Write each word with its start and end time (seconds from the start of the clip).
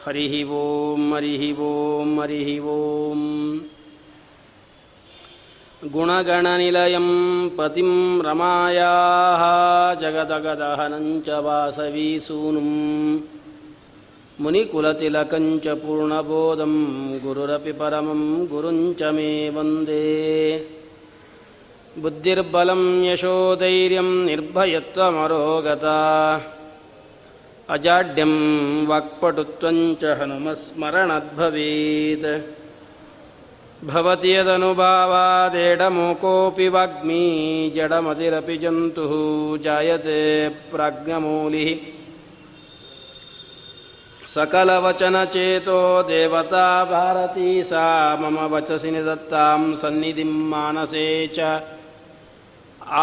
हरिः 0.06 0.50
ओं 0.50 1.16
हरिः 1.16 1.60
ओं 1.60 2.22
हरिः 2.22 2.64
ओं 2.64 3.58
गुणगणनिलयं 5.92 7.48
पतिं 7.48 8.22
रमायाः 8.22 10.00
जगदगदहनं 10.00 11.20
च 11.20 11.28
वासवीसूनुं 11.28 13.20
मुनिकुलतिलकञ्च 14.40 15.68
पूर्णबोधं 15.68 17.18
गुरुरपि 17.18 17.72
परमं 17.72 18.44
गुरुञ्च 18.44 19.02
मे 19.02 19.50
वन्दे। 19.50 20.66
बुद्धिर्बलं 21.98 23.04
यशोधैर्यं 23.04 24.24
निर्भयत्वमरोगता। 24.24 26.40
अजाड्यं 27.70 28.86
वाक्पटुत्वञ्च 28.86 30.04
हनुमस्मरणद्भवेत् 30.04 32.53
भवति 33.86 34.32
यदनुभावादेडमोकोऽपि 34.32 36.68
वाग्मी 36.68 37.72
जडमतिरपि 37.76 38.56
जन्तुः 38.56 39.10
जायते 39.62 40.48
प्राज्ञमूलिः। 40.48 41.76
सकलवचनचेतो 44.26 46.02
देवता 46.02 46.84
भारती 46.84 47.62
सा 47.62 48.16
मम 48.16 48.54
वचसि 48.54 48.90
निदत्तां 48.90 49.74
सन्निधिं 49.74 50.50
मानसे 50.50 51.26
च। 51.26 51.62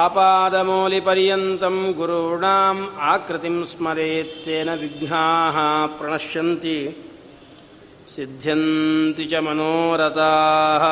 आपादमौलिपर्यन्तं 0.02 1.94
गुरूणाम् 1.94 2.88
आकृतिं 3.12 3.66
स्मरेत्तेन 3.66 4.70
विघ्नाः 4.70 5.56
प्रणश्यन्ति 6.00 6.96
सिद्ध्यन्ति 8.08 9.26
च 9.26 9.34
मनोरथाः। 9.46 10.84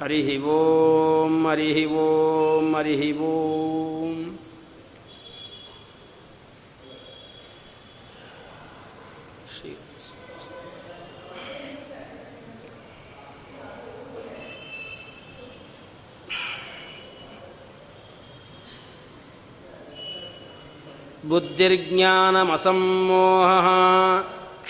हरिः 0.00 0.28
ॐ 0.52 1.34
हरिः 1.46 1.78
ॐ 2.02 2.68
हरिः 2.76 3.02
ॐ 3.30 4.12
बुद्धिर्ज्ञानमसम्मोहः 21.30 23.68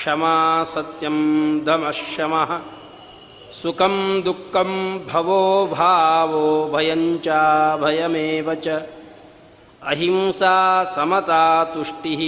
क्षमा 0.01 0.65
सत्यं 0.65 1.17
दमशमः 1.65 2.61
सुखं 3.53 4.23
दुःखं 4.23 4.99
भवो 4.99 5.67
भावो 5.67 6.73
भयञ्च 6.75 7.29
भयमेव 7.81 8.55
च। 8.55 8.69
अहिंसा 9.83 10.85
समता 10.85 11.65
तुष्टिः। 11.65 12.23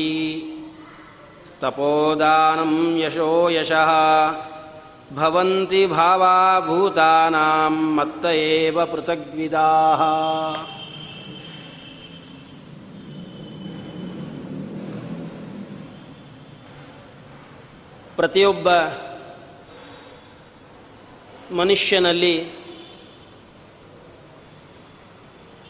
तपोदानं 1.62 2.99
यशो 2.99 3.50
यशः। 3.50 3.91
भवन्ति 5.12 5.87
भावा 5.87 6.60
भूतानां 6.60 7.72
मत्त 7.72 8.27
एव 8.27 8.87
पृथग्विदाः 8.87 10.03
ಪ್ರತಿಯೊಬ್ಬ 18.17 18.69
ಮನುಷ್ಯನಲ್ಲಿ 21.55 22.39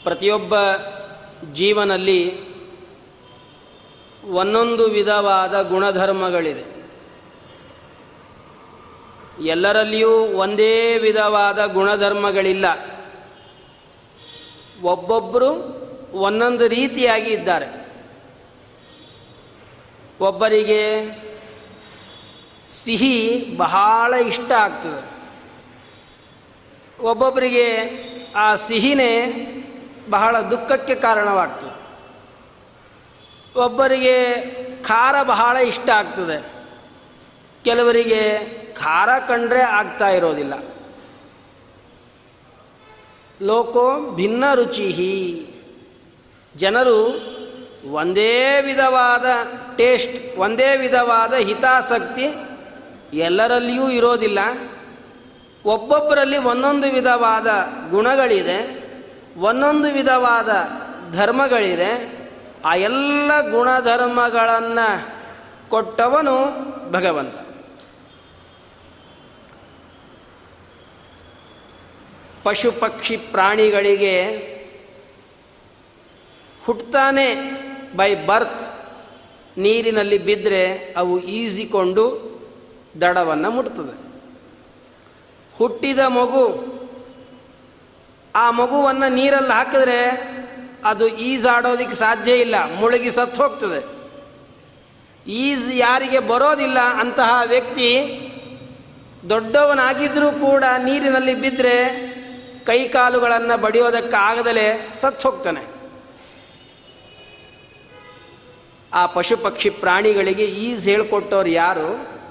ಪ್ರತಿಯೊಬ್ಬ 0.03 0.55
ಜೀವನಲ್ಲಿ 1.53 2.53
ಒಂದೊಂದು 4.25 4.85
ವಿಧವಾದ 4.85 5.63
ಗುಣಧರ್ಮಗಳಿದೆ. 5.63 6.83
ಎಲ್ಲರಲ್ಲಿಯೂ 9.47 10.11
ಒಂದೇ 10.11 10.99
ವಿಧವಾದ 10.99 11.65
ಗುಣಧರ್ಮಗಳಿಲ್ಲ. 11.65 12.65
ಒಬ್ಬೊಬ್ಬರು 14.83 15.83
ಒಂದೊಂದು 16.13 16.69
ರೀತಿಯಾಗಿ 16.69 17.31
ಇದ್ದಾರೆ. 17.31 17.87
ಒಬ್ಬರಿಗೆ 20.21 21.22
ಸಿಹಿ 22.73 23.45
ಬಹಳ 23.57 24.15
ಇಷ್ಟ 24.15 24.53
ಆಗ್ತದೆ. 24.53 25.13
ಒಬ್ಬೊಬ್ಬರಿಗೆ 27.03 27.79
ಆ 28.37 28.55
ಸಿಹಿನೇ 28.55 29.27
ಬಹಳ 30.11 30.41
ದುಃಖಕ್ಕೆ 30.41 30.95
ಕಾರಣವಾಗ್ತದೆ. 30.95 31.83
ಒಬ್ಬರಿಗೆ 33.59 34.35
ಖಾರ 34.83 35.23
ಬಹಳ 35.23 35.57
ಇಷ್ಟ 35.57 35.89
ಆಗ್ತದೆ. 35.91 36.53
ಕೆಲವರಿಗೆ 37.65 38.39
ಖಾರ 38.75 39.19
ಕಂಡ್ರೆ 39.29 39.63
ಆಗ್ತಾ 39.63 40.09
ಇರೋದಿಲ್ಲ. 40.09 40.55
ಲೋಕೋ 43.43 44.11
ಭಿನ್ನ 44.11 44.55
ರುಚಿಹಿ. 44.55 45.47
ಜನರು 46.57 47.33
ಒಂದೇ 47.91 48.61
ವಿಧವಾದ 48.61 49.25
ಟೇಸ್ಟ್, 49.77 50.39
ಒಂದೇ 50.39 50.77
ವಿಧವಾದ 50.77 51.35
ಹಿತಾಸಕ್ತಿ 51.35 52.52
ಎಲ್ಲರಲ್ಲಿಯೂ 53.13 53.91
ಇರೋದಿಲ್ಲ. 53.91 54.39
ಒಬ್ಬೊಬ್ಬರಲ್ಲಿ 55.65 56.39
ಒಂದೊಂದು 56.39 56.91
ವಿಧವಾದ 56.93 57.47
ಗುಣಗಳಿದೆ, 57.91 58.59
ಒಂದೊಂದು 59.39 59.93
ವಿಧವಾದ 59.93 60.51
ಧರ್ಮಗಳಿದೆ. 61.15 62.23
ಆ 62.65 62.75
ಎಲ್ಲ 62.75 63.51
ಗುಣಧರ್ಮಗಳನ್ನು 63.51 65.09
ಕೊಟ್ಟವನು 65.69 66.37
ಭಗವಂತ. 66.93 67.35
ಪಶು 72.43 72.73
ಪಕ್ಷಿ 72.73 73.17
ಪ್ರಾಣಿಗಳಿಗೆ 73.17 74.15
ಹುಟ್ಟತಾನೆ 76.67 77.35
ಬೈ 77.97 78.15
ಬರ್ತ್, 78.15 78.63
ನೀರಿನಲ್ಲಿ 79.59 80.19
ಬಿದ್ದರೆ 80.19 80.95
ಅವು 80.97 81.21
ಈಸಿಕೊಂಡು 81.21 82.32
ದಡವನ್ನು 83.01 83.51
ಮುಟ್ತದೆ. 83.51 83.95
ಹುಟ್ಟಿದ 85.59 85.99
ಮಗು, 85.99 86.45
ಆ 88.37 88.51
ಮಗುವನ್ನು 88.51 89.15
ನೀರಲ್ಲಿ 89.15 89.53
ಹಾಕಿದ್ರೆ 89.53 90.01
ಅದು 90.85 91.09
ಈಜಾಡೋದಕ್ಕೆ 91.09 91.95
ಸಾಧ್ಯ 91.95 92.33
ಇಲ್ಲ, 92.33 92.75
ಮುಳುಗಿ 92.75 93.11
ಸತ್ತು 93.11 93.43
ಹೋಗ್ತದೆ. 93.43 93.81
ಈಜ್ 95.27 95.73
ಯಾರಿಗೆ 95.75 96.19
ಬರೋದಿಲ್ಲ, 96.19 96.79
ಅಂತಹ 96.79 97.41
ವ್ಯಕ್ತಿ 97.47 97.89
ದೊಡ್ಡವನಾಗಿದ್ರೂ 99.29 100.33
ಕೂಡ 100.33 100.65
ನೀರಿನಲ್ಲಿ 100.79 101.35
ಬಿದ್ದರೆ 101.35 101.77
ಕೈಕಾಲುಗಳನ್ನು 102.67 103.59
ಬಡಿಯೋದಕ್ಕಾಗದಲೇ 103.59 104.93
ಸತ್ತು 105.01 105.31
ಹೋಗ್ತಾನೆ. 105.31 105.63
ಆ 108.93 109.07
ಪಶು 109.07 109.37
ಪಕ್ಷಿ 109.37 109.71
ಪ್ರಾಣಿಗಳಿಗೆ 109.71 110.45
ಈಜ್ 110.45 110.89
ಹೇಳ್ಕೊಟ್ಟವ್ರು 110.89 111.51
ಯಾರು? 111.51 112.22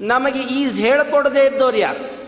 ನಮಗೆ 0.00 0.42
ಈಜ್ 0.42 0.80
ಹೇಳಿಕೊಡದೇ 0.80 1.46
ಇದ್ದವ್ರು 1.46 1.78
ಯಾರು? 1.78 2.20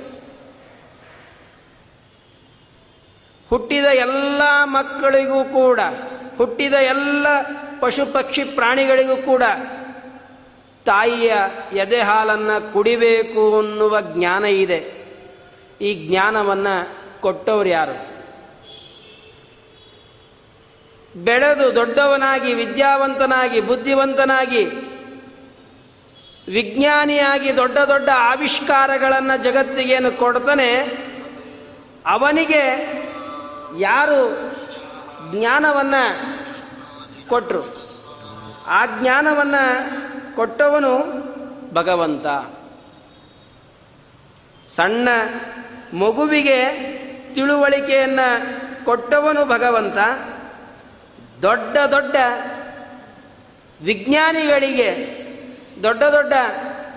ಹುಟ್ಟಿದ 3.51 3.85
ಎಲ್ಲ 3.85 4.43
ಮಕ್ಕಳಿಗೂ 4.65 5.45
ಕೂಡ, 5.45 5.81
ಹುಟ್ಟಿದ 6.39 6.75
ಎಲ್ಲ 6.75 7.27
ಪಶು 7.81 8.13
ಪಕ್ಷಿ 8.13 8.45
ಪ್ರಾಣಿಗಳಿಗೂ 8.45 9.17
ಕೂಡ 9.17 9.43
ತಾಯಿಯ 10.85 11.33
ಎದೆ 11.73 12.01
ಹಾಲನ್ನು 12.01 12.73
ಕುಡಿಬೇಕು 12.73 13.59
ಅನ್ನುವ 13.59 14.01
ಜ್ಞಾನ 14.01 14.45
ಇದೆ. 14.45 15.03
ಈ 15.81 16.09
ಜ್ಞಾನವನ್ನು 16.09 16.89
ಕೊಟ್ಟವರು 17.21 17.69
ಯಾರು? 17.69 18.13
ಬೆಳೆದು 21.25 21.75
ದೊಡ್ಡವನಾಗಿ, 21.75 22.55
ವಿದ್ಯಾವಂತನಾಗಿ, 22.55 23.61
ಬುದ್ಧಿವಂತನಾಗಿ 23.61 24.92
ವಿಜ್ಞಾನಿಯಾಗಿ 26.49 27.57
ದೊಡ್ಡ 27.57 27.79
ದೊಡ್ಡ 27.79 28.09
ಆವಿಷ್ಕಾರಗಳನ್ನು 28.15 29.43
ಜಗತ್ತಿಗೇನು 29.43 30.13
ಕೊಡ್ತಾನೆ, 30.13 30.69
ಅವನಿಗೆ 32.07 32.63
ಯಾರು 33.79 34.21
ಜ್ಞಾನವನ್ನು 35.33 36.03
ಕೊಟ್ಟರು 37.29 37.63
ಆ 38.67 38.87
ಜ್ಞಾನವನ್ನು 38.87 39.63
ಕೊಟ್ಟವನು 40.37 40.93
ಭಗವಂತ. 41.75 42.27
ಸಣ್ಣ 44.69 45.09
ಮಗುವಿಗೆ 45.95 46.59
ತಿಳುವಳಿಕೆಯನ್ನು 47.35 48.85
ಕೊಟ್ಟವನು 48.85 49.45
ಭಗವಂತ. 49.45 49.99
ದೊಡ್ಡ 51.43 51.77
ದೊಡ್ಡ 51.79 52.17
ವಿಜ್ಞಾನಿಗಳಿಗೆ 53.83 55.22
ದೊಡ್ಡ 55.83 56.03
ದೊಡ್ಡ 56.03 56.33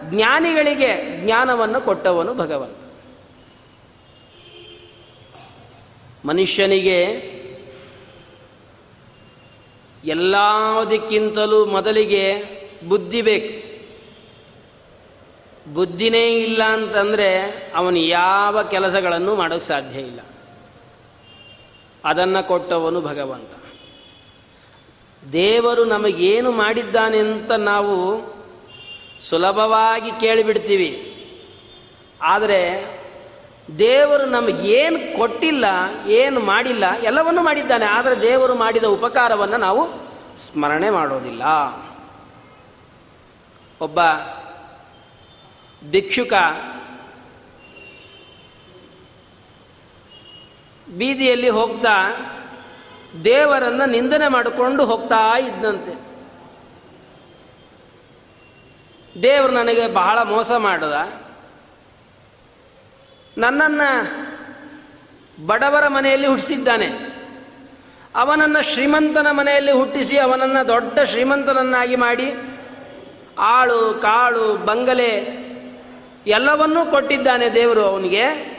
ಜ್ಞಾನಿಗಳಿಗೆ 0.03 1.21
ಜ್ಞಾನವನ್ನು 1.25 1.81
ಕೊಟ್ಟವನು 1.81 2.33
ಭಗವಂತ. 2.33 2.75
ಮನುಷ್ಯನಿಗೆ 6.25 7.01
ಎಲ್ಲದಕ್ಕಿಂತಲೂ 10.05 11.65
ಮೊದಲಿಗೆ 11.65 12.43
ಬುದ್ಧಿ 12.87 13.21
ಬೇಕು. 13.21 13.65
ಬುದ್ಧಿನೇ 15.73 16.39
ಇಲ್ಲ 16.43 16.63
ಅಂತಂದರೆ 16.63 17.41
ಅವನು 17.75 17.97
ಯಾವ 17.97 18.63
ಕೆಲಸಗಳನ್ನು 18.63 19.35
ಮಾಡೋಕ್ಕೆ 19.35 19.67
ಸಾಧ್ಯ 19.67 19.99
ಇಲ್ಲ. 19.99 20.19
ಅದನ್ನು 22.05 22.47
ಕೊಟ್ಟವನು 22.47 23.01
ಭಗವಂತ. 23.01 23.49
ದೇವರು 25.31 25.85
ನಮಗೇನು 25.85 26.51
ಮಾಡಿದ್ದಾನೆ 26.51 27.17
ಅಂತ 27.17 27.51
ನಾವು 27.51 28.34
ಸುಲಭವಾಗಿ 29.19 30.11
ಕೇಳಿಬಿಡ್ತೀವಿ. 30.11 31.11
ಆದರೆ 32.21 32.61
ದೇವರು 33.79 34.25
ನಮಗೇನು 34.25 35.17
ಕೊಟ್ಟಿಲ್ಲ, 35.17 35.65
ಏನು 36.07 36.39
ಮಾಡಿಲ್ಲ, 36.39 36.91
ಎಲ್ಲವನ್ನೂ 37.03 37.43
ಮಾಡಿದ್ದಾನೆ. 37.43 37.85
ಆದರೆ 37.85 38.21
ದೇವರು 38.21 38.55
ಮಾಡಿದ 38.55 38.83
ಉಪಕಾರವನ್ನು 38.83 39.57
ನಾವು 39.57 39.89
ಸ್ಮರಣೆ 40.37 40.89
ಮಾಡೋದಿಲ್ಲ. 40.89 41.43
ಒಬ್ಬ 43.81 43.99
ಭಿಕ್ಷುಕ 45.91 46.33
ಬೀದಿಯಲ್ಲಿ 50.97 51.49
ಹೋಗ್ತಾ 51.49 52.11
ದೇವರನ್ನು 53.25 53.89
ನಿಂದನೆ 53.89 54.27
ಮಾಡಿಕೊಂಡು 54.27 54.85
ಹೋಗ್ತಾ 54.85 55.37
ಇದ್ದಂತೆ 55.37 56.14
ದೇವರು 59.23 59.53
ನನಗೆ 59.53 59.87
ಬಹಳ 59.87 60.19
ಮೋಸ 60.19 60.51
ಮಾಡದ. 60.51 61.13
ನನ್ನನ್ನು 63.37 64.25
ಬಡವರ 65.45 65.87
ಮನೆಯಲ್ಲಿ 65.87 66.27
ಹುಟ್ಟಿಸಿದ್ದಾನೆ. 66.27 67.15
ಅವನನ್ನು 68.15 68.63
ಶ್ರೀಮಂತನ 68.63 69.27
ಮನೆಯಲ್ಲಿ 69.31 69.71
ಹುಟ್ಟಿಸಿ 69.71 70.17
ಅವನನ್ನು 70.17 70.67
ದೊಡ್ಡ 70.67 70.99
ಶ್ರೀಮಂತನನ್ನಾಗಿ 70.99 71.95
ಮಾಡಿ 71.95 72.33
ಆಳು, 73.39 73.99
ಕಾಳು, 74.01 74.53
ಬಂಗಲೆ 74.53 75.45
ಎಲ್ಲವನ್ನೂ 76.27 76.85
ಕೊಟ್ಟಿದ್ದಾನೆ 76.85 77.49
ದೇವರು 77.49 77.83
ಅವನಿಗೆ. 77.83 78.55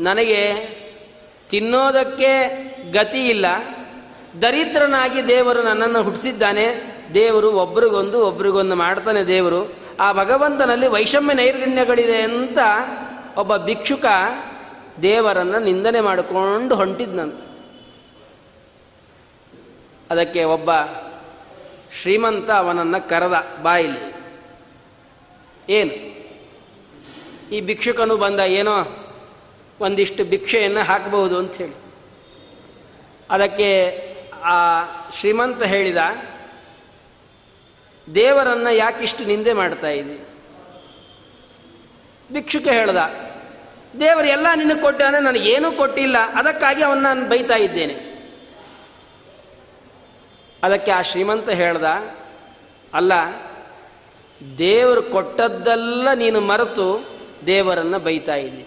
ನನಗೆ 0.00 0.54
ತಿನ್ನೋದಕ್ಕೆ 1.50 2.64
ಗತಿ 2.90 3.28
ಇಲ್ಲ. 3.28 3.46
ದರಿದ್ರನಾಗಿ 4.42 5.28
ದೇವರು 5.28 5.62
ನನ್ನನ್ನು 5.62 6.02
ಹುಟ್ಟಿಸಿದ್ದಾನೆ. 6.02 6.93
ದೇವರು 7.14 7.52
ಒಬ್ರಿಗೊಂದು 7.52 8.26
ಒಬ್ರಿಗೊಂದು 8.26 8.76
ಮಾಡ್ತಾನೆ 8.76 9.24
ದೇವರು. 9.24 9.76
ಆ 10.00 10.12
ಭಗವಂತನಲ್ಲಿ 10.12 10.86
ವೈಷಮ್ಯ 10.86 11.34
ನೈರ್ಗಣ್ಯಗಳಿದೆ 11.34 12.22
ಅಂತ 12.22 12.58
ಒಬ್ಬ 13.36 13.56
ಭಿಕ್ಷುಕ 13.56 14.04
ದೇವರನ್ನು 15.02 15.58
ನಿಂದನೆ 15.58 16.00
ಮಾಡಿಕೊಂಡು 16.00 16.74
ಹೊಂಟಿದ್ನಂತ. 16.74 17.40
ಅದಕ್ಕೆ 20.10 20.44
ಒಬ್ಬ 20.44 20.70
ಶ್ರೀಮಂತ 22.02 22.50
ಅವನನ್ನು 22.50 23.08
ಕರೆದ 23.08 23.62
ಬಾಯಿಲಿ 23.62 24.14
ಏನು? 25.68 26.14
ಈ 27.52 27.60
ಭಿಕ್ಷುಕನು 27.60 28.16
ಬಂದ, 28.16 28.40
ಏನೋ 28.40 29.06
ಒಂದಿಷ್ಟು 29.80 30.24
ಭಿಕ್ಷೆಯನ್ನು 30.24 30.80
ಹಾಕಬಹುದು 30.80 31.38
ಅಂಥೇಳಿ 31.38 31.76
ಅದಕ್ಕೆ 33.30 33.70
ಆ 34.44 34.82
ಶ್ರೀಮಂತ 35.20 35.62
ಹೇಳಿದ 35.62 35.96
ದೇವರನ್ನು 38.06 38.72
ಯಾಕಿಷ್ಟು 38.74 39.22
ನಿಂದೆ 39.24 39.52
ಮಾಡ್ತಾ 39.52 39.90
ಇದ್ದಿ? 39.90 40.16
ಭಿಕ್ಷುಕ 42.32 42.66
ಹೇಳ್ದ, 42.68 43.00
ದೇವರು 44.00 44.26
ಎಲ್ಲ 44.26 44.46
ನಿನಗೆ 44.54 44.82
ಕೊಟ್ಟಾನೆ 44.82 45.18
ನನಗೇನೂ 45.20 45.68
ಕೊಟ್ಟಿಲ್ಲ, 45.72 46.16
ಅದಕ್ಕಾಗಿ 46.34 46.82
ಅವನ್ನ 46.82 47.02
ನಾನು 47.02 47.24
ಬೈತಾ 47.28 47.56
ಇದ್ದೇನೆ. 47.56 47.96
ಅದಕ್ಕೆ 50.62 50.90
ಆ 50.90 51.00
ಶ್ರೀಮಂತ 51.02 51.48
ಹೇಳ್ದ, 51.62 51.86
ಅಲ್ಲ, 52.94 53.12
ದೇವರು 54.58 55.02
ಕೊಟ್ಟದ್ದೆಲ್ಲ 55.02 56.08
ನೀನು 56.14 56.40
ಮರೆತು 56.40 56.86
ದೇವರನ್ನು 57.46 57.98
ಬೈತಾ 57.98 58.36
ಇದ್ದಿ. 58.36 58.64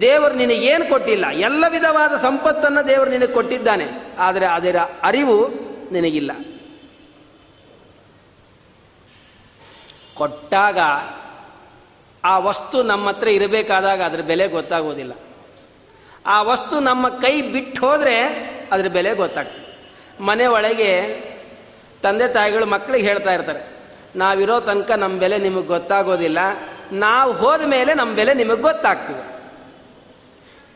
ದೇವರು 0.00 0.34
ನಿನಗೇನು 0.34 0.84
ಕೊಟ್ಟಿಲ್ಲ, 0.90 1.26
ಎಲ್ಲ 1.48 1.64
ವಿಧವಾದ 1.68 2.12
ಸಂಪತ್ತನ್ನು 2.20 2.82
ದೇವರು 2.88 3.10
ನಿನಗೆ 3.10 3.32
ಕೊಟ್ಟಿದ್ದಾನೆ, 3.32 3.88
ಆದರೆ 4.18 4.46
ಅದರ 4.46 4.78
ಅರಿವು 5.02 5.38
ನಿನಗಿಲ್ಲ. 5.92 6.32
ಕೊಟ್ಟಾಗ 10.14 10.78
ಆ 12.24 12.38
ವಸ್ತು 12.38 12.82
ನಮ್ಮ 12.82 13.08
ಹತ್ರ 13.08 13.28
ಇರಬೇಕಾದಾಗ 13.28 14.02
ಅದ್ರ 14.02 14.20
ಬೆಲೆ 14.20 14.48
ಗೊತ್ತಾಗೋದಿಲ್ಲ. 14.48 15.12
ಆ 16.26 16.42
ವಸ್ತು 16.42 16.80
ನಮ್ಮ 16.80 17.08
ಕೈ 17.08 17.42
ಬಿಟ್ಟು 17.42 17.86
ಹೋದರೆ 17.86 18.16
ಅದ್ರ 18.72 18.88
ಬೆಲೆ 18.88 19.14
ಗೊತ್ತಾಗ್ತದೆ. 19.14 19.62
ಮನೆ 20.20 20.46
ಒಳಗೆ 20.46 20.90
ತಂದೆ 22.02 22.28
ತಾಯಿಗಳು 22.28 22.66
ಮಕ್ಕಳಿಗೆ 22.66 23.08
ಹೇಳ್ತಾ 23.08 23.32
ಇರ್ತಾರೆ, 23.34 23.62
ನಾವಿರೋ 24.16 24.60
ತನಕ 24.60 24.90
ನಮ್ಮ 24.90 25.18
ಬೆಲೆ 25.18 25.38
ನಿಮಗೆ 25.38 25.66
ಗೊತ್ತಾಗೋದಿಲ್ಲ, 25.66 26.38
ನಾವು 26.92 27.32
ಹೋದ 27.32 27.62
ಮೇಲೆ 27.62 27.94
ನಮ್ಮ 27.94 28.14
ಬೆಲೆ 28.14 28.34
ನಿಮಗೆ 28.34 28.62
ಗೊತ್ತಾಗ್ತದೆ. 28.62 29.22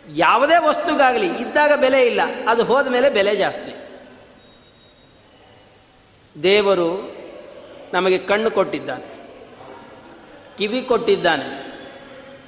ಯಾವುದೇ 0.07 0.57
ವಸ್ತುಗಾಗಲಿ, 0.57 1.27
ಇದ್ದಾಗ 1.27 1.73
ಬೆಲೆ 1.81 2.07
ಇಲ್ಲ, 2.07 2.21
ಅದು 2.49 2.65
ಹೋದ 2.65 2.87
ಮೇಲೆ 2.87 3.11
ಬೆಲೆ 3.11 3.37
ಜಾಸ್ತಿ. 3.37 3.73
ದೇವರು 6.43 7.17
ನಮಗೆ 7.93 8.19
ಕಣ್ಣು 8.19 8.51
ಕೊಟ್ಟಿದ್ದಾನೆ. 8.51 9.16
ಕಿವಿ 10.59 10.83
ಕೊಟ್ಟಿದ್ದಾನೆ, 10.83 11.47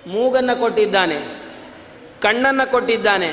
ಮೂಗನ್ನು 0.07 0.61
ಕೊಟ್ಟಿದ್ದಾನೆ, 0.61 1.19
ಕಣ್ಣನ್ನು 2.21 2.71
ಕೊಟ್ಟಿದ್ದಾನೆ 2.71 3.31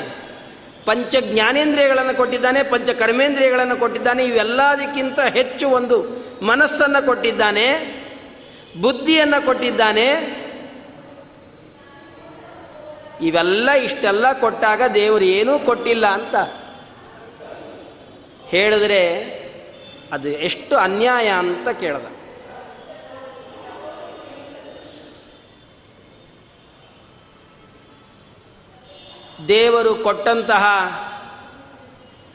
ಪಂಚ 0.84 1.16
ಜ್ಞಾನೇಂದ್ರಿಯಗಳನ್ನು 1.16 2.16
ಕೊಟ್ಟಿದ್ದಾನೆ 2.16 2.62
ಪಂಚ 2.62 2.90
ಕರ್ಮೇಂದ್ರಿಯಗಳನ್ನು 2.90 3.76
ಕೊಟ್ಟಿದ್ದಾನೆ, 3.76 4.24
ಇವೆಲ್ಲದಕ್ಕಿಂತ 4.24 5.20
ಹೆಚ್ಚು 5.20 5.68
ಒಂದು 5.68 5.96
ಮನಸ್ಸನ್ನು 6.44 7.06
ಕೊಟ್ಟಿದ್ದಾನೆ, 7.06 7.66
ಬುದ್ಧಿಯನ್ನು 8.80 9.46
ಕೊಟ್ಟಿದ್ದಾನೆ. 9.46 10.08
ಇವೆಲ್ಲ 13.22 13.70
ಇಷ್ಟೆಲ್ಲ 13.70 14.32
ಕೊಟ್ಟಾಗ 14.32 14.82
ದೇವರು 14.94 15.24
ಏನೂ 15.24 15.58
ಕೊಟ್ಟಿಲ್ಲ 15.58 16.06
ಅಂತ 16.06 16.36
ಹೇಳಿದ್ರೆ 18.46 19.02
ಅದು 20.12 20.28
ಎಷ್ಟು 20.28 20.76
ಅನ್ಯಾಯ 20.76 21.28
ಅಂತ 21.28 21.68
ಕೇಳ್ದ. 21.68 22.15
ದೇವರು 29.48 29.94
ಕೊಟ್ಟಂತಹ 29.94 30.66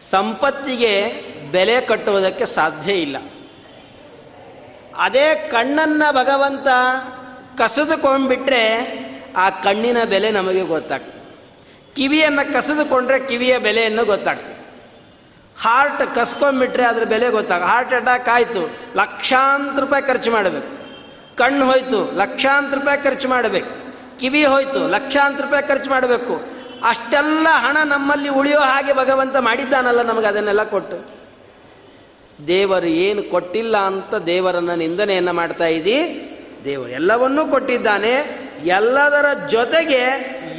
ಸಂಪತ್ತಿಗೆ 0.09 1.09
ಬೆಲೆ 1.51 1.81
ಕಟ್ಟುವುದಕ್ಕೆ 1.81 2.45
ಸಾಧ್ಯ 2.45 2.93
ಇಲ್ಲ. 2.93 3.17
ಅದೇ 4.97 5.49
ಕಣ್ಣನ್ನು 5.51 6.13
ಭಗವಂತ 6.13 6.67
ಕಸಿದುಕೊಂಡ್ಬಿಟ್ರೆ 7.57 8.65
ಆ 9.37 9.49
ಕಣ್ಣಿನ 9.49 10.03
ಬೆಲೆ 10.03 10.31
ನಮಗೆ 10.31 10.61
ಗೊತ್ತಾಗ್ತದೆ. 10.61 11.21
ಕಿವಿಯನ್ನು 11.95 12.53
ಕಸಿದುಕೊಂಡ್ರೆ 12.53 13.19
ಕಿವಿಯ 13.19 13.57
ಬೆಲೆಯನ್ನು 13.57 14.05
ಗೊತ್ತಾಗ್ತದೆ. 14.05 14.61
ಹಾರ್ಟ್ 15.61 16.15
ಕಸ್ಕೊಂಡ್ಬಿಟ್ರೆ 16.15 16.83
ಅದ್ರ 16.83 17.03
ಬೆಲೆ 17.03 17.29
ಗೊತ್ತಾಗ, 17.29 17.63
ಹಾರ್ಟ್ 17.63 17.93
ಅಟ್ಯಾಕ್ 17.93 18.29
ಆಯಿತು, 18.29 18.71
ಲಕ್ಷಾಂತರ 18.95 19.79
ರೂಪಾಯಿ 19.79 20.03
ಖರ್ಚು 20.03 20.31
ಮಾಡಬೇಕು. 20.31 20.81
ಕಣ್ಣು 21.37 21.65
ಹೋಯ್ತು, 21.65 22.11
ಲಕ್ಷಾಂತರ 22.17 22.75
ರೂಪಾಯಿ 22.75 23.03
ಖರ್ಚು 23.03 23.29
ಮಾಡಬೇಕು. 23.29 23.69
ಕಿವಿ 24.19 24.45
ಹೋಯ್ತು, 24.45 24.87
ಲಕ್ಷಾಂತರ 24.87 25.43
ರೂಪಾಯಿ 25.43 25.67
ಖರ್ಚು 25.67 25.89
ಮಾಡಬೇಕು. 25.89 26.60
ಅಷ್ಟೆಲ್ಲ 26.83 27.47
ಹಣ 27.51 27.77
ನಮ್ಮಲ್ಲಿ 27.85 28.29
ಉಳಿಯೋ 28.29 28.59
ಹಾಗೆ 28.59 28.93
ಭಗವಂತ 28.93 29.35
ಮಾಡಿದ್ದಾನಲ್ಲ 29.37 30.01
ನಮಗೆ 30.01 30.25
ಅದನ್ನೆಲ್ಲ 30.25 30.63
ಕೊಟ್ಟು. 30.63 31.21
ದೇವರು 32.47 32.85
ಏನು 32.85 33.23
ಕೊಟ್ಟಿಲ್ಲ 33.23 33.77
ಅಂತ 33.77 34.15
ದೇವರನ್ನ 34.15 34.73
ನಿಂದನೆಯನ್ನು 34.73 35.33
ಮಾಡ್ತಾ 35.33 35.65
ಇದ್ದೀ? 35.65 36.29
ದೇವರು 36.65 36.89
ಎಲ್ಲವನ್ನೂ 36.89 37.47
ಕೊಟ್ಟಿದ್ದಾನೆ. 37.47 38.41
ಎಲ್ಲದರ 38.65 39.25
ಜೊತೆಗೆ 39.47 40.01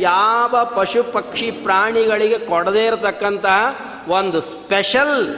ಯಾವ 0.00 0.71
ಪಶು 0.75 1.12
ಪಕ್ಷಿ 1.12 1.50
ಪ್ರಾಣಿಗಳಿಗೆ 1.50 2.38
ಕೊಡದೇ 2.38 2.87
ಇರತಕ್ಕಂತಹ 2.87 3.76
ಒಂದು 4.09 4.41
ಸ್ಪೆಷಲ್ 4.41 5.37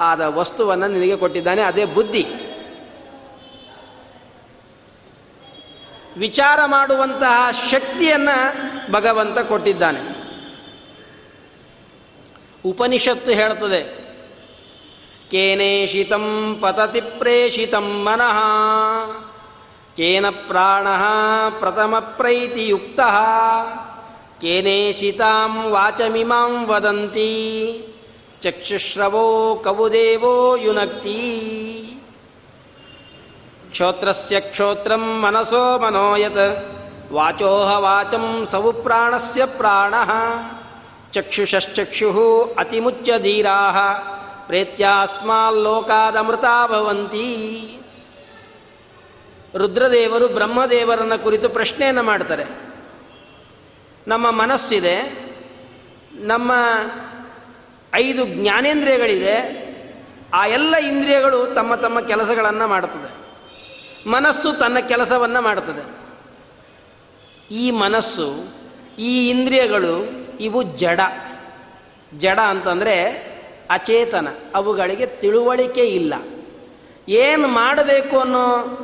ಆದ 0.00 0.20
ವಸ್ತುವನ್ನು 0.20 0.88
ನಿನಗೆ 0.88 1.16
ಕೊಟ್ಟಿದ್ದಾನೆ. 1.16 1.62
ಅದೇ 1.62 1.84
ಬುದ್ಧಿ. 1.84 2.26
ವಿಚಾರ 6.18 6.60
ಮಾಡುವಂತಹ 6.64 7.50
ಶಕ್ತಿಯನ್ನು 7.70 8.92
ಭಗವಂತ 8.92 9.38
ಕೊಟ್ಟಿದ್ದಾನೆ. 9.38 10.20
ಉಪನಿಷತ್ತು 12.64 13.32
ಹೇಳ್ತದೆ 13.32 14.00
ಕೇನೇಷಿತಂ 15.30 16.56
ಪತತಿ 16.60 17.00
ಪ್ರೇಷಿತಂ 17.00 18.04
ಮನಃ, 18.04 18.38
ಕೇನ 19.96 20.30
ಪ್ರಾಣ 20.30 20.88
ಪ್ರಥಮ 21.58 21.98
ಪ್ರೈತಿಯುಕ್ತ 21.98 23.00
ಕೇನೇಷಿತಾಂ 24.40 25.64
ವಾಚಮಿಮಾಂ 25.64 26.66
ವದಂತಿ, 26.66 27.30
ಚಕ್ಷುಶ್ರವೋ 28.40 29.56
ಕವುದೇವೋ 29.64 30.56
ಯುನಕ್ತಿ. 30.56 31.59
ಕ್ಷೋತ್ರಸ್ಯ 33.70 34.40
ಕ್ಷೋತ್ರಂ 34.40 35.22
ಮನಸೋ 35.22 35.78
ಮನೋಯತ್. 35.78 36.70
ವಾಚೋಹ 37.12 37.78
ವಾಚಂ 37.78 38.46
ಸವು 38.50 38.72
ಪ್ರಾಣಸ್ಯ 38.72 39.46
ಪ್ರಾಣ. 39.46 39.94
ಚಕ್ಷುಷಶ್ಚಕ್ಷು 41.12 42.54
ಅತಿಮುಚ್ಯ 42.58 43.18
ಧೀರಾ 43.18 43.72
ಪ್ರೇತ್ಯಾಸ್ಮಾಲ್ಲೋಕಾದಮೃತಾ 44.46 46.66
ಭವಂತಿ. 46.66 47.78
ರುದ್ರದೇವರು 49.54 50.28
ಬ್ರಹ್ಮದೇವರನ್ನ 50.28 51.14
ಕುರಿತು 51.14 51.48
ಪ್ರಶ್ನೆಯನ್ನು 51.48 52.02
ಮಾಡ್ತಾರೆ. 52.02 52.44
ನಮ್ಮ 54.08 54.30
ಮನಸ್ಸಿದೆ, 54.30 55.28
ನಮ್ಮ 56.14 56.52
ಐದು 57.94 58.24
ಜ್ಞಾನೇಂದ್ರಿಯಗಳಿದೆ, 58.24 59.60
ಆ 60.34 60.46
ಎಲ್ಲ 60.46 60.76
ಇಂದ್ರಿಯಗಳು 60.76 61.54
ತಮ್ಮ 61.54 61.74
ತಮ್ಮ 61.74 62.00
ಕೆಲಸಗಳನ್ನು 62.00 62.68
ಮಾಡುತ್ತದೆ 62.68 63.19
ಮನಸ್ಸು 64.06 64.52
ತನ್ನ 64.52 64.78
ಕೆಲಸವನ್ನು 64.78 65.40
ಮಾಡುತ್ತದೆ. 65.40 66.00
ಈ 67.54 67.70
ಮನಸ್ಸು, 67.70 68.54
ಈ 68.98 69.30
ಇಂದ್ರಿಯಗಳು 69.30 70.10
ಇವು 70.40 70.62
ಜಡ. 70.62 71.00
ಜಡ 72.18 72.38
ಅಂತಂದರೆ 72.40 73.00
ಅಚೇತನ, 73.70 74.28
ಅವುಗಳಿಗೆ 74.54 75.06
ತಿಳುವಳಿಕೆ 75.06 75.86
ಇಲ್ಲ. 75.86 76.14
ಏನು 77.08 77.48
ಮಾಡಬೇಕು 77.48 78.20
ಅನ್ನೋ 78.20 78.76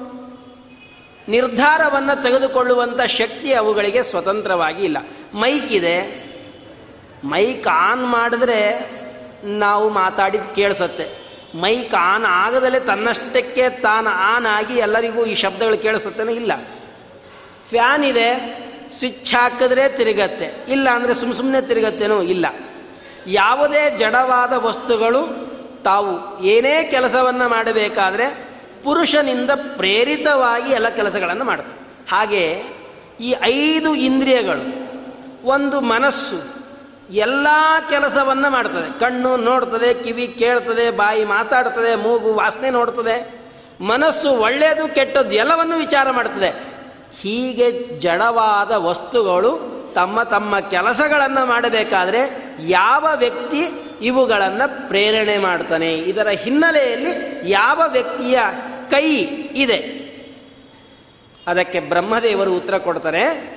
ನಿರ್ಧಾರವನ್ನು 1.28 2.22
ತೆಗೆದುಕೊಳ್ಳುವಂಥ 2.22 3.00
ಶಕ್ತಿ 3.00 3.52
ಅವುಗಳಿಗೆ 3.52 4.02
ಸ್ವತಂತ್ರವಾಗಿ 4.02 4.84
ಇಲ್ಲ. 4.84 4.96
ಮೈಕ್ 5.34 5.72
ಇದೆ. 5.72 6.26
ಮೈಕ್ 7.24 7.68
ಆನ್ 7.68 8.06
ಮಾಡಿದ್ರೆ 8.06 8.90
ನಾವು 9.44 9.88
ಮಾತಾಡಿದ್ದು 9.88 10.54
ಕೇಳಿಸತ್ತೆ. 10.54 11.25
ಮೈಕ್ 11.60 11.94
ಆನ್ 11.94 12.24
ಆಗದಲ್ಲೇ 12.24 12.80
ತನ್ನಷ್ಟಕ್ಕೆ 12.80 13.70
ತಾನು 13.70 14.10
ಆನ್ 14.10 14.46
ಆಗಿ 14.46 14.74
ಎಲ್ಲರಿಗೂ 14.74 15.24
ಈ 15.24 15.34
ಶಬ್ದಗಳು 15.34 15.78
ಕೇಳಿಸುತ್ತೇನೆ? 15.78 16.32
ಇಲ್ಲ. 16.32 16.52
ಫ್ಯಾನ್ 17.70 18.04
ಇದೆ, 18.04 18.28
ಸ್ವಿಚ್ 18.90 19.34
ಹಾಕಿದ್ರೆ 19.34 19.88
ತಿರುಗತ್ತೆ. 19.88 20.64
ಇಲ್ಲ 20.68 20.88
ಅಂದರೆ 20.90 21.14
ಸುಮ್ಮ 21.14 21.34
ಸುಮ್ಮನೆ 21.34 21.60
ತಿರುಗತ್ತೇನೋ? 21.60 22.22
ಇಲ್ಲ. 22.22 22.46
ಯಾವುದೇ 23.26 23.90
ಜಡವಾದ 23.98 24.52
ವಸ್ತುಗಳು 24.52 25.46
ತಾವು 25.84 26.44
ಏನೇ 26.44 26.84
ಕೆಲಸವನ್ನು 26.84 27.48
ಮಾಡಬೇಕಾದ್ರೆ 27.48 28.48
ಪುರುಷನಿಂದ 28.84 29.50
ಪ್ರೇರಿತವಾಗಿ 29.50 30.72
ಎಲ್ಲ 30.72 30.88
ಕೆಲಸಗಳನ್ನು 30.88 31.44
ಮಾಡುತ್ತೆ. 31.44 31.88
ಹಾಗೆ 32.10 32.62
ಈ 33.20 33.34
ಐದು 33.42 33.94
ಇಂದ್ರಿಯಗಳು, 33.94 34.86
ಒಂದು 35.46 35.80
ಮನಸ್ಸು 35.80 36.55
ಎಲ್ಲ 37.10 37.46
ಕೆಲಸವನ್ನು 37.90 38.50
ಮಾಡ್ತದೆ. 38.50 39.00
ಕಣ್ಣು 39.00 39.36
ನೋಡ್ತದೆ, 39.36 39.94
ಕಿವಿ 39.94 40.26
ಕೇಳ್ತದೆ, 40.26 40.90
ಬಾಯಿ 40.90 41.24
ಮಾತಾಡ್ತದೆ, 41.24 41.94
ಮೂಗು 41.94 42.34
ವಾಸನೆ 42.34 42.70
ನೋಡ್ತದೆ. 42.70 43.46
ಮನಸ್ಸು 43.80 44.30
ಒಳ್ಳೆಯದು 44.30 44.94
ಕೆಟ್ಟದ್ದು 44.94 45.34
ಎಲ್ಲವನ್ನು 45.34 45.76
ವಿಚಾರ 45.78 46.10
ಮಾಡ್ತದೆ. 46.10 46.62
ಹೀಗೆ 47.20 47.70
ಜಡವಾದ 47.72 48.72
ವಸ್ತುಗಳು 48.72 49.76
ತಮ್ಮ 49.94 50.22
ತಮ್ಮ 50.22 50.60
ಕೆಲಸಗಳನ್ನು 50.60 51.46
ಮಾಡಬೇಕಾದ್ರೆ 51.46 52.54
ಯಾವ 52.60 53.06
ವ್ಯಕ್ತಿ 53.14 53.70
ಇವುಗಳನ್ನು 54.02 54.88
ಪ್ರೇರಣೆ 54.88 55.38
ಮಾಡ್ತಾನೆ? 55.38 55.94
ಇದರ 55.94 56.28
ಹಿನ್ನೆಲೆಯಲ್ಲಿ 56.28 57.40
ಯಾವ 57.44 57.82
ವ್ಯಕ್ತಿಯ 57.86 58.38
ಕೈ 58.90 59.16
ಇದೆ? 59.54 60.06
ಅದಕ್ಕೆ 61.46 61.80
ಬ್ರಹ್ಮದೇವರು 61.80 62.54
ಉತ್ತರ 62.54 62.78
ಕೊಡ್ತಾರೆ. 62.78 63.55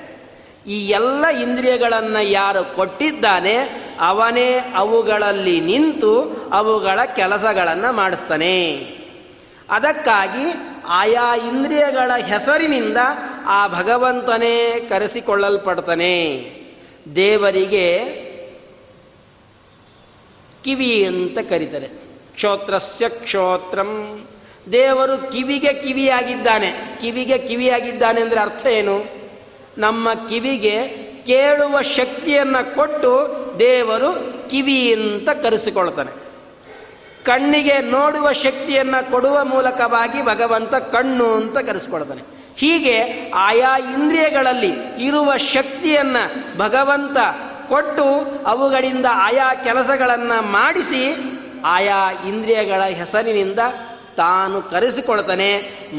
ಈ 0.70 0.88
ಎಲ್ಲ 0.88 1.28
ಇಂದ್ರಿಯಗಳನ್ನು 1.28 2.24
ಯಾರು 2.24 2.76
ಕೊಟ್ಟಿದ್ದಾನೆ, 2.76 3.56
ಅವನೇ 4.00 4.60
ಅವುಗಳಲ್ಲಿ 4.76 5.62
ನಿಂತು 5.62 6.36
ಅವುಗಳ 6.54 7.00
ಕೆಲಸಗಳನ್ನು 7.16 7.94
ಮಾಡಿಸ್ತಾನೆ. 7.94 8.76
ಅದಕ್ಕಾಗಿ 9.70 10.54
ಆಯಾ 10.88 11.36
ಇಂದ್ರಿಯಗಳ 11.36 12.12
ಹೆಸರಿನಿಂದ 12.22 12.98
ಆ 13.46 13.68
ಭಗವಂತನೇ 13.68 14.86
ಕರೆಸಿಕೊಳ್ಳಲ್ಪಡ್ತಾನೆ. 14.90 16.52
ದೇವರಿಗೆ 17.16 18.00
ಕಿವಿ 20.64 21.06
ಅಂತ 21.06 21.40
ಕರೀತಾರೆ. 21.50 21.88
ಕ್ಷೋತ್ರಸ್ಯ 22.36 23.10
ಕ್ಷೋತ್ರಂ. 23.10 24.26
ದೇವರು 24.72 25.32
ಕಿವಿಗೆ 25.32 25.74
ಕಿವಿಯಾಗಿದ್ದಾನೆ. 25.74 26.98
ಕಿವಿಗೆ 27.02 27.38
ಕಿವಿಯಾಗಿದ್ದಾನೆ 27.38 28.22
ಅಂದರೆ 28.22 28.40
ಅರ್ಥ 28.40 28.66
ಏನು? 28.66 29.19
ನಮ್ಮ 29.78 30.14
ಕಿವಿಗೆ 30.14 30.88
ಕೇಳುವ 31.26 31.82
ಶಕ್ತಿಯನ್ನು 31.82 32.76
ಕೊಟ್ಟು 32.76 33.36
ದೇವರು 33.60 34.34
ಕಿವಿ 34.50 34.94
ಅಂತ 34.94 35.30
ಕರೆಸಿಕೊಳ್ತಾನೆ. 35.30 36.12
ಕಣ್ಣಿಗೆ 37.26 37.80
ನೋಡುವ 37.80 38.32
ಶಕ್ತಿಯನ್ನು 38.32 39.12
ಕೊಡುವ 39.12 39.44
ಮೂಲಕವಾಗಿ 39.44 40.26
ಭಗವಂತ 40.26 40.76
ಕಣ್ಣು 40.76 41.26
ಅಂತ 41.26 41.58
ಕರೆಸಿಕೊಳ್ತಾನೆ. 41.58 42.22
ಹೀಗೆ 42.56 43.32
ಆಯಾ 43.36 43.78
ಇಂದ್ರಿಯಗಳಲ್ಲಿ 43.78 44.72
ಇರುವ 45.06 45.38
ಶಕ್ತಿಯನ್ನು 45.38 46.58
ಭಗವಂತ 46.58 47.18
ಕೊಟ್ಟು 47.68 48.26
ಅವುಗಳಿಂದ 48.46 49.06
ಆಯಾ 49.12 49.56
ಕೆಲಸಗಳನ್ನು 49.56 50.52
ಮಾಡಿಸಿ 50.52 51.18
ಆಯಾ 51.66 52.12
ಇಂದ್ರಿಯಗಳ 52.28 52.82
ಹೆಸರಿನಿಂದ 52.82 53.60
ತಾನು 54.20 54.58
ಕರೆಸಿಕೊಳ್ತಾನೆ. 54.62 55.50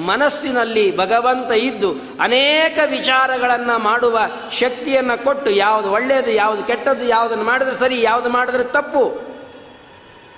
ಮನಸ್ಸಿನಲ್ಲಿ 0.07 0.87
ಭಗವಂತ 0.97 1.51
ಇದ್ದು 1.69 1.91
ಅನೇಕ 2.21 2.79
ವಿಚಾರಗಳನ್ನು 2.91 3.77
ಮಾಡುವ 3.79 4.19
ಶಕ್ತಿಯನ್ನು 4.53 5.17
ಕೊಟ್ಟು 5.25 5.51
ಯಾವುದು 5.51 5.89
ಒಳ್ಳೆಯದು 5.93 6.33
ಯಾವುದು 6.33 6.63
ಕೆಟ್ಟದ್ದು, 6.63 7.07
ಯಾವುದನ್ನು 7.07 7.45
ಮಾಡಿದ್ರೆ 7.45 7.77
ಸರಿ, 7.77 7.99
ಯಾವುದು 8.03 8.31
ಮಾಡಿದ್ರೆ 8.31 8.67
ತಪ್ಪು. 8.77 9.05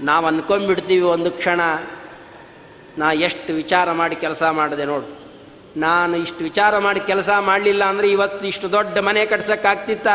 ನಾವು 0.01 0.27
ಅಂದ್ಕೊಂಡ್ಬಿಡ್ತೀವಿ 0.27 1.05
ಒಂದು 1.17 1.31
ಕ್ಷಣ, 1.31 1.61
ನಾ 2.99 3.09
ಎಷ್ಟು 3.27 3.51
ವಿಚಾರ 3.53 3.93
ಮಾಡಿ 3.93 4.17
ಕೆಲಸ 4.17 4.43
ಮಾಡಿದೆ 4.43 4.85
ನೋಡು. 4.85 5.09
ನಾನು 5.81 6.15
ಇಷ್ಟು 6.17 6.41
ವಿಚಾರ 6.45 6.79
ಮಾಡಿ 6.79 7.01
ಕೆಲಸ 7.01 7.31
ಮಾಡಲಿಲ್ಲ 7.41 7.83
ಅಂದರೆ 7.85 8.09
ಇವತ್ತು 8.11 8.45
ಇಷ್ಟು 8.47 8.67
ದೊಡ್ಡ 8.73 8.99
ಮನೆ 8.99 9.21
ಕಟ್ಸೋಕ್ಕಾಗ್ತಿತ್ತ? 9.27 10.09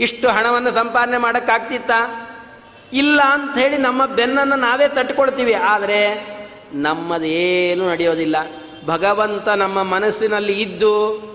ಇಷ್ಟು 0.00 0.26
ಹಣವನ್ನು 0.28 0.70
ಸಂಪಾದನೆ 0.70 1.18
ಮಾಡೋಕ್ಕಾಗ್ತಿತ್ತ? 1.18 1.92
ಇಲ್ಲ 2.92 3.20
ಅಂತ 3.26 3.54
ಹೇಳಿ 3.58 3.76
ನಮ್ಮ 3.78 4.02
ಬೆನ್ನನ್ನು 4.18 4.56
ನಾವೇ 4.56 4.86
ತಟ್ಕೊಳ್ತೀವಿ. 4.88 5.54
ಆದರೆ 5.54 6.00
ನಮ್ಮದೇನು 6.74 7.88
ನಡೆಯೋದಿಲ್ಲ. 7.88 8.36
ಭಗವಂತ 8.86 9.48
ನಮ್ಮ 9.48 9.82
ಮನಸ್ಸಿನಲ್ಲಿ 9.82 10.62
ಇದ್ದು 10.62 11.26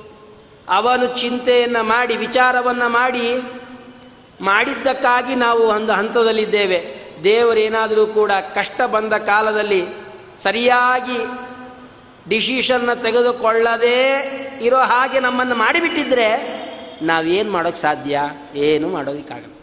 ಅವನು 0.69 1.19
ಚಿಂತೆಯನ್ನು 1.19 1.83
ಮಾಡಿ, 1.83 2.15
ವಿಚಾರವನ್ನು 2.15 2.89
ಮಾಡಿ, 2.89 3.41
ಮಾಡಿದ್ದಕ್ಕಾಗಿ 4.41 5.35
ನಾವು 5.35 5.59
ಒಂದು 5.59 5.93
ಹಂತದಲ್ಲಿದ್ದೇವೆ. 5.93 7.01
ದೇವರೇನಾದರೂ 7.23 8.05
ಕೂಡ 8.05 8.31
ಕಷ್ಟ 8.55 8.81
ಬಂದ 8.81 9.13
ಕಾಲದಲ್ಲಿ 9.13 9.85
ಸರಿಯಾಗಿ 10.37 11.17
ಡಿಸಿಷನ್ನ 12.29 12.93
ತೆಗೆದುಕೊಳ್ಳದೇ 12.93 14.31
ಇರೋ 14.61 14.77
ಹಾಗೆ 14.77 15.19
ನಮ್ಮನ್ನು 15.19 15.55
ಮಾಡಿಬಿಟ್ಟಿದ್ರೆ 15.55 16.61
ನಾವೇನು 17.01 17.51
ಮಾಡೋಕ್ಕೆ 17.51 17.81
ಸಾಧ್ಯ? 17.81 18.21
ಏನು 18.55 18.89
ಮಾಡೋದಕ್ಕಾಗಲ್ಲ. 18.89 19.53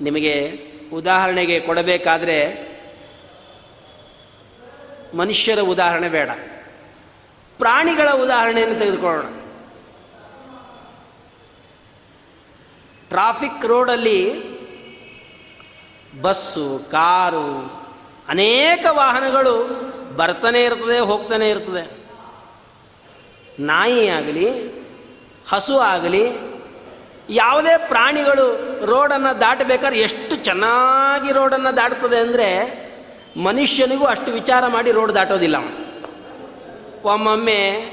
ನಿಮಗೆ 0.00 0.60
ಉದಾಹರಣೆಗೆ 0.92 1.60
ಕೊಡಬೇಕಾದ್ರೆ 1.60 2.67
ಮನುಷ್ಯರ 5.14 5.60
ಉದಾಹರಣೆ 5.60 6.08
ಬೇಡ. 6.08 6.30
ಪ್ರಾಣಿಗಳ 7.58 8.08
ಉದಾಹರಣೆಯನ್ನು 8.10 8.78
ತೆಗೆದುಕೊಳ್ಳೋಣ. 8.78 9.26
ಟ್ರಾಫಿಕ್ 13.08 13.66
ರೋಡಲ್ಲಿ 13.66 14.48
ಬಸ್ಸು, 16.22 16.90
ಕಾರು, 16.90 17.78
ಅನೇಕ 18.28 18.86
ವಾಹನಗಳು 18.90 19.88
ಬರ್ತಾನೆ 20.16 20.64
ಇರ್ತದೆ, 20.64 20.98
ಹೋಗ್ತಾನೆ 20.98 21.50
ಇರ್ತದೆ. 21.50 21.98
ನಾಯಿ 23.60 24.08
ಆಗಲಿ, 24.08 24.66
ಹಸು 25.48 25.78
ಆಗಲಿ, 25.78 26.32
ಯಾವುದೇ 27.30 27.78
ಪ್ರಾಣಿಗಳು 27.88 28.46
ರೋಡನ್ನು 28.86 29.40
ದಾಟಬೇಕಾದ್ರೆ 29.40 30.00
ಎಷ್ಟು 30.00 30.36
ಚೆನ್ನಾಗಿ 30.36 31.32
ರೋಡನ್ನು 31.32 31.76
ದಾಟ್ತದೆ 31.76 32.18
ಅಂದರೆ 32.18 32.87
ಮನುಷ್ಯನಿಗೂ 33.36 34.04
ಅಷ್ಟು 34.04 34.32
ವಿಚಾರ 34.32 34.66
ಮಾಡಿ 34.66 34.90
ರೋಡ್ 34.90 35.14
ದಾಟೋದಿಲ್ಲ 35.14 35.56
ಅವನು. 35.56 35.88
ಒಮ್ಮೊಮ್ಮೆ 37.08 37.90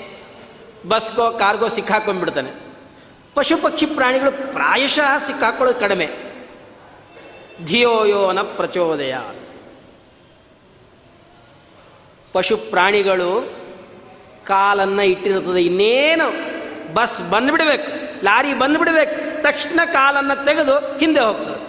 ಬಸ್ಗೋ 0.88 1.32
ಕಾರ್ಗೋ 1.32 1.68
ಸಿಕ್ಕಾಕೊಂಡ್ಬಿಡ್ತಾನೆ. 1.68 2.52
ಪಶು 3.36 3.58
ಪಕ್ಷಿ 3.58 3.86
ಪ್ರಾಣಿಗಳು 3.86 4.32
ಪ್ರಾಯಶಃ 4.32 5.18
ಸಿಕ್ಕಾಕೊಳ್ಳೋದು 5.18 5.80
ಕಡಿಮೆ. 5.80 6.08
ಧಿಯೋಯೋನ 7.66 8.42
ಪ್ರಚೋದಯ. 8.42 9.16
ಪಶು 12.34 12.58
ಪ್ರಾಣಿಗಳು 12.58 13.54
ಕಾಲನ್ನು 14.46 15.02
ಇಟ್ಟಿರುತ್ತದೆ 15.02 15.62
ಇನ್ನೇನು? 15.62 16.56
ಬಸ್ 16.94 17.30
ಬಂದ್ಬಿಡ್ಬೇಕು, 17.30 18.24
ಲಾರಿ 18.24 18.54
ಬಂದ್ಬಿಡ್ಬೇಕು, 18.54 19.44
ತಕ್ಷಣ 19.44 19.80
ಕಾಲನ್ನು 19.94 20.46
ತೆಗೆದು 20.46 20.98
ಹಿಂದೆ 20.98 21.20
ಹೋಗ್ತದೆ. 21.20 21.66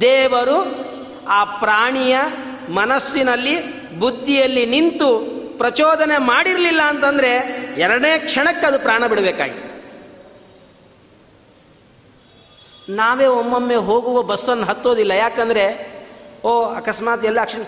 ದೇವರು 0.00 0.90
ಆ 1.28 1.44
ಪ್ರಾಣಿಯ 1.44 2.20
ಮನಸ್ಸಿನಲ್ಲಿ, 2.70 3.80
ಬುದ್ಧಿಯಲ್ಲಿ 3.98 4.66
ನಿಂತು 4.66 5.40
ಪ್ರಚೋದನೆ 5.58 6.18
ಮಾಡಿರಲಿಲ್ಲ 6.18 6.80
ಅಂತಂದರೆ 6.86 7.36
ಎರಡನೇ 7.78 8.18
ಕ್ಷಣಕ್ಕೆ 8.18 8.66
ಅದು 8.66 8.78
ಪ್ರಾಣ 8.78 9.06
ಬಿಡಬೇಕಾಗಿತ್ತು. 9.06 9.70
ನಾವೇ 12.92 13.26
ಒಮ್ಮೊಮ್ಮೆ 13.26 13.74
ಹೋಗುವ 13.74 14.22
ಬಸ್ಸನ್ನು 14.22 14.64
ಹತ್ತೋದಿಲ್ಲ. 14.64 15.12
ಯಾಕಂದರೆ, 15.12 15.90
ಓ, 16.44 16.64
ಅಕಸ್ಮಾತ್ 16.64 17.24
ಎಲ್ಲ 17.24 17.40
ಅಕ್ಷಣ. 17.40 17.62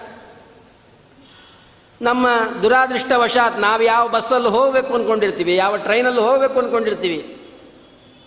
ನಮ್ಮ 2.02 2.28
ದುರಾದೃಷ್ಟವಶಾತ್ 2.62 3.60
ನಾವು 3.60 3.82
ಯಾವ 3.82 4.08
ಬಸ್ಸಲ್ಲಿ 4.08 4.48
ಹೋಗಬೇಕು 4.48 4.94
ಅಂದ್ಕೊಂಡಿರ್ತೀವಿ 4.94 5.56
ಯಾವ 5.56 5.76
ಟ್ರೈನಲ್ಲಿ 5.76 6.20
ಹೋಗಬೇಕು 6.20 6.58
ಅಂದ್ಕೊಂಡಿರ್ತೀವಿ 6.58 7.36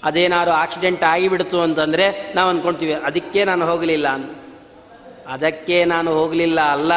ಅದೇನಾದ್ರು 0.03 0.51
ಆಕ್ಸಿಡೆಂಟ್ 0.51 1.03
ಆಗಿಬಿಡ್ತು 1.03 1.61
ಅಂತಂದರೆ 1.61 2.33
ನಾವು 2.35 2.49
ಅಂದ್ಕೊಳ್ತೀವಿ 2.49 2.93
ಅದಕ್ಕೆ 2.93 3.45
ನಾನು 3.45 3.65
ಹೋಗಲಿಲ್ಲ 3.65 4.07
ಅಂತ. 4.07 4.44
ಅದಕ್ಕೆ 5.27 5.85
ನಾನು 5.85 6.13
ಹೋಗಲಿಲ್ಲ 6.13 6.61
ಅಲ್ಲ. 6.61 6.91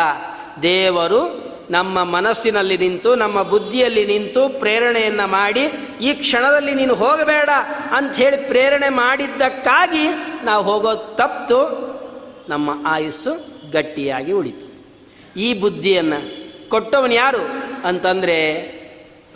ದೇವರು 0.62 1.48
ನಮ್ಮ 1.70 2.04
ಮನಸ್ಸಿನಲ್ಲಿ 2.04 2.76
ನಿಂತು, 2.76 3.14
ನಮ್ಮ 3.14 3.42
ಬುದ್ಧಿಯಲ್ಲಿ 3.42 4.06
ನಿಂತು 4.06 4.48
ಪ್ರೇರಣೆಯನ್ನು 4.48 5.28
ಮಾಡಿ, 5.28 5.60
ಈ 6.00 6.14
ಕ್ಷಣದಲ್ಲಿ 6.14 6.74
ನೀನು 6.74 6.94
ಹೋಗಬೇಡ 6.94 7.48
ಅಂಥೇಳಿ 7.92 8.36
ಪ್ರೇರಣೆ 8.36 8.88
ಮಾಡಿದ್ದಕ್ಕಾಗಿ 8.88 10.08
ನಾವು 10.44 10.64
ಹೋಗೋದು 10.64 11.16
ತಪ್ಪು 11.16 11.88
ನಮ್ಮ 12.48 12.70
ಆಯುಸ್ಸು 12.86 13.46
ಗಟ್ಟಿಯಾಗಿ 13.72 14.32
ಉಳಿತು. 14.32 14.68
ಈ 15.40 15.54
ಬುದ್ಧಿಯನ್ನು 15.54 16.48
ಕೊಟ್ಟವನು 16.68 17.14
ಯಾರು 17.14 17.48
ಅಂತಂದರೆ, 17.84 18.58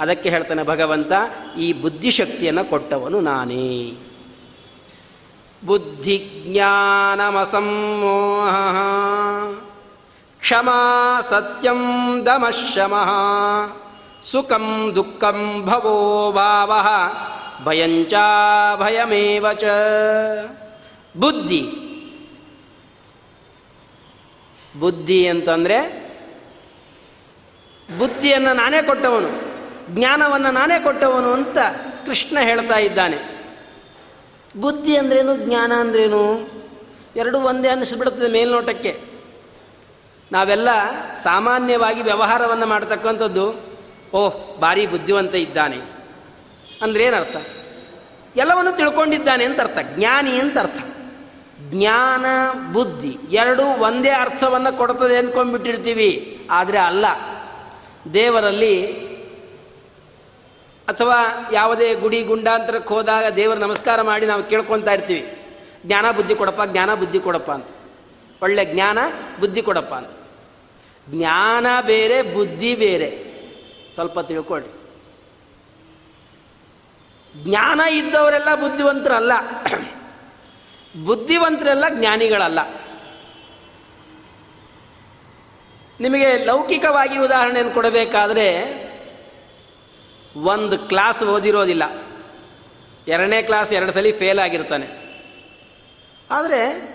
ಅದಕ್ಕೆ 0.01 0.29
ಹೇಳ್ತಾನೆ 0.29 0.63
ಭಗವಂತ, 0.63 1.13
ಈ 1.59 1.73
ಬುದ್ಧಿಶಕ್ತಿಯನ್ನು 1.73 2.71
ಕೊಟ್ಟವನು 2.71 3.21
ನಾನೇ. 3.21 3.93
ಬುದ್ಧಿಜ್ಞಾನಮಸಮೋಹ 5.67 8.55
ಕ್ಷಮಾ 10.39 11.21
ಸತ್ಯಂ 11.21 12.23
ಸುಖಂ 14.23 14.93
ದುಃಖಂ 14.95 15.67
ಭವೋ 15.67 16.33
ಭಾವ. 16.33 16.73
ಭಯಂಚ 17.65 18.15
ಭಯಮೇವ 18.77 19.53
ಚ. 19.53 19.65
ಬುದ್ಧಿ. 21.17 21.67
ಬುದ್ಧಿ 24.81 25.27
ಅಂತಂದರೆ 25.27 26.03
ಬುದ್ಧಿಯನ್ನು 27.99 28.53
ನಾನೇ 28.53 28.83
ಕೊಟ್ಟವನು, 28.83 29.29
ಜ್ಞಾನವನ್ನು 29.95 30.51
ನಾನೇ 30.51 30.79
ಕೊಟ್ಟವನು 30.79 31.33
ಅಂತ 31.33 31.59
ಕೃಷ್ಣ 32.07 32.39
ಹೇಳ್ತಾ 32.41 32.79
ಇದ್ದಾನೆ. 32.79 33.32
ಬುದ್ಧಿ 34.61 34.97
ಅಂದ್ರೇನು, 34.97 35.37
ಜ್ಞಾನ 35.37 35.73
ಅಂದ್ರೇನು? 35.73 36.51
ಎರಡು 37.17 37.39
ಒಂದೇ 37.39 37.69
ಅನ್ನಿಸ್ಬಿಡುತ್ತದೆ 37.69 38.29
ಮೇಲ್ನೋಟಕ್ಕೆ. 38.29 39.01
ನಾವೆಲ್ಲ 40.33 40.69
ಸಾಮಾನ್ಯವಾಗಿ 41.15 42.03
ವ್ಯವಹಾರವನ್ನು 42.03 42.67
ಮಾಡ್ತಕ್ಕಂಥದ್ದು 42.67 43.55
ಓಹ್ 44.15 44.61
ಭಾರಿ 44.61 44.87
ಬುದ್ಧಿವಂತ 44.87 45.35
ಇದ್ದಾನೆ. 45.35 45.77
ಅಂದ್ರೆ 46.83 47.05
ಏನರ್ಥ 47.05 47.37
ಎಲ್ಲವನ್ನು 48.37 48.77
ತಿಳ್ಕೊಂಡಿದ್ದಾನೆ 48.77 49.45
ಅಂತ 49.45 49.61
ಅರ್ಥ 49.61 49.79
ಜ್ಞಾನಿ 49.97 50.31
ಅಂತ 50.31 50.59
ಅರ್ಥ 50.59 50.79
ಜ್ಞಾನ, 51.71 52.27
ಬುದ್ಧಿ 52.73 53.19
ಎರಡು 53.31 53.63
ಒಂದೇ 53.63 54.11
ಅರ್ಥವನ್ನು 54.11 54.79
ಕೊಡ್ತದೆ 54.79 55.17
ಅಂದ್ಕೊಂಡ್ಬಿಟ್ಟಿರ್ತೀವಿ. 55.17 56.39
ಆದರೆ 56.51 56.79
ಅಲ್ಲ. 56.79 57.07
ದೇವರಲ್ಲಿ 58.15 58.99
ಅಥವಾ 60.89 61.49
ಯಾವುದೇ 61.53 61.95
ಗುಡಿ 61.95 62.23
ಗುಂಡಾಂತರಕ್ಕೆ 62.23 62.95
ಹೋದಾಗ 62.95 63.33
ದೇವರು 63.33 63.61
ನಮಸ್ಕಾರ 63.61 64.03
ಮಾಡಿ 64.03 64.27
ನಾವು 64.27 64.45
ಕೇಳ್ಕೊತಾ 64.45 64.93
ಇರ್ತೀವಿ. 64.93 65.39
ಜ್ಞಾನ 65.87 66.11
ಬುದ್ಧಿ 66.11 66.35
ಕೊಡಪ್ಪ, 66.35 66.61
ಜ್ಞಾನ 66.67 66.95
ಬುದ್ಧಿ 66.95 67.21
ಕೊಡಪ್ಪ 67.21 67.53
ಅಂತ. 67.53 67.69
ಒಳ್ಳೆ 68.43 68.65
ಜ್ಞಾನ 68.65 68.99
ಬುದ್ಧಿ 69.41 69.63
ಕೊಡಪ್ಪ 69.63 69.95
ಅಂತ. 69.95 70.11
ಜ್ಞಾನ 71.09 71.67
ಬೇರೆ, 71.83 72.23
ಬುದ್ಧಿ 72.23 72.75
ಬೇರೆ. 72.75 73.33
ಸ್ವಲ್ಪ 73.95 74.21
ತಿಳ್ಕೊಳ್ಳಿ 74.21 74.83
ಜ್ಞಾನ 77.37 77.81
ಇದ್ದವರೆಲ್ಲ 77.81 78.55
ಬುದ್ಧಿವಂತರಲ್ಲ. 78.55 79.33
ಬುದ್ಧಿವಂತರೆಲ್ಲ 81.05 81.85
ಜ್ಞಾನಿಗಳಲ್ಲ. 81.89 82.59
ನಿಮಗೆ 86.01 86.45
ಲೌಕಿಕವಾಗಿ 86.45 87.19
ಉದಾಹರಣೆಯನ್ನು 87.19 87.75
ಕೊಡಬೇಕಾದ್ರೆ 87.75 88.82
ಒಂದು 90.37 90.79
ಕ್ಲಾಸ್ 90.79 91.23
ಓದಿರೋದಿಲ್ಲ. 91.23 91.83
ಎರಡನೇ 93.09 93.43
ಕ್ಲಾಸ್ 93.43 93.73
ಎರಡು 93.73 93.93
ಸಲ 93.93 94.07
ಫೇಲ್ 94.19 94.39
ಆಗಿರ್ತಾನೆ. 94.39 95.03
ಆದರೆ 96.31 96.93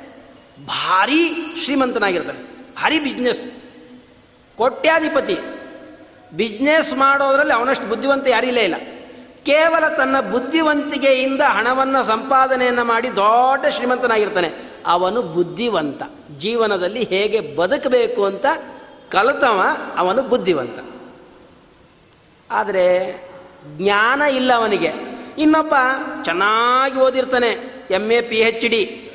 ಭಾರಿ 0.65 1.55
ಶ್ರೀಮಂತನಾಗಿರ್ತಾನೆ. 1.63 2.39
ಭಾರಿ 2.75 2.99
ಬಿಸ್ನೆಸ್ 2.99 3.47
ಕೋಟ್ಯಾಧಿಪತಿ. 4.57 5.37
ಬಿಸ್ನೆಸ್ 6.33 6.93
ಮಾಡೋದ್ರಲ್ಲಿ 6.93 7.53
ಅವನಷ್ಟು 7.53 7.87
ಬುದ್ಧಿವಂತ 7.87 8.27
ಯಾರಿಲ್ಲೇ 8.27 8.63
ಇಲ್ಲ. 8.63 8.75
ಕೇವಲ 9.45 9.87
ತನ್ನ 9.87 10.19
ಬುದ್ಧಿವಂತಿಕೆಯಿಂದ 10.19 11.41
ಹಣವನ್ನು 11.41 12.03
ಸಂಪಾದನೆಯನ್ನು 12.03 12.83
ಮಾಡಿ 12.83 13.09
ದೊಡ್ಡ 13.09 13.65
ಶ್ರೀಮಂತನಾಗಿರ್ತಾನೆ. 13.65 14.51
ಅವನು 14.85 15.21
ಬುದ್ಧಿವಂತ. 15.21 16.03
ಜೀವನದಲ್ಲಿ 16.37 17.03
ಹೇಗೆ 17.03 17.39
ಬದುಕಬೇಕು 17.39 18.25
ಅಂತ 18.25 18.45
ಕಲಿತವ 19.09 19.63
ಅವನು 19.97 20.23
ಬುದ್ಧಿವಂತ. 20.23 20.86
ಆದರೆ 22.51 22.85
ಜ್ಞಾನ 23.77 24.21
ಇಲ್ಲ 24.21 24.53
ಅವನಿಗೆ 24.53 24.91
ಇನ್ನೊಬ್ಬ 25.37 25.73
ಚೆನ್ನಾಗಿ 26.23 26.99
ಓದಿರ್ತಾನೆ 26.99 27.47
M 27.91 28.11
A 28.11 28.21
P 28.21 28.43
H 28.43 28.67
D 28.67 29.11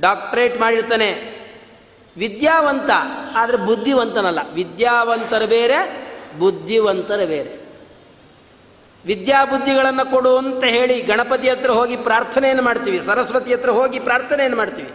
doctorate 0.00 0.60
ಮಾಡಿರ್ತಾನೆ. 0.60 1.34
ವಿದ್ಯಾವಂತ, 2.16 2.90
ಆದರೆ 3.36 3.56
ಬುದ್ಧಿವಂತನಲ್ಲ. 3.56 4.38
ವಿದ್ಯಾವಂತರು 4.54 5.46
ಬೇರೆ, 5.46 6.08
ಬುದ್ಧಿವಂತರು 6.38 7.26
ಬೇರೆ. 7.26 7.64
ವಿದ್ಯಾಬುದ್ಧಿಗಳನ್ನು 9.06 10.10
ಕೊಡು 10.10 10.36
ಅಂತ 10.36 10.64
ಹೇಳಿ 10.64 11.00
ಗಣಪತಿ 11.00 11.48
ಹತ್ರ 11.48 11.70
ಹೋಗಿ 11.70 11.96
ಪ್ರಾರ್ಥನೆಯನ್ನು 11.96 12.62
ಮಾಡ್ತೀವಿ, 12.62 13.00
ಸರಸ್ವತಿ 13.00 13.54
ಹತ್ರ 13.54 13.70
ಹೋಗಿ 13.70 13.98
ಪ್ರಾರ್ಥನೆಯನ್ನು 13.98 14.56
ಮಾಡ್ತೀವಿ. 14.56 14.90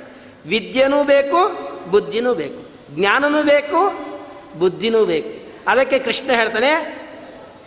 ವಿದ್ಯೆನೂ 0.48 1.04
ಬೇಕು, 1.04 1.42
ಬುದ್ಧಿನೂ 1.90 2.34
ಬೇಕು. 2.34 2.70
ಜ್ಞಾನನೂ 2.96 3.44
ಬೇಕು, 3.44 3.94
ಬುದ್ಧಿನೂ 4.60 5.06
ಬೇಕು. 5.06 5.54
ಅದಕ್ಕೆ 5.68 6.00
ಕೃಷ್ಣ 6.00 6.32
ಹೇಳ್ತಾನೆ 6.32 7.00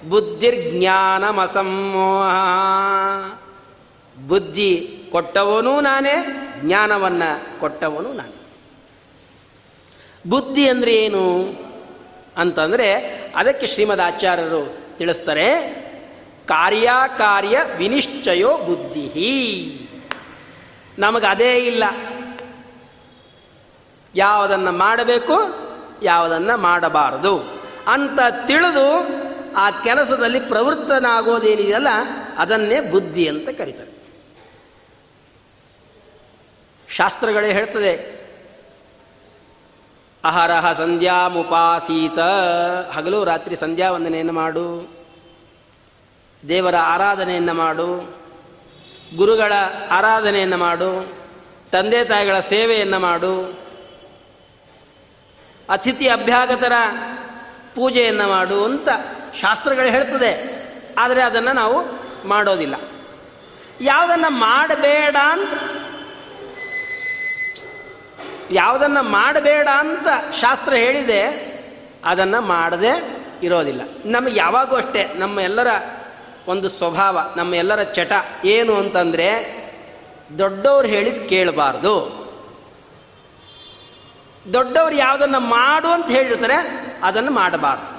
ಬುದ್ಧಿರ್ಜ್ಞಾನಮಸಮೋಹ 0.09 2.33
ಬುದ್ಧಿ 4.29 4.99
ಕೊಟ್ಟವನು 5.13 5.81
ನಾನೇ, 5.81 6.15
ಜ್ಞಾನವನ್ನು 6.61 7.61
ಕೊಟ್ಟವನು 7.61 8.13
ನಾನು. 8.13 8.43
ಬುದ್ಧಿ 10.31 10.69
ಅಂದರೆ 10.69 10.95
ಏನು 10.95 11.55
ಅಂತಂದರೆ 12.37 12.93
ಅದಕ್ಕೆ 13.37 13.67
ಶ್ರೀಮದ್ 13.67 14.01
ಆಚಾರ್ಯರು 14.01 14.79
ತಿಳಿಸ್ತಾರೆ, 14.99 15.83
ಕಾರ್ಯಕಾರ್ಯ 16.49 17.59
ವಿನಿಶ್ಚಯೋ 17.77 18.59
ಬುದ್ಧಿ 18.59 19.79
ನಮಗೆ 20.99 21.27
ಅದೇ 21.27 21.57
ಇಲ್ಲ. 21.57 21.85
ಯಾವುದನ್ನು 24.15 24.73
ಮಾಡಬೇಕು, 24.73 25.35
ಯಾವುದನ್ನು 26.03 26.57
ಮಾಡಬಾರದು. 26.57 27.63
ಅಂತ 27.87 28.47
ತಿಳಿದು 28.47 29.23
ಆ 29.57 29.71
ಕೆಲಸದಲ್ಲಿ 29.71 30.41
ಪ್ರವೃತ್ತನಾಗೋದೇನಿದೆಯಲ್ಲ, 30.41 31.89
ಅದನ್ನೇ 32.39 32.81
ಬುದ್ಧಿ 32.81 33.29
ಅಂತ 33.29 33.49
ಕರೀತಾರೆ. 33.49 34.03
ಶಾಸ್ತ್ರಗಳೇ 36.89 37.53
ಹೇಳ್ತದೆ, 37.53 38.23
ಅಹರಹ 40.25 40.73
ಸಂಧ್ಯಾ 40.73 41.29
ಮುಪಾಸೀತ 41.29 42.19
ಹಗಲು 42.93 43.25
ರಾತ್ರಿ 43.25 43.57
ಸಂಧ್ಯಾ 43.57 43.91
ವಂದನೆಯನ್ನು 43.91 44.33
ಮಾಡು, 44.33 44.89
ದೇವರ 46.49 46.75
ಆರಾಧನೆಯನ್ನು 46.77 47.55
ಮಾಡು, 47.55 48.15
ಗುರುಗಳ 49.17 49.53
ಆರಾಧನೆಯನ್ನು 49.91 50.57
ಮಾಡು, 50.57 51.09
ತಂದೆ 51.71 52.05
ತಾಯಿಗಳ 52.05 52.39
ಸೇವೆಯನ್ನು 52.39 52.99
ಮಾಡು, 52.99 53.63
ಅತಿಥಿ 55.69 56.09
ಅಭ್ಯಾಗತರ 56.09 56.73
ಪೂಜೆಯನ್ನು 57.75 58.29
ಮಾಡು 58.29 58.65
ಅಂತ 58.65 58.89
ಶಾಸ್ತ್ರಗಳು 59.41 59.87
ಹೇಳ್ತದೆ, 59.87 60.33
ಆದರೆ 60.99 61.23
ಅದನ್ನು 61.23 61.53
ನಾವು 61.53 61.79
ಮಾಡೋದಿಲ್ಲ. 62.29 62.77
ಯಾವುದನ್ನು 63.81 64.31
ಮಾಡಬೇಡ 64.31 65.17
ಅಂತ, 65.17 65.55
ಯಾವುದನ್ನು 68.53 69.03
ಮಾಡಬೇಡ 69.03 69.69
ಅಂತ 69.79 70.09
ಶಾಸ್ತ್ರ 70.41 70.73
ಹೇಳಿದೆ, 70.75 71.23
ಅದನ್ನು 72.05 72.41
ಮಾಡದೆ 72.41 72.93
ಇರೋದಿಲ್ಲ. 73.43 73.81
ನಮಗೆ 74.05 74.37
ಯಾವಾಗೂ 74.39 74.77
ಅಷ್ಟೇ, 74.77 75.11
ನಮ್ಮ 75.15 75.41
ಎಲ್ಲರ 75.41 75.67
ಒಂದು 76.49 76.69
ಸ್ವಭಾವ, 76.69 77.19
ನಮ್ಮ 77.37 77.55
ಎಲ್ಲರ 77.55 77.83
ಚಟ 77.83 78.13
ಏನು 78.45 78.75
ಅಂತಂದರೆ, 78.75 79.29
ದೊಡ್ಡವ್ರು 80.39 80.89
ಹೇಳಿದ 80.89 81.27
ಕೇಳಬಾರ್ದು. 81.29 81.95
ದೊಡ್ಡವ್ರು 84.53 84.97
ಯಾವುದನ್ನು 84.97 85.41
ಮಾಡು 85.41 85.89
ಅಂತ 85.89 86.09
ಹೇಳಿರ್ತಾರೆ, 86.11 86.59
ಅದನ್ನು 87.03 87.31
ಮಾಡಬಾರ್ದು. 87.31 87.92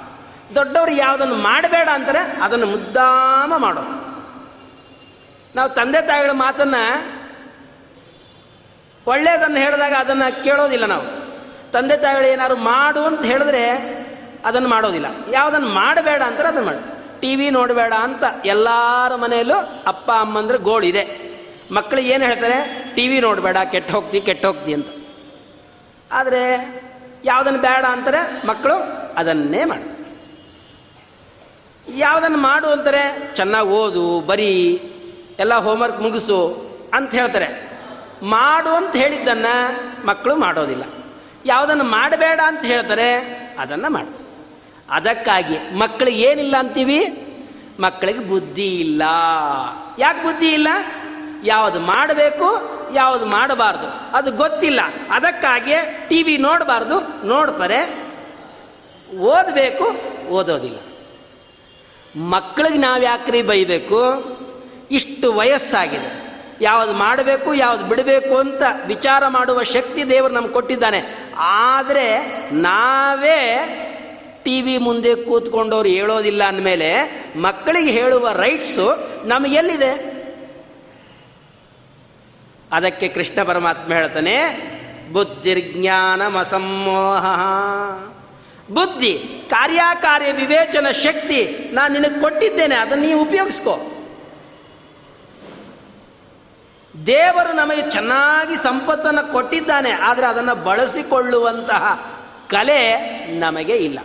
ದೊಡ್ಡವ್ರು 0.56 0.92
ಯಾವುದನ್ನು 0.92 1.36
ಮಾಡಬೇಡ 1.36 1.90
ಅಂತಾರೆ 1.94 2.20
ಅದನ್ನು 2.20 2.68
ಮುದ್ದಾಮ 2.68 3.54
ಮಾಡೋ 3.58 3.84
ನಾವು 5.56 5.70
ತಂದೆ 5.70 6.02
ತಾಯಿಗಳ 6.02 6.32
ಮಾತನ್ನು 6.32 6.84
ಒಳ್ಳೆಯದನ್ನು 9.08 9.58
ಹೇಳಿದಾಗ 9.58 9.94
ಅದನ್ನು 9.94 10.44
ಕೇಳೋದಿಲ್ಲ 10.44 10.86
ನಾವು. 10.86 11.06
ತಂದೆ 11.72 11.98
ತಾಯಿಗಳು 11.98 12.26
ಏನಾದ್ರು 12.26 12.58
ಮಾಡು 12.58 13.06
ಅಂತ 13.06 13.26
ಹೇಳಿದ್ರೆ 13.26 13.64
ಅದನ್ನು 14.46 14.70
ಮಾಡೋದಿಲ್ಲ. 14.70 15.06
ಯಾವುದನ್ನು 15.32 15.68
ಮಾಡಬೇಡ 15.68 16.22
ಅಂತಾರೆ 16.22 16.48
ಅದನ್ನು 16.48 16.66
ಮಾಡಿ. 16.66 16.82
ಟಿ 17.22 17.36
ವಿ 17.36 17.50
ನೋಡಬೇಡ 17.50 17.94
ಅಂತ 17.94 18.24
ಎಲ್ಲರ 18.46 19.16
ಮನೆಯಲ್ಲೂ 19.16 19.56
ಅಪ್ಪ 19.88 20.12
ಅಮ್ಮಂದ್ರೆ 20.12 20.58
ಗೋಳಿದೆ 20.58 21.34
ಮಕ್ಕಳಿಗೆ 21.72 22.10
ಏನು 22.10 22.24
ಹೇಳ್ತಾರೆ? 22.24 22.58
ಟಿ 22.96 23.08
ವಿ 23.08 23.20
ನೋಡಬೇಡ, 23.20 23.58
ಕೆಟ್ಟ 23.72 23.92
ಹೋಗ್ತಿ 23.92 24.22
ಕೆಟ್ಟ 24.22 24.46
ಹೋಗ್ತಿ 24.46 24.74
ಅಂತ. 24.74 24.88
ಆದರೆ 26.12 26.42
ಯಾವುದನ್ನು 27.24 27.60
ಬೇಡ 27.60 27.86
ಅಂತಾರೆ 27.86 28.48
ಮಕ್ಕಳು 28.48 28.76
ಅದನ್ನೇ 29.16 29.66
ಮಾಡ್ತಾರೆ. 29.66 30.03
ಯಾವುದನ್ನು 31.98 32.38
ಮಾಡು 32.38 32.68
ಅಂತಾರೆ, 32.68 33.34
ಚೆನ್ನಾಗಿ 33.36 33.68
ಓದು, 33.68 34.22
ಬರೀ 34.22 34.52
ಎಲ್ಲ 35.40 35.54
ಹೋಮ್ವರ್ಕ್ 35.54 36.02
ಮುಗಿಸು 36.02 36.40
ಅಂತ 36.94 37.12
ಹೇಳ್ತಾರೆ. 37.12 37.48
ಮಾಡು 38.24 38.70
ಅಂತ 38.70 38.96
ಹೇಳಿದ್ದನ್ನು 38.96 39.56
ಮಕ್ಕಳು 40.08 40.36
ಮಾಡೋದಿಲ್ಲ. 40.36 40.84
ಯಾವುದನ್ನು 41.46 41.84
ಮಾಡಬೇಡ 41.84 42.40
ಅಂತ 42.46 42.66
ಹೇಳ್ತಾರೆ, 42.66 43.10
ಅದನ್ನು 43.60 43.90
ಮಾಡ್ತಾರೆ. 43.94 44.24
ಅದಕ್ಕಾಗಿ 44.90 45.78
ಮಕ್ಕಳಿಗೆ 45.78 46.22
ಏನಿಲ್ಲ 46.22 46.56
ಅಂತೀವಿ? 46.58 47.00
ಮಕ್ಕಳಿಗೆ 47.80 48.20
ಬುದ್ಧಿ 48.20 48.80
ಇಲ್ಲ. 48.80 49.04
ಯಾಕೆ 50.00 50.24
ಬುದ್ಧಿ 50.24 50.50
ಇಲ್ಲ? 50.54 50.68
ಯಾವುದು 51.44 51.80
ಮಾಡಬೇಕು, 51.80 52.50
ಯಾವುದು 52.94 53.26
ಮಾಡಬಾರ್ದು, 53.26 54.18
ಅದು 54.18 54.32
ಗೊತ್ತಿಲ್ಲ. 54.32 54.80
ಅದಕ್ಕಾಗಿ 55.12 55.74
ಟಿ 56.08 56.24
ವಿ 56.24 56.38
ನೋಡಬಾರ್ದು, 56.38 57.28
ನೋಡ್ತಾರೆ. 57.28 57.80
ಓದಬೇಕು, 59.18 59.86
ಓದೋದಿಲ್ಲ. 60.30 60.78
ಮಕ್ಕಳಿಗೆ 62.16 62.78
ನಾವು 62.78 63.04
ಯಾಕ್ರಿ 63.04 63.42
ಬೈಬೇಕು? 63.42 64.02
ಇಷ್ಟು 64.92 65.34
ವಯಸ್ಸಾಗಿದೆ. 65.34 66.24
ಯಾವುದು 66.62 66.94
ಮಾಡಬೇಕು, 66.94 67.54
ಯಾವುದು 67.54 67.86
ಬಿಡಬೇಕು 67.86 68.38
ಅಂತ 68.38 68.64
ವಿಚಾರ 68.88 69.28
ಮಾಡುವ 69.28 69.64
ಶಕ್ತಿ 69.64 70.10
ದೇವರು 70.10 70.34
ನಮ್ಗೆ 70.34 70.54
ಕೊಟ್ಟಿದ್ದಾನೆ. 70.54 71.30
ಆದರೆ 71.38 72.20
ನಾವೇ 72.52 73.40
ಟಿ 74.44 74.62
ವಿ 74.62 74.78
ಮುಂದೆ 74.78 75.16
ಕೂತ್ಕೊಂಡವ್ರು 75.16 75.90
ಹೇಳೋದಿಲ್ಲ 75.90 76.44
ಅಂದಮೇಲೆ 76.44 77.24
ಮಕ್ಕಳಿಗೆ 77.36 77.92
ಹೇಳುವ 77.92 78.30
ರೈಟ್ಸು 78.30 79.08
ನಮಗೆಲ್ಲಿದೆ 79.28 80.24
ಅದಕ್ಕೆ 82.72 83.08
ಕೃಷ್ಣ 83.08 83.44
ಪರಮಾತ್ಮ 83.44 83.94
ಹೇಳ್ತಾನೆ, 83.94 84.36
ಬುದ್ಧಿರ್ಜ್ಞಾನಮಸಮ್ಮೋಹ. 85.14 87.26
ಬುದ್ಧಿ, 88.74 89.14
ಕಾರ್ಯಕಾರ್ಯ, 89.50 90.32
ವಿವೇಚನ 90.32 90.88
ಶಕ್ತಿ 90.92 91.40
ನಾನು 91.74 91.94
ನಿನಗೆ 91.94 92.22
ಕೊಟ್ಟಿದ್ದೇನೆ, 92.22 92.76
ಅದನ್ನು 92.76 93.06
ನೀವು 93.06 93.22
ಉಪಯೋಗಿಸ್ಕೋ. 93.22 93.76
ದೇವರು 97.08 97.54
ನಮಗೆ 97.54 97.84
ಚೆನ್ನಾಗಿ 97.92 98.56
ಸಂಪತ್ತನ್ನು 98.56 99.32
ಕೊಟ್ಟಿದ್ದಾನೆ, 99.32 99.92
ಆದರೆ 99.92 100.26
ಅದನ್ನು 100.26 100.56
ಬಳಸಿಕೊಳ್ಳುವಂತಹ 100.56 101.84
ಕಲೆ 102.48 102.82
ನಮಗೆ 103.40 103.76
ಇಲ್ಲ. 103.76 104.00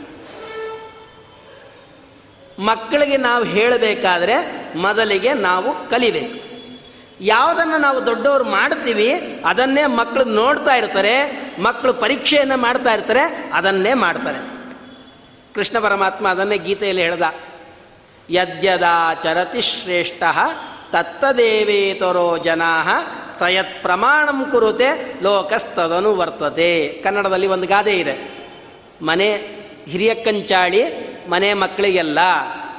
ಮಕ್ಕಳಿಗೆ 2.59 3.17
ನಾವು 3.17 3.45
ಹೇಳಬೇಕಾದ್ರೆ 3.45 4.37
ಮೊದಲಿಗೆ 4.77 5.33
ನಾವು 5.35 5.89
ಕಲಿಬೇಕು. 5.89 6.39
ಯಾವುದನ್ನು 7.21 7.79
ನಾವು 7.79 8.07
ದೊಡ್ಡವರು 8.07 8.45
ಮಾಡ್ತೀವಿ, 8.45 9.11
ಅದನ್ನೇ 9.47 9.87
ಮಕ್ಕಳು 9.87 10.25
ನೋಡ್ತಾ 10.25 10.75
ಇರ್ತಾರೆ 10.75 11.15
ಮಕ್ಕಳು 11.63 11.95
ಪರೀಕ್ಷೆಯನ್ನು 11.95 12.57
ಮಾಡ್ತಾ 12.57 12.93
ಇರ್ತಾರೆ, 12.93 13.25
ಅದನ್ನೇ 13.55 13.95
ಮಾಡ್ತಾರೆ. 13.95 14.58
ಕೃಷ್ಣ 15.59 15.79
ಪರಮಾತ್ಮ 15.79 16.29
ಅದನ್ನೇ 16.29 16.59
ಗೀತೆಯಲ್ಲಿ 16.59 17.03
ಹೇಳ್ದ. 17.03 17.23
ಯದ್ಯದಾಚರತಿ 18.31 19.63
ಶ್ರೇಷ್ಠ, 19.63 20.23
ತತ್ತದೇವೇತರೋ 20.93 22.39
ಜನಾ 22.39 22.85
ಸಯತ್ 23.39 23.83
ಪ್ರಮಾಣಂ 23.83 24.51
ಕುರುತೆ, 24.51 25.23
ಲೋಕಸ್ತದನು 25.23 26.17
ವರ್ತತೆ. 26.17 27.01
ಕನ್ನಡದಲ್ಲಿ 27.05 27.47
ಒಂದು 27.47 27.67
ಗಾದೆ 27.67 27.93
ಇದೆ. 27.93 28.39
ಮನೆ 29.03 29.31
ಹಿರಿಯ 29.89 30.15
ಕಂಚಾಳಿ, 30.15 30.83
ಮನೆ 31.31 31.55
ಮಕ್ಕಳಿಗೆಲ್ಲ 31.55 32.19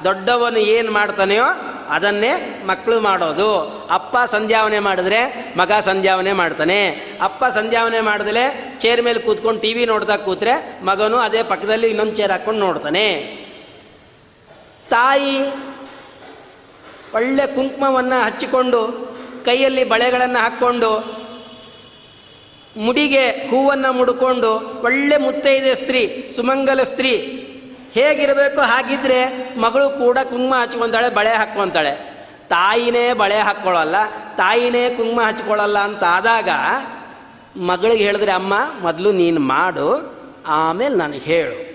ದೊಡ್ಡವನು 0.04 0.58
ಏನು 0.58 0.92
ಮಾಡ್ತಾನೆಯೋ 0.92 1.44
ಅದನ್ನೇ 1.90 2.32
ಮಕ್ಕಳು 2.66 2.96
ಮಾಡೋದು. 3.00 3.48
ಅಪ್ಪ 3.90 4.16
ಸಂಧ್ಯಾವನೆ 4.26 4.78
ಮಾಡಿದ್ರೆ 4.78 5.20
ಮಗ 5.56 5.72
ಸಂಧ್ಯಾವನೆ 5.80 6.32
ಮಾಡ್ತಾನೆ. 6.32 6.80
ಅಪ್ಪ 7.20 7.44
ಸಂಧ್ಯಾವನೆ 7.54 8.00
ಮಾಡಿದ್ರೆ 8.00 8.44
ಚೇರ್ 8.80 9.02
ಮೇಲೆ 9.02 9.18
ಕೂತ್ಕೊಂಡು 9.18 9.60
ಟಿ 9.60 9.72
ವಿ 9.74 9.84
ನೋಡ್ತಾ 9.86 10.16
ಕೂತ್ರೆ 10.16 10.54
ಮಗನು 10.84 11.18
ಅದೇ 11.26 11.42
ಪಕ್ಕದಲ್ಲಿ 11.42 11.88
ಇನ್ನೊಂದು 11.88 12.16
ಚೇರ್ 12.16 12.32
ಹಾಕ್ಕೊಂಡು 12.32 12.60
ನೋಡ್ತಾನೆ. 12.60 13.06
ತಾಯಿ 14.90 15.34
ಒಳ್ಳೆ 17.14 17.46
ಕುಂಕುಮವನ್ನು 17.54 18.18
ಹಚ್ಚಿಕೊಂಡು 18.24 18.80
ಕೈಯಲ್ಲಿ 19.44 19.84
ಬಳೆಗಳನ್ನು 19.84 20.38
ಹಾಕ್ಕೊಂಡು 20.38 20.90
ಮುಡಿಗೆ 22.76 23.24
ಹೂವನ್ನು 23.50 23.90
ಮುಡ್ಕೊಂಡು 23.92 24.50
ಒಳ್ಳೆ 24.82 25.16
ಮುತ್ತೈದೆ 25.16 25.72
ಸ್ತ್ರೀ, 25.74 26.02
ಸುಮಂಗಲ 26.36 26.82
ಸ್ತ್ರೀ 26.82 27.12
ಹೇಗಿರಬೇಕು 27.94 28.60
ಹಾಗಿದ್ರೆ 28.60 29.20
ಮಗಳು 29.58 29.90
ಕೂಡ 29.90 30.18
ಕುಂಕುಮ 30.18 30.54
ಹಚ್ಕೊಂತಾಳೆ 30.62 31.08
ಬಳೆ 31.08 31.32
ಹಾಕ್ಕೊಂತಾಳೆ. 31.32 32.10
ತಾಯಿನೇ 32.48 33.12
ಬಳೆ 33.12 33.38
ಹಾಕ್ಕೊಳ್ಳಲ್ಲ, 33.38 33.94
ತಾಯಿನೇ 34.36 34.90
ಕುಂಕುಮ 34.90 35.20
ಹಚ್ಕೊಳ್ಳಲ್ಲ 35.20 35.78
ಅಂತ 35.78 36.04
ಆದಾಗ 36.04 36.48
ಮಗಳಿಗೆ 37.60 38.04
ಹೇಳಿದ್ರೆ, 38.04 38.30
ಅಮ್ಮ, 38.30 38.54
ಮೊದಲು 38.82 39.12
ನೀನು 39.12 39.40
ಮಾಡು, 39.40 39.86
ಆಮೇಲೆ 40.46 40.94
ನನಗೆ 40.94 41.18
ಹೇಳು. 41.18 41.70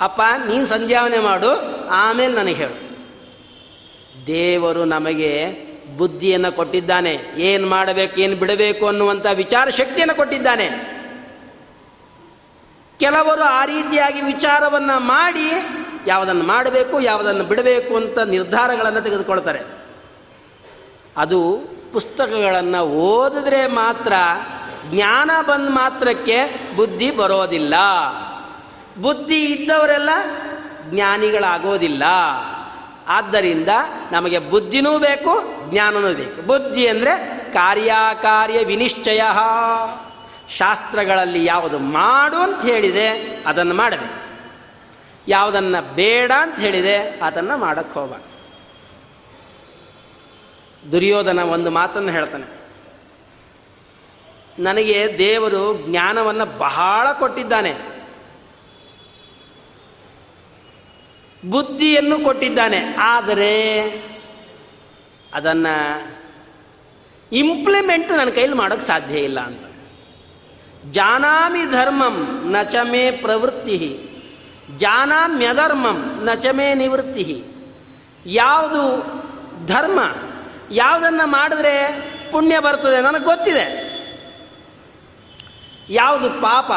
ಅಪ್ಪ, 0.00 0.20
ನೀನು 0.48 0.66
ಸಂಜಾವನೆ 0.66 1.18
ಮಾಡು, 1.18 1.50
ಆಮೇಲೆ 1.88 2.34
ನನಗೆ 2.34 2.54
ಹೇಳು. 2.54 2.76
ದೇವರು 4.26 4.84
ನಮಗೆ 4.84 5.32
ಬುದ್ಧಿಯನ್ನು 5.96 6.52
ಕೊಟ್ಟಿದ್ದಾನೆ. 6.52 7.20
ಏನು 7.36 7.66
ಮಾಡಬೇಕು, 7.66 8.20
ಏನು 8.20 8.36
ಬಿಡಬೇಕು 8.36 8.86
ಅನ್ನುವಂಥ 8.86 9.26
ವಿಚಾರ 9.34 9.68
ಶಕ್ತಿಯನ್ನು 9.68 10.14
ಕೊಟ್ಟಿದ್ದಾನೆ. 10.14 10.68
ಕೆಲವರು 13.02 13.42
ಆ 13.42 13.64
ರೀತಿಯಾಗಿ 13.64 14.20
ವಿಚಾರವನ್ನು 14.20 15.00
ಮಾಡಿ 15.00 15.48
ಯಾವುದನ್ನು 16.06 16.44
ಮಾಡಬೇಕು, 16.44 17.00
ಯಾವುದನ್ನು 17.00 17.44
ಬಿಡಬೇಕು 17.44 17.96
ಅಂತ 17.96 18.18
ನಿರ್ಧಾರಗಳನ್ನು 18.18 19.00
ತೆಗೆದುಕೊಳ್ತಾರೆ. 19.00 19.60
ಅದು 21.16 21.60
ಪುಸ್ತಕಗಳನ್ನು 21.92 22.80
ಓದಿದ್ರೆ 22.86 23.66
ಮಾತ್ರ 23.66 24.12
ಜ್ಞಾನ 24.90 25.30
ಬಂದ 25.46 25.68
ಮಾತ್ರಕ್ಕೆ 25.68 26.38
ಬುದ್ಧಿ 26.76 27.10
ಬರೋದಿಲ್ಲ. 27.10 27.74
ಬುದ್ಧಿ 29.02 29.44
ಇದ್ದವರೆಲ್ಲ 29.44 30.10
ಜ್ಞಾನಿಗಳಾಗೋದಿಲ್ಲ. 30.90 32.02
ಆದ್ದರಿಂದ 33.08 33.68
ನಮಗೆ 34.12 34.38
ಬುದ್ಧಿನೂ 34.38 34.98
ಬೇಕು, 34.98 35.32
ಜ್ಞಾನನೂ 35.70 36.14
ಬೇಕು. 36.14 36.46
ಬುದ್ಧಿ 36.46 36.86
ಅಂದರೆ 36.86 37.14
ಕಾರ್ಯಕಾರ್ಯ 37.52 38.64
ವಿನಿಶ್ಚಯ. 38.64 39.22
ಶಾಸ್ತ್ರಗಳಲ್ಲಿ 40.56 41.44
ಯಾವುದು 41.44 41.78
ಮಾಡು 41.78 42.36
ಅಂತ 42.36 42.62
ಹೇಳಿದೆ, 42.62 43.08
ಅದನ್ನು 43.46 43.74
ಮಾಡಬೇಕು. 43.74 44.22
ಯಾವುದನ್ನು 45.28 45.94
ಬೇಡ 45.94 46.32
ಅಂತ 46.40 46.58
ಹೇಳಿದೆ, 46.58 46.96
ಅದನ್ನು 46.98 47.56
ಮಾಡಕ್ಕೆ 47.56 48.00
ಹೋಗಬಾರ್ದು. 48.00 48.32
ದುರ್ಯೋಧನ 50.92 51.38
ಒಂದು 51.38 51.70
ಮಾತನ್ನು 51.70 52.12
ಹೇಳ್ತಾನೆ. 52.12 52.62
ನನಗೆ 54.62 55.14
ದೇವರು 55.18 55.86
ಜ್ಞಾನವನ್ನು 55.88 56.46
ಬಹಳ 56.58 57.12
ಕೊಟ್ಟಿದ್ದಾನೆ. 57.12 58.02
ಬುದ್ಧಿಯನ್ನು 61.50 62.20
ಕೊಟ್ಟಿದ್ದಾನೆ. 62.20 62.94
ಆದರೆ 62.98 63.80
ಅದನ್ನು 65.34 66.02
ಇಂಪ್ಲಿಮೆಂಟ್ 67.32 68.12
ನನ್ನ 68.12 68.30
ಕೈಲಿ 68.30 68.54
ಮಾಡೋಕ್ಕೆ 68.54 68.86
ಸಾಧ್ಯ 68.86 69.18
ಇಲ್ಲ 69.18 69.40
ಅಂತ. 69.40 69.71
ಜಾನಾಮಿ 70.90 71.66
ಧರ್ಮಂ 71.66 72.42
ನಚಮೇ 72.52 73.10
ಪ್ರವೃತ್ತಿ, 73.10 74.08
ಜಾನಾಮ್ಯಧರ್ಮಂ 74.76 76.20
ನಚಮೇ 76.24 76.74
ನಿವೃತ್ತಿ. 76.74 77.44
ಯಾವುದು 78.26 79.04
ಧರ್ಮ, 79.66 80.00
ಯಾವುದನ್ನು 80.70 81.26
ಮಾಡಿದ್ರೆ 81.26 82.04
ಪುಣ್ಯ 82.32 82.58
ಬರ್ತದೆ 82.58 83.02
ನನಗೆ 83.02 83.24
ಗೊತ್ತಿದೆ. 83.24 83.92
ಯಾವುದು 85.90 86.30
ಪಾಪ, 86.30 86.70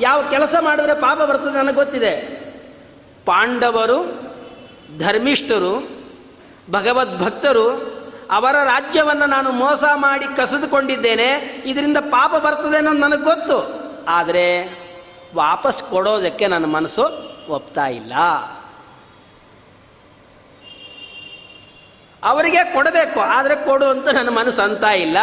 ಯಾವ 0.00 0.22
ಕೆಲಸ 0.22 0.54
ಮಾಡಿದ್ರೆ 0.60 0.94
ಪಾಪ 0.94 1.22
ಬರ್ತದೆ 1.22 1.58
ನನಗೆ 1.58 1.74
ಗೊತ್ತಿದೆ. 1.74 2.42
ಪಾಂಡವರು, 3.24 4.22
ಧರ್ಮಿಷ್ಠರು, 4.98 5.88
ಭಗವದ್ಭಕ್ತರು 6.70 7.91
ಅವರ 8.32 8.56
ರಾಜ್ಯವನ್ನು 8.64 9.26
ನಾನು 9.26 9.52
ಮೋಸ 9.52 9.84
ಮಾಡಿ 9.94 10.26
ಕಸಿದುಕೊಂಡಿದ್ದೇನೆ, 10.36 11.28
ಇದರಿಂದ 11.64 11.96
ಪಾಪ 11.96 12.34
ಬರ್ತದೆ 12.36 12.76
ಅನ್ನೋದು 12.76 12.98
ನನಗೆ 12.98 13.22
ಗೊತ್ತು. 13.22 13.58
ಆದರೆ 14.08 14.46
ವಾಪಸ್ 15.34 15.82
ಕೊಡೋದಕ್ಕೆ 15.82 16.46
ನನ್ನ 16.46 16.64
ಮನಸ್ಸು 16.64 17.04
ಒಪ್ತಾ 17.48 17.86
ಇಲ್ಲ. 17.86 18.14
ಅವರಿಗೆ 22.22 22.64
ಕೊಡಬೇಕು, 22.74 23.20
ಆದರೆ 23.20 23.54
ಕೊಡು 23.66 23.86
ಅಂತ 23.86 24.08
ನನ್ನ 24.08 24.28
ಮನಸ್ಸು 24.28 24.62
ಅಂತ 24.62 24.84
ಇಲ್ಲ. 24.84 25.18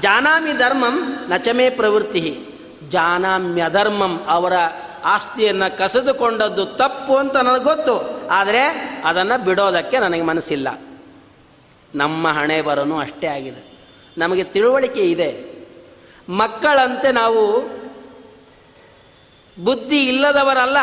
ಜಾನಾಮಿ 0.00 0.52
ಧರ್ಮಂ 0.52 0.96
ನಚಮೇ 1.28 1.70
ಪ್ರವೃತ್ತಿ. 1.70 2.24
ಜಾನಾಮ್ಯಧರ್ಮಂ 2.88 4.12
ಅವರ 4.28 4.52
ಆಸ್ತಿಯನ್ನು 5.04 5.78
ಕಸಿದುಕೊಂಡದ್ದು 5.78 6.66
ತಪ್ಪು 6.66 7.16
ಅಂತ 7.16 7.36
ನನಗೆ 7.36 7.64
ಗೊತ್ತು. 7.64 7.94
ಆದರೆ 8.30 8.62
ಅದನ್ನು 9.04 9.44
ಬಿಡೋದಕ್ಕೆ 9.44 9.98
ನನಗೆ 9.98 10.22
ಮನಸ್ಸಿಲ್ಲ. 10.22 10.68
ನಮ್ಮ 11.96 12.28
ಹಣೆ 12.28 12.62
ಬರೋನು 12.62 12.98
ಅಷ್ಟೇ 12.98 13.26
ಆಗಿದೆ. 13.26 13.78
ನಮಗೆ 14.18 14.44
ತಿಳುವಳಿಕೆ 14.44 15.00
ಇದೆ. 15.00 15.56
ಮಕ್ಕಳಂತೆ 16.28 17.12
ನಾವು 17.12 17.76
ಬುದ್ಧಿ 19.64 20.08
ಇಲ್ಲದವರಲ್ಲ. 20.08 20.76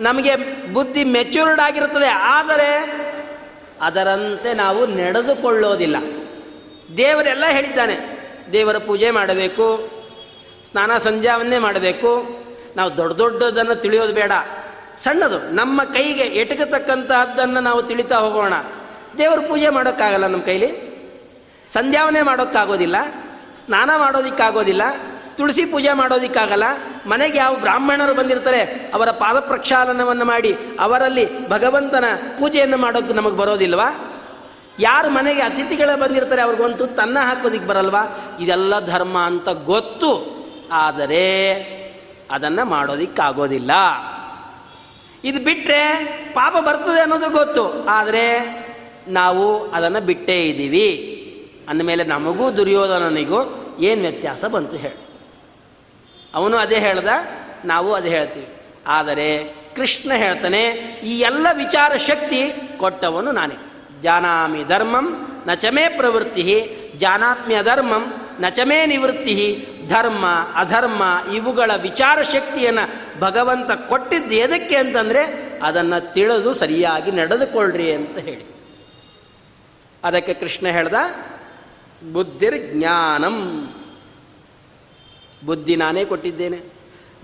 ನಮಗೆ 0.00 0.36
ಬುದ್ಧಿ 0.72 1.04
ಮೆಚ್ಯೂರ್ಡ್ 1.04 1.60
ಆಗಿರುತ್ತದೆ. 1.60 2.06
ಆದರೆ 2.06 3.04
ಅದರಂತೆ 3.80 4.54
ನಾವು 4.54 4.86
ನಡೆದುಕೊಳ್ಳೋದಿಲ್ಲ. 4.86 5.96
ದೇವರೆಲ್ಲ 6.96 7.44
ಹೇಳಿದ್ದಾನೆ, 7.50 8.24
ದೇವರ 8.52 8.78
ಪೂಜೆ 8.78 9.10
ಮಾಡಬೇಕು, 9.10 9.90
ಸ್ನಾನ 10.70 10.98
ಸಂಧ್ಯಾವನ್ನೇ 10.98 11.58
ಮಾಡಬೇಕು. 11.58 12.26
ನಾವು 12.76 12.96
ದೊಡ್ಡ 12.96 13.16
ದೊಡ್ಡದನ್ನು 13.16 13.74
ತಿಳಿಯೋದು 13.74 14.12
ಬೇಡ. 14.12 14.32
ಸಣ್ಣದು, 15.02 15.38
ನಮ್ಮ 15.38 15.84
ಕೈಗೆ 15.84 16.22
ಎಟಕತಕ್ಕಂತಹದ್ದನ್ನು 16.22 17.60
ನಾವು 17.60 17.82
ತಿಳಿತಾ 17.82 18.16
ಹೋಗೋಣ. 18.16 18.52
ದೇವರ 19.18 19.38
ಪೂಜೆ 19.38 19.68
ಮಾಡೋಕ್ಕಾಗಲ್ಲ 19.68 20.26
ನಮ್ಮ 20.26 20.42
ಕೈಲಿ. 20.42 20.94
ಸಂಧ್ಯಾವನೆ 21.72 22.22
ಮಾಡೋಕ್ಕಾಗೋದಿಲ್ಲ. 22.22 22.96
ಸ್ನಾನ 23.64 23.90
ಮಾಡೋದಕ್ಕಾಗೋದಿಲ್ಲ. 23.96 24.82
ತುಳಸಿ 25.36 25.64
ಪೂಜೆ 25.64 25.92
ಮಾಡೋದಕ್ಕಾಗಲ್ಲ. 25.92 26.64
ಮನೆಗೆ 27.06 27.38
ಯಾವ 27.38 27.56
ಬ್ರಾಹ್ಮಣರು 27.56 28.14
ಬಂದಿರ್ತಾರೆ, 28.14 28.90
ಅವರ 28.94 29.10
ಪಾದ 29.10 29.40
ಪ್ರಕ್ಷಾಲನವನ್ನು 29.40 30.24
ಮಾಡಿ, 30.24 30.56
ಅವರಲ್ಲಿ 30.80 31.48
ಭಗವಂತನ 31.48 32.04
ಪೂಜೆಯನ್ನು 32.38 32.76
ಮಾಡೋಕ್ಕೆ 32.76 33.14
ನಮಗೆ 33.14 33.36
ಬರೋದಿಲ್ವಾ? 33.36 34.16
ಯಾರು 34.78 35.10
ಮನೆಗೆ 35.10 35.42
ಅತಿಥಿಗಳೇ 35.42 35.96
ಬಂದಿರ್ತಾರೆ, 35.96 36.42
ಅವ್ರಿಗೊಂತು 36.42 36.86
ತನ್ನ 36.86 37.18
ಹಾಕೋದಿಕ್ಕೆ 37.18 37.68
ಬರಲ್ವಾ? 37.68 38.36
ಇದೆಲ್ಲ 38.40 38.86
ಧರ್ಮ 38.86 39.18
ಅಂತ 39.18 39.48
ಗೊತ್ತು. 39.48 40.34
ಆದರೆ 40.72 41.52
ಅದನ್ನು 42.30 42.64
ಮಾಡೋದಿಕ್ಕಾಗೋದಿಲ್ಲ. 42.64 43.70
ಇದು 45.24 45.44
ಬಿಟ್ಟರೆ 45.44 46.04
ಪಾಪ 46.34 46.52
ಬರ್ತದೆ 46.52 47.00
ಅನ್ನೋದು 47.00 47.30
ಗೊತ್ತು. 47.30 47.86
ಆದರೆ 47.88 48.63
ನಾವು 49.08 49.70
ಅದನ್ನು 49.70 50.00
ಬಿಟ್ಟೇ 50.00 50.46
ಇದ್ದೀವಿ. 50.46 51.20
ಅಂದಮೇಲೆ 51.68 52.04
ನಮಗೂ 52.04 52.50
ದುರ್ಯೋಧನನಿಗೂ 52.50 53.66
ಏನು 53.80 54.00
ವ್ಯತ್ಯಾಸ 54.00 54.44
ಬಂತು 54.44 54.76
ಹೇಳಿ. 54.76 54.96
ಅವನು 56.34 56.56
ಅದೇ 56.56 56.78
ಹೇಳ್ದ, 56.78 57.08
ನಾವು 57.64 57.94
ಅದೇ 57.94 58.08
ಹೇಳ್ತೀವಿ. 58.08 58.46
ಆದರೆ 58.86 59.54
ಕೃಷ್ಣ 59.76 60.12
ಹೇಳ್ತಾನೆ, 60.14 60.64
ಈ 61.04 61.20
ಎಲ್ಲ 61.20 61.46
ವಿಚಾರ 61.52 61.96
ಶಕ್ತಿ 61.96 62.52
ಕೊಟ್ಟವನು 62.76 63.32
ನಾನೇ. 63.32 63.54
ಜಾನಾಮಿ 64.02 64.64
ಧರ್ಮಂ 64.64 65.26
ನಚಮೇ 65.46 65.88
ಪ್ರವೃತ್ತಿ, 65.88 66.68
ಜಾನಾತ್ಮ್ಯ 66.96 67.62
ಧರ್ಮಂ 67.62 68.14
ನಚಮೇ 68.40 68.86
ನಿವೃತ್ತಿ, 68.86 69.66
ಧರ್ಮ, 69.88 70.26
ಅಧರ್ಮ 70.54 71.02
ಇವುಗಳ 71.34 71.70
ವಿಚಾರ 71.82 72.22
ಶಕ್ತಿಯನ್ನು 72.22 73.20
ಭಗವಂತ 73.20 73.70
ಕೊಟ್ಟಿದ್ದು 73.70 74.34
ಎದಕ್ಕೆ 74.34 74.76
ಅಂತಂದರೆ 74.76 75.54
ಅದನ್ನು 75.62 76.14
ತಿಳಿದು 76.14 76.54
ಸರಿಯಾಗಿ 76.54 77.10
ನಡೆದುಕೊಳ್ಳ್ರಿ 77.10 77.92
ಅಂತ 77.92 78.18
ಹೇಳಿ. 78.18 78.53
ಅದಕ್ಕೆ 80.04 80.34
ಕೃಷ್ಣ 80.34 80.66
ಹೇಳ್ದ 80.68 80.94
ಬುದ್ಧಿರ್ಜ್ಞಾನಂ 82.12 83.36
ಬುದ್ಧಿ 85.44 85.74
ನಾನೇ 85.76 86.04
ಕೊಟ್ಟಿದ್ದೇನೆ. 86.04 86.58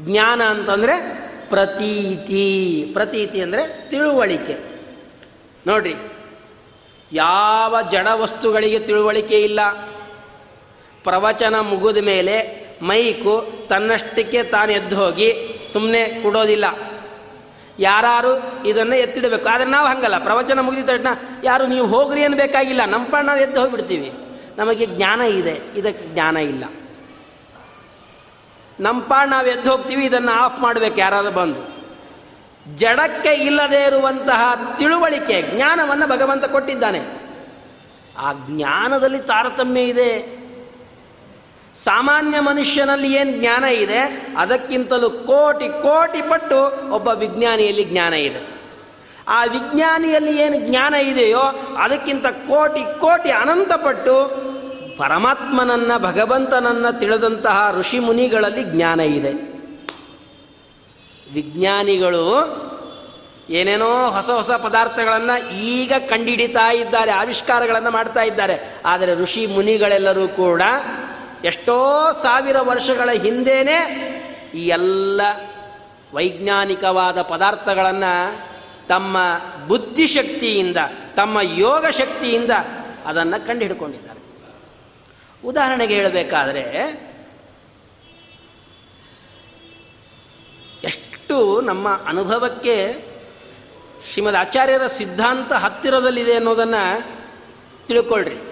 ಜ್ಞಾನ 0.01 0.41
ಅಂತಂದರೆ 0.43 0.95
ಪ್ರತೀತಿ. 1.49 2.47
ಪ್ರತೀತಿ 2.93 3.39
ಅಂದರೆ 3.41 3.63
ತಿಳುವಳಿಕೆ. 3.91 4.57
ನೋಡ್ರಿ, 5.67 5.95
ಯಾವ 7.13 7.77
ಜಡ 7.91 8.09
ವಸ್ತುಗಳಿಗೆ 8.15 8.79
ತಿಳುವಳಿಕೆ 8.79 9.39
ಇಲ್ಲ. 9.41 9.61
ಪ್ರವಚನ 11.05 11.55
ಮುಗಿದ 11.61 12.01
ಮೇಲೆ 12.05 12.37
ಮೈಕು 12.83 13.35
ತನ್ನಷ್ಟಕ್ಕೆ 13.69 14.43
ತಾನು 14.45 14.73
ಎದ್ದು 14.73 14.97
ಹೋಗಿ 14.97 15.29
ಸುಮ್ಮನೆ 15.73 16.03
ಕೊಡೋದಿಲ್ಲ. 16.23 16.67
ಯಾರು 17.81 18.65
ಇದನ್ನು 18.67 18.97
ಎತ್ತಿಡಬೇಕು. 18.97 19.49
ಆದರೆ 19.49 19.65
ನಾವು 19.65 19.89
ಹಂಗಲ್ಲ. 19.89 20.19
ಪ್ರವಚನ 20.19 20.61
ಮುಗಿದ 20.61 20.85
ತಕ್ಷಣ 20.85 21.07
ಯಾರು 21.45 21.67
ನೀವು 21.67 21.87
ಹೋಗ್ರಿ 21.87 22.23
ಏನು 22.23 22.37
ಬೇಕಾಗಿಲ್ಲ 22.37 22.81
ನಮ್ಮ 22.85 23.17
ನಾವು 23.23 23.39
ಎದ್ದು 23.41 23.61
ಹೋಗಿಬಿಡ್ತೀವಿ. 23.61 24.13
ನಮಗೆ 24.59 24.87
ಜ್ಞಾನ 24.87 25.21
ಇದೆ. 25.21 25.61
ಇದಕ್ಕೆ 25.77 26.07
ಜ್ಞಾನ 26.07 26.37
ಇಲ್ಲ. 26.37 26.65
ನಮ್ಮ 28.81 29.03
ನಾವು 29.27 29.47
ಎದ್ದು 29.47 29.71
ಹೋಗ್ತೀವಿ. 29.71 30.05
ಇದನ್ನು 30.05 30.33
ಆಫ್ 30.33 30.61
ಮಾಡಬೇಕು 30.61 30.97
ಯಾರಾದರೂ 30.97 31.33
ಬಂದು. 31.33 31.81
ಜಡಕ್ಕೆ 32.77 33.35
ಇಲ್ಲದೇ 33.35 33.85
ಇರುವಂತಹ 33.87 34.75
ತಿಳುವಳಿಕೆ, 34.79 35.43
ಜ್ಞಾನವನ್ನು 35.43 36.07
ಭಗವಂತ 36.07 36.45
ಕೊಟ್ಟಿದ್ದಾನೆ. 36.45 37.31
ಆ 38.19 38.33
ಜ್ಞಾನದಲ್ಲಿ 38.33 39.19
ತಾರತಮ್ಯ 39.19 39.81
ಇದೆ. 39.81 40.40
ಸಾಮಾನ್ಯ 41.77 42.41
ಮನುಷ್ಯನಲ್ಲಿ 42.41 43.13
ಏನು 43.13 43.41
ಜ್ಞಾನ 43.41 43.65
ಇದೆ? 43.65 44.27
ಅದಕ್ಕಿಂತಲೂ 44.39 45.11
ಕೋಟಿ 45.11 45.69
ಕೋಟಿ 45.69 46.23
ಪಟ್ಟು 46.23 46.91
ಒಬ್ಬ 46.91 47.09
ವಿಜ್ಞಾನಿಯಲ್ಲಿ 47.09 47.85
ಜ್ಞಾನ 47.85 48.15
ಇದೆ. 48.15 48.61
ಆ 49.29 49.45
ವಿಜ್ಞಾನಿಯಲ್ಲಿ 49.45 50.39
ಏನು 50.39 50.69
ಜ್ಞಾನ 50.69 50.95
ಇದೆಯೋ, 50.95 51.43
ಅದಕ್ಕಿಂತ 51.79 52.27
ಕೋಟಿ 52.27 53.01
ಕೋಟಿ 53.01 53.31
ಅನಂತಪಟ್ಟು 53.31 54.51
ಪರಮಾತ್ಮನನ್ನ, 54.99 55.97
ಭಗವಂತನನ್ನ 55.99 56.91
ತಿಳಿದಂತಹ 56.91 57.75
ಋಷಿ 57.79 57.99
ಮುನಿಗಳಲ್ಲಿ 57.99 58.65
ಜ್ಞಾನ 58.65 59.01
ಇದೆ. 59.01 59.33
ವಿಜ್ಞಾನಿಗಳು 61.35 62.25
ಏನೇನೋ 63.51 64.11
ಹೊಸ 64.11 64.31
ಹೊಸ 64.31 64.51
ಪದಾರ್ಥಗಳನ್ನು 64.51 65.51
ಈಗ 65.53 65.93
ಕಂಡಿಡಿತಾ 66.09 66.73
ಇದ್ದಾರೆ, 66.73 67.11
ಆವಿಷ್ಕಾರಗಳನ್ನು 67.11 67.91
ಮಾಡ್ತಾ 67.91 68.23
ಇದ್ದಾರೆ. 68.23 68.81
ಆದರೆ 68.87 69.15
ಋಷಿ 69.15 69.47
ಮುನಿಗಳೆಲ್ಲರೂ 69.47 70.29
ಕೂಡ 70.29 70.63
ಎಷ್ಟೋ 71.45 72.13
ಸಾವಿರ 72.13 72.57
ವರ್ಷಗಳ 72.61 73.11
ಹಿಂದೇನೆ 73.11 73.77
ಈ 74.55 74.69
ಎಲ್ಲ 74.69 75.21
ವೈಜ್ಞಾನಿಕವಾದ 76.13 77.23
ಪದಾರ್ಥಗಳನ್ನು 77.23 78.51
ತಮ್ಮ 78.89 79.17
ಬುದ್ಧಿಶಕ್ತಿಯಿಂದ, 79.67 80.77
ತಮ್ಮ 81.17 81.41
ಯೋಗ 81.41 81.87
ಶಕ್ತಿಯಿಂದ 81.87 82.51
ಅದನ್ನು 83.07 83.47
ಕಂಡುಹಿಡ್ಕೊಂಡಿದ್ದಾರೆ. 83.47 84.21
ಉದಾಹರಣೆಗೆ 85.45 85.95
ಹೇಳಬೇಕಾದ್ರೆ, 85.95 86.63
ಎಷ್ಟು 90.85 91.61
ನಮ್ಮ 91.61 91.89
ಅನುಭವಕ್ಕೆ 91.89 93.05
ಶ್ರೀಮದ್ 94.13 94.37
ಆಚಾರ್ಯರ 94.37 94.87
ಸಿದ್ಧಾಂತ 94.87 95.53
ಹತ್ತಿರದಲ್ಲಿದೆ 95.53 96.35
ಅನ್ನೋದನ್ನು 96.35 97.03
ತಿಳ್ಕೊಳ್ರಿ. 97.87 98.50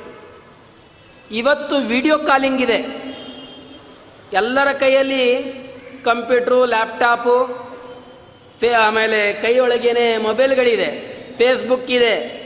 ಇವತ್ತು 1.31 1.77
ವಿಡಿಯೋ 1.77 2.19
ಕಾಲಿಂಗ್ 2.19 2.61
ಇದೆ. 2.61 3.09
ಎಲ್ಲರ 4.33 4.73
ಕೈಯಲ್ಲಿ 4.73 5.43
ಕಂಪ್ಯೂಟ್ರು, 6.05 6.65
ಲ್ಯಾಪ್ಟಾಪು, 6.65 7.69
ಫೇ 8.61 8.73
ಆಮೇಲೆ 8.73 9.33
ಕೈಯೊಳಗೇನೆ 9.33 10.19
ಮೊಬೈಲ್ಗಳಿದೆ, 10.19 11.19
ಫೇಸ್ಬುಕ್ 11.39 11.91
ಇದೆ. 11.91 12.39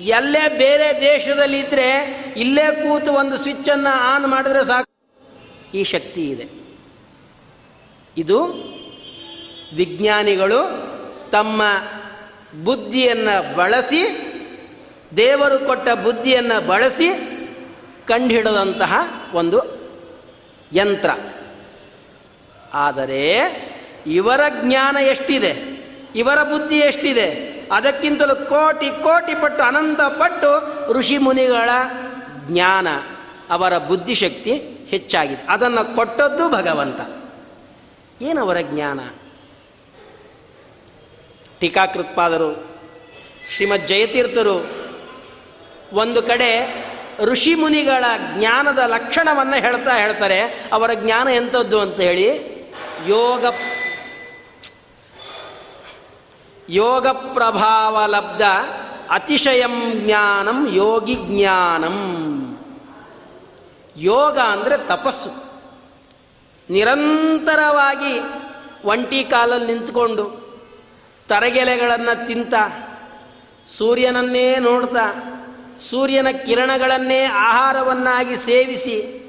ಎಲ್ಲೇ 0.00 0.58
ಬೇರೆ 0.58 1.00
ದೇಶದಲ್ಲಿ 1.00 1.58
ಇದ್ದರೆ 1.58 2.16
ಇಲ್ಲೇ 2.36 2.72
ಕೂತು 2.72 3.12
ಒಂದು 3.12 3.36
ಸ್ವಿಚ್ಚನ್ನು 3.36 3.94
ಆನ್ 3.94 4.26
ಮಾಡಿದ್ರೆ 4.26 4.66
ಸಾಕು. 4.66 4.90
ಈ 5.74 5.84
ಶಕ್ತಿ 5.84 6.24
ಇದೆ. 6.24 6.46
ಇದು 8.16 8.44
ವಿಜ್ಞಾನಿಗಳು 9.76 10.60
ತಮ್ಮ 11.30 11.62
ಬುದ್ಧಿಯನ್ನು 12.64 13.56
ಬಳಸಿ, 13.56 14.02
ದೇವರು 15.16 15.66
ಕೊಟ್ಟ 15.66 15.88
ಬುದ್ಧಿಯನ್ನು 15.88 16.66
ಬಳಸಿ 16.66 17.35
ಕಂಡುಹಿಡದಂತಹ 18.06 18.94
ಒಂದು 19.34 19.60
ಯಂತ್ರ. 20.72 21.10
ಆದರೆ 22.74 23.32
ಇವರ 24.06 24.40
ಜ್ಞಾನ 24.62 24.96
ಎಷ್ಟಿದೆ? 24.96 25.76
ಇವರ 26.14 26.42
ಬುದ್ಧಿ 26.42 26.78
ಎಷ್ಟಿದೆ? 26.78 27.56
ಅದಕ್ಕಿಂತಲೂ 27.72 28.36
ಕೋಟಿ 28.36 29.02
ಕೋಟಿ 29.02 29.34
ಪಟ್ಟು 29.34 29.64
ಅನಂತ 29.64 30.00
ಪಟ್ಟು 30.00 30.48
ಋಷಿ 30.92 31.18
ಮುನಿಗಳ 31.18 31.70
ಜ್ಞಾನ, 32.48 32.88
ಅವರ 33.50 33.78
ಬುದ್ಧಿಶಕ್ತಿ 33.78 34.52
ಹೆಚ್ಚಾಗಿದೆ. 34.88 35.46
ಅದನ್ನು 35.48 35.96
ಕೊಟ್ಟದ್ದು 35.96 36.48
ಭಗವಂತ. 36.48 37.00
ಏನವರ 38.22 38.56
ಜ್ಞಾನ? 38.60 39.00
ಟೀಕಾಕೃತ್ಪಾದರು 41.60 42.66
ಶ್ರೀಮದ್ 43.56 43.88
ಜಯತೀರ್ಥರು 43.88 44.66
ಒಂದು 45.92 46.22
ಕಡೆ 46.22 46.74
ಋಷಿ 47.22 47.54
ಮುನಿಗಳ 47.54 48.04
ಜ್ಞಾನದ 48.34 48.78
ಲಕ್ಷಣವನ್ನು 48.78 49.56
ಹೇಳ್ತಾ 49.56 49.96
ಹೇಳ್ತಾರೆ. 49.96 50.68
ಅವರ 50.72 50.90
ಜ್ಞಾನ 50.94 51.28
ಎಂಥದ್ದು 51.28 51.80
ಅಂತ 51.80 52.00
ಹೇಳಿ? 52.00 52.28
ಯೋಗ 53.06 53.44
ಯೋಗ 56.68 57.06
ಪ್ರಭಾವ 57.08 58.06
ಲಬ್ಧ 58.06 58.42
ಅತಿಶಯಂ 59.10 59.92
ಜ್ಞಾನಂ 59.94 60.68
ಯೋಗಿ 60.70 61.14
ಜ್ಞಾನಂ. 61.14 61.98
ಯೋಗ 63.96 64.38
ಅಂದರೆ 64.38 64.76
ತಪಸ್ಸು. 64.76 65.30
ನಿರಂತರವಾಗಿ 66.70 68.14
ಒಂಟಿ 68.84 69.24
ಕಾಲಲ್ಲಿ 69.24 69.72
ನಿಂತ್ಕೊಂಡು 69.72 70.24
ತರಗೆಲೆಗಳನ್ನು 71.28 72.26
ತಿಂತ, 72.26 72.54
ಸೂರ್ಯನನ್ನೇ 73.66 74.56
ನೋಡ್ತಾ 74.56 75.32
ಸೂರ್ಯನ 75.80 76.28
ಕಿರಣಗಳನ್ನೇ 76.28 77.24
ಆಹಾರವನ್ನಾಗಿ 77.24 78.36
ಸೇವಿಸಿ 78.36 79.26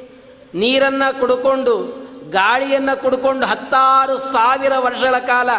ನೀರನ್ನು 0.53 1.19
ಕುಡ್ಕೊಂಡು 1.19 2.07
ಗಾಳಿಯನ್ನು 2.29 3.01
ಕುಡ್ಕೊಂಡು 3.01 3.45
ಹತ್ತಾರು 3.45 4.19
ಸಾವಿರ 4.19 4.71
ವರ್ಷಗಳ 4.77 5.17
ಕಾಲ 5.17 5.49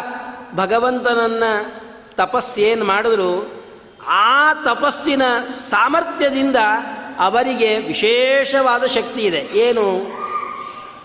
ಭಗವಂತನನ್ನು 0.55 1.71
ತಪಸ್ಸೇನು 2.15 2.85
ಮಾಡಿದ್ರು? 2.85 3.63
ಆ 4.07 4.53
ತಪಸ್ಸಿನ 4.53 5.21
ಸಾಮರ್ಥ್ಯದಿಂದ 5.45 6.55
ಅವರಿಗೆ 7.19 7.77
ವಿಶೇಷವಾದ 7.77 8.85
ಶಕ್ತಿ 8.85 9.21
ಇದೆ. 9.21 9.49
ಏನು? 9.53 10.19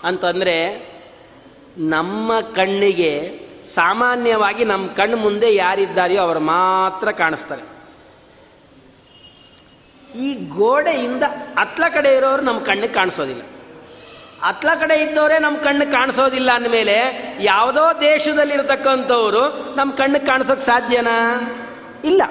ಅಂತಂದರೆ 0.03 0.89
ನಮ್ಮ 1.77 2.41
ಕಣ್ಣಿಗೆ 2.41 3.39
ಸಾಮಾನ್ಯವಾಗಿ 3.65 4.65
ನಮ್ಮ 4.65 4.87
ಕಣ್ಣು 4.87 5.17
ಮುಂದೆ 5.17 5.55
ಯಾರಿದ್ದಾರೆಯೋ 5.55 6.21
ಅವರು 6.21 6.39
ಮಾತ್ರ 6.39 7.11
ಕಾಣಿಸ್ತಾರೆ. 7.11 7.74
ಈ 10.15 10.49
ಗೋಡೆಯಿಂದ 10.49 11.23
ಅತ್ಲ 11.57 11.83
ಕಡೆ 11.87 12.15
ಇರೋರು 12.15 12.41
ನಮ್ಮ 12.41 12.59
ಕಣ್ಣಿಗೆ 12.59 12.93
ಕಾಣಿಸೋದಿಲ್ಲ. 12.93 13.41
ಅತ್ಲ 14.43 14.69
ಕಡೆ 14.79 15.01
ಇದ್ದವರೇ 15.01 15.39
ನಮ್ಮ 15.39 15.57
ಕಣ್ಣು 15.57 15.91
ಕಾಣಿಸೋದಿಲ್ಲ 15.91 16.51
ಅಂದಮೇಲೆ 16.51 16.97
ಯಾವುದೋ 17.41 18.01
ದೇಶದಲ್ಲಿರ್ತಕ್ಕಂಥವ್ರು 18.01 19.75
ನಮ್ಮ 19.75 19.91
ಕಣ್ಣಿಗೆ 19.91 20.25
ಕಾಣಿಸೋಕೆ 20.25 20.61
ಸಾಧ್ಯನಾ? 20.61 21.41
ಇಲ್ಲ. 22.05 22.21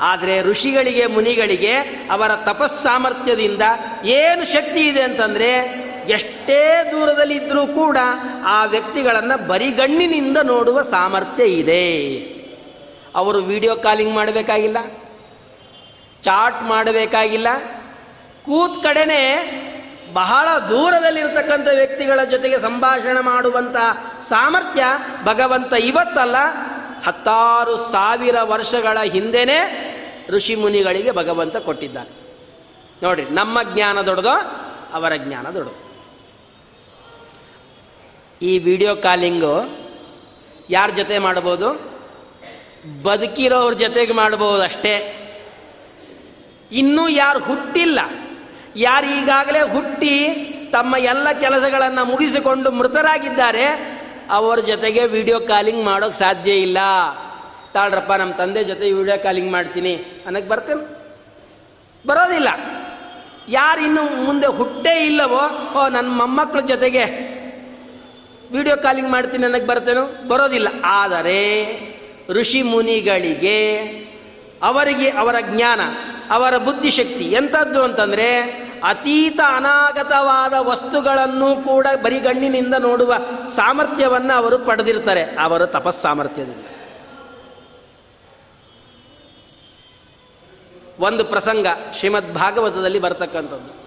ಆದರೆ 0.00 0.42
ಋಷಿಗಳಿಗೆ, 0.42 1.06
ಮುನಿಗಳಿಗೆ 1.06 1.76
ಅವರ 2.10 2.36
ತಪಸ್ಸಾಮರ್ಥ್ಯದಿಂದ 2.36 3.62
ಏನು 4.04 4.52
ಶಕ್ತಿ 4.52 4.80
ಇದೆ 4.80 5.02
ಅಂತಂದರೆ 5.02 5.52
ಎಷ್ಟೇ 6.08 6.88
ದೂರದಲ್ಲಿದ್ದರೂ 6.92 7.66
ಕೂಡ 7.66 7.98
ಆ 8.44 8.64
ವ್ಯಕ್ತಿಗಳನ್ನು 8.64 9.48
ಬರಿಗಣ್ಣಿನಿಂದ 9.48 10.38
ನೋಡುವ 10.38 10.82
ಸಾಮರ್ಥ್ಯ 10.82 11.44
ಇದೆ. 11.44 12.10
ಅವರು 13.14 13.38
ವಿಡಿಯೋ 13.38 13.76
ಕಾಲಿಂಗ್ 13.76 14.14
ಮಾಡಬೇಕಾಗಿಲ್ಲ. 14.14 14.78
ಚಾಟ್ 16.22 16.62
ಮಾಡಬೇಕಾಗಿಲ್ಲ. 16.62 17.48
ಕೂತ್ 18.46 18.82
ಕಡೆನೇ 18.82 19.22
ಬಹಳ 20.12 20.58
ದೂರದಲ್ಲಿರ್ತಕ್ಕಂಥ 20.58 21.68
ವ್ಯಕ್ತಿಗಳ 21.74 22.24
ಜೊತೆಗೆ 22.24 22.58
ಸಂಭಾಷಣೆ 22.58 23.20
ಮಾಡುವಂಥ 23.20 23.76
ಸಾಮರ್ಥ್ಯ 24.22 24.84
ಭಗವಂತ 25.24 25.72
ಇವತ್ತಲ್ಲ. 25.72 26.36
ಹತ್ತಾರು 27.06 27.76
ಸಾವಿರ 27.76 28.36
ವರ್ಷಗಳ 28.42 28.98
ಹಿಂದೆನೇ 29.02 29.86
ಋಷಿ 30.30 30.54
ಮುನಿಗಳಿಗೆ 30.54 31.10
ಭಗವಂತ 31.10 31.56
ಕೊಟ್ಟಿದ್ದಾನೆ. 31.56 32.10
ನೋಡ್ರಿ, 33.02 33.24
ನಮ್ಮ 33.30 33.62
ಜ್ಞಾನ 33.62 34.00
ದೊಡ್ಡದೋ, 34.00 34.34
ಅವರ 34.92 35.12
ಜ್ಞಾನ 35.16 35.46
ದೊಡ್ಡದು. 35.50 35.90
ಈ 38.42 38.58
ವಿಡಿಯೋ 38.58 38.96
ಕಾಲಿಂಗು 38.96 39.78
ಯಾರ 40.70 40.90
ಜೊತೆ 40.90 41.18
ಮಾಡ್ಬೋದು? 41.18 41.90
ಬದುಕಿರೋವ್ರ 43.02 43.74
ಜೊತೆಗೆ 43.74 44.12
ಮಾಡ್ಬೋದು 44.12 44.62
ಅಷ್ಟೇ 44.62 45.16
ಇನ್ನೂ 46.72 47.08
ಯಾರು 47.08 47.38
ಹುಟ್ಟಿಲ್ಲ. 47.38 48.00
ಯಾರು 48.76 49.06
ಈಗಾಗಲೇ 49.06 49.60
ಹುಟ್ಟಿ 49.60 50.28
ತಮ್ಮ 50.72 50.96
ಎಲ್ಲ 50.96 51.32
ಕೆಲಸಗಳನ್ನು 51.32 52.04
ಮುಗಿಸಿಕೊಂಡು 52.04 52.70
ಮೃತರಾಗಿದ್ದಾರೆ, 52.70 53.64
ಅವರ 54.30 54.58
ಜೊತೆಗೆ 54.58 55.06
ವಿಡಿಯೋ 55.06 55.40
ಕಾಲಿಂಗ್ 55.40 55.84
ಮಾಡೋಕೆ 55.84 56.18
ಸಾಧ್ಯ 56.18 56.52
ಇಲ್ಲ. 56.52 56.78
ತಾಳ್ರಪ್ಪ 57.74 58.12
ನಮ್ಮ 58.12 58.32
ತಂದೆ 58.32 58.64
ಜೊತೆ 58.64 58.92
ವಿಡಿಯೋ 58.92 59.22
ಕಾಲಿಂಗ್ 59.22 59.52
ಮಾಡ್ತೀನಿ 59.52 59.94
ಅನ್ನಕ್ಕೆ 60.26 60.50
ಬರ್ತೇನೆ. 60.50 61.00
ಬರೋದಿಲ್ಲ. 62.06 62.48
ಯಾರು 63.48 63.80
ಇನ್ನು 63.80 64.24
ಮುಂದೆ 64.24 64.46
ಹುಟ್ಟೇ 64.46 65.06
ಇಲ್ಲವೋ, 65.06 65.72
ಓ 65.78 65.88
ನನ್ನ 65.88 66.08
ಮೊಮ್ಮಕ್ಕಳ 66.08 66.60
ಜೊತೆಗೆ 66.60 67.04
ವಿಡಿಯೋ 68.52 68.76
ಕಾಲಿಂಗ್ 68.76 69.10
ಮಾಡ್ತೀನಿ 69.10 69.44
ಅನ್ನಕ್ಕೆ 69.44 69.68
ಬರ್ತೇನೋ, 69.68 70.28
ಬರೋದಿಲ್ಲ. 70.28 70.68
ಆದರೆ 70.84 71.40
ಋಷಿ 72.30 72.62
ಮುನಿಗಳಿಗೆ 72.62 73.86
ಅವರಿಗೆ 74.62 75.10
ಅವರ 75.10 75.34
ಜ್ಞಾನ 75.40 75.80
ಅವರ 76.30 76.56
ಬುದ್ಧಿಶಕ್ತಿ 76.56 77.24
ಎಂಥದ್ದು 77.24 77.82
ಅಂತಂದರೆ 77.82 78.40
ಅತೀತ 78.84 79.40
ಅನಾಗತವಾದ 79.46 80.52
ವಸ್ತುಗಳನ್ನು 80.58 81.56
ಕೂಡ 81.56 81.86
ಬರಿಗಣ್ಣಿನಿಂದ 82.02 82.74
ನೋಡುವ 82.78 83.14
ಸಾಮರ್ಥ್ಯವನ್ನು 83.48 84.32
ಅವರು 84.32 84.58
ಪಡೆದಿರ್ತಾರೆ. 84.58 85.22
ಅವರ 85.22 85.66
ತಪಸ್ಸಾಮರ್ಥ್ಯದಿಂದ 85.66 86.64
ಒಂದು 91.00 91.24
ಪ್ರಸಂಗ 91.24 91.66
ಶ್ರೀಮದ್ 91.98 92.34
ಭಾಗವತದಲ್ಲಿ 92.34 92.98
ಬರ್ತಕ್ಕಂಥದ್ದು. 92.98 93.80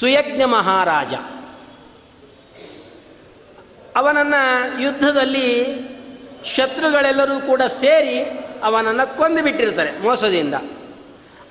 ಸುಯಜ್ಞ 0.00 0.44
ಮಹಾರಾಜ. 0.44 1.14
ಅವನನ್ನು 3.96 4.82
ಯುದ್ಧದಲ್ಲಿ 4.82 5.64
ಶತ್ರುಗಳೆಲ್ಲರೂ 6.56 7.40
ಕೂಡ 7.46 7.62
ಸೇರಿ 7.62 8.45
ಅವನನ್ನು 8.62 9.16
ಕೊಂದು 9.16 9.42
ಬಿಟ್ಟಿರ್ತಾರೆ 9.42 9.98
ಮೋಸದಿಂದ. 9.98 10.54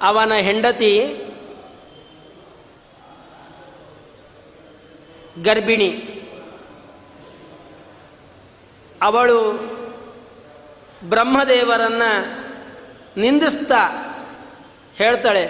ಅವನ 0.01 0.33
ಹೆಂಡತಿ 0.33 1.21
ಗರ್ಭಿಣಿ. 5.43 5.89
ಅವಳು 9.01 9.51
ಬ್ರಹ್ಮದೇವರನ್ನ 11.03 12.01
ನಿಂದಿಸ್ತಾ 13.17 13.81
ಹೇಳ್ತಾಳೆ, 14.95 15.45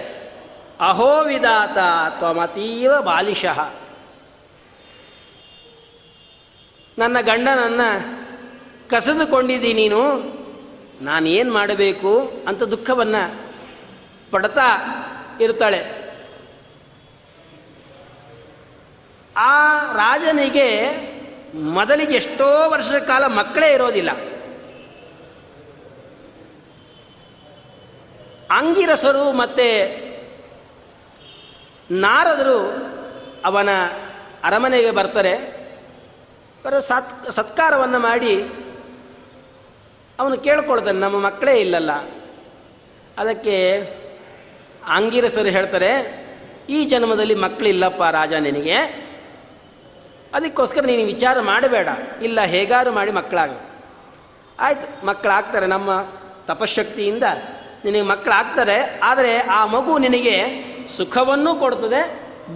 ಅಹೋ 0.80 1.24
ವಿಧಾತ 1.24 1.78
ತ್ವಮತೀವ 2.18 3.00
ಬಾಲಿಶಃ. 3.00 3.60
ನನ್ನ 6.98 7.20
ಗಂಡನನ್ನು 7.20 7.88
ಕಸಿದುಕೊಂಡಿದ್ದೀನಿ 8.90 9.88
ನೀನು 9.88 10.00
ನಾನೇನು 11.02 11.52
ಮಾಡಬೇಕು 11.52 12.32
ಅಂತ 12.48 12.62
ದುಃಖವನ್ನು 12.62 13.52
ಪಡ್ತಾ 14.30 14.62
ಇರ್ತಾಳೆ 15.40 16.06
ಆ 19.36 19.92
ರಾಜನಿಗೆ 19.92 20.90
ಮೊದಲಿಗೆ 21.54 22.14
ಎಷ್ಟೋ 22.14 22.70
ವರ್ಷದ 22.70 22.98
ಕಾಲ 22.98 23.26
ಮಕ್ಕಳೇ 23.26 23.72
ಇರೋದಿಲ್ಲ. 23.72 24.10
ಅಂಗಿರಸರು 28.50 29.32
ಮತ್ತೆ 29.32 29.96
ನಾರದರು 31.90 32.76
ಅವನ 33.44 33.68
ಅರಮನೆಗೆ 34.44 34.90
ಬರ್ತಾರೆ. 34.90 35.56
ಬರೋ 36.64 36.80
ಸತ್, 36.80 37.32
ಸತ್ಕಾರವನ್ನು 37.32 37.98
ಮಾಡಿ 37.98 38.44
ಅವನು 40.20 40.36
ಕೇಳ್ಕೊಳ್ತಾನೆ, 40.38 40.98
ನಮ್ಮ 40.98 41.18
ಮಕ್ಕಳೇ 41.18 41.54
ಇಲ್ಲಲ್ಲ. 41.60 41.92
ಅದಕ್ಕೆ 43.18 43.56
ಆಂಗಿರಸರು 44.88 45.48
ಹೇಳ್ತಾರೆ, 45.48 45.90
ಈ 46.68 46.84
ಜನ್ಮದಲ್ಲಿ 46.84 47.34
ಮಕ್ಕಳಿಲ್ಲಪ್ಪ 47.34 48.02
ರಾಜ 48.02 48.32
ನಿನಗೆ. 48.32 48.78
ಅದಕ್ಕೋಸ್ಕರ 50.34 50.82
ನೀನು 50.84 51.04
ವಿಚಾರ 51.06 51.40
ಮಾಡಬೇಡ. 51.40 51.88
ಇಲ್ಲ 52.22 52.40
ಹೇಗಾರು 52.44 52.90
ಮಾಡಿ 52.92 53.10
ಮಕ್ಕಳಾಗ. 53.10 53.52
ಆಯಿತು, 54.60 55.06
ಮಕ್ಕಳಾಗ್ತಾರೆ 55.06 55.66
ನಮ್ಮ 55.66 55.90
ತಪಶಕ್ತಿಯಿಂದ 56.46 57.22
ನಿನಗೆ 57.84 58.02
ಮಕ್ಕಳಾಗ್ತಾರೆ, 58.02 59.00
ಆದರೆ 59.02 59.32
ಆ 59.38 59.66
ಮಗು 59.66 59.98
ನಿನಗೆ 59.98 60.36
ಸುಖವನ್ನು 60.96 61.54
ಕೊಡ್ತದೆ, 61.54 62.02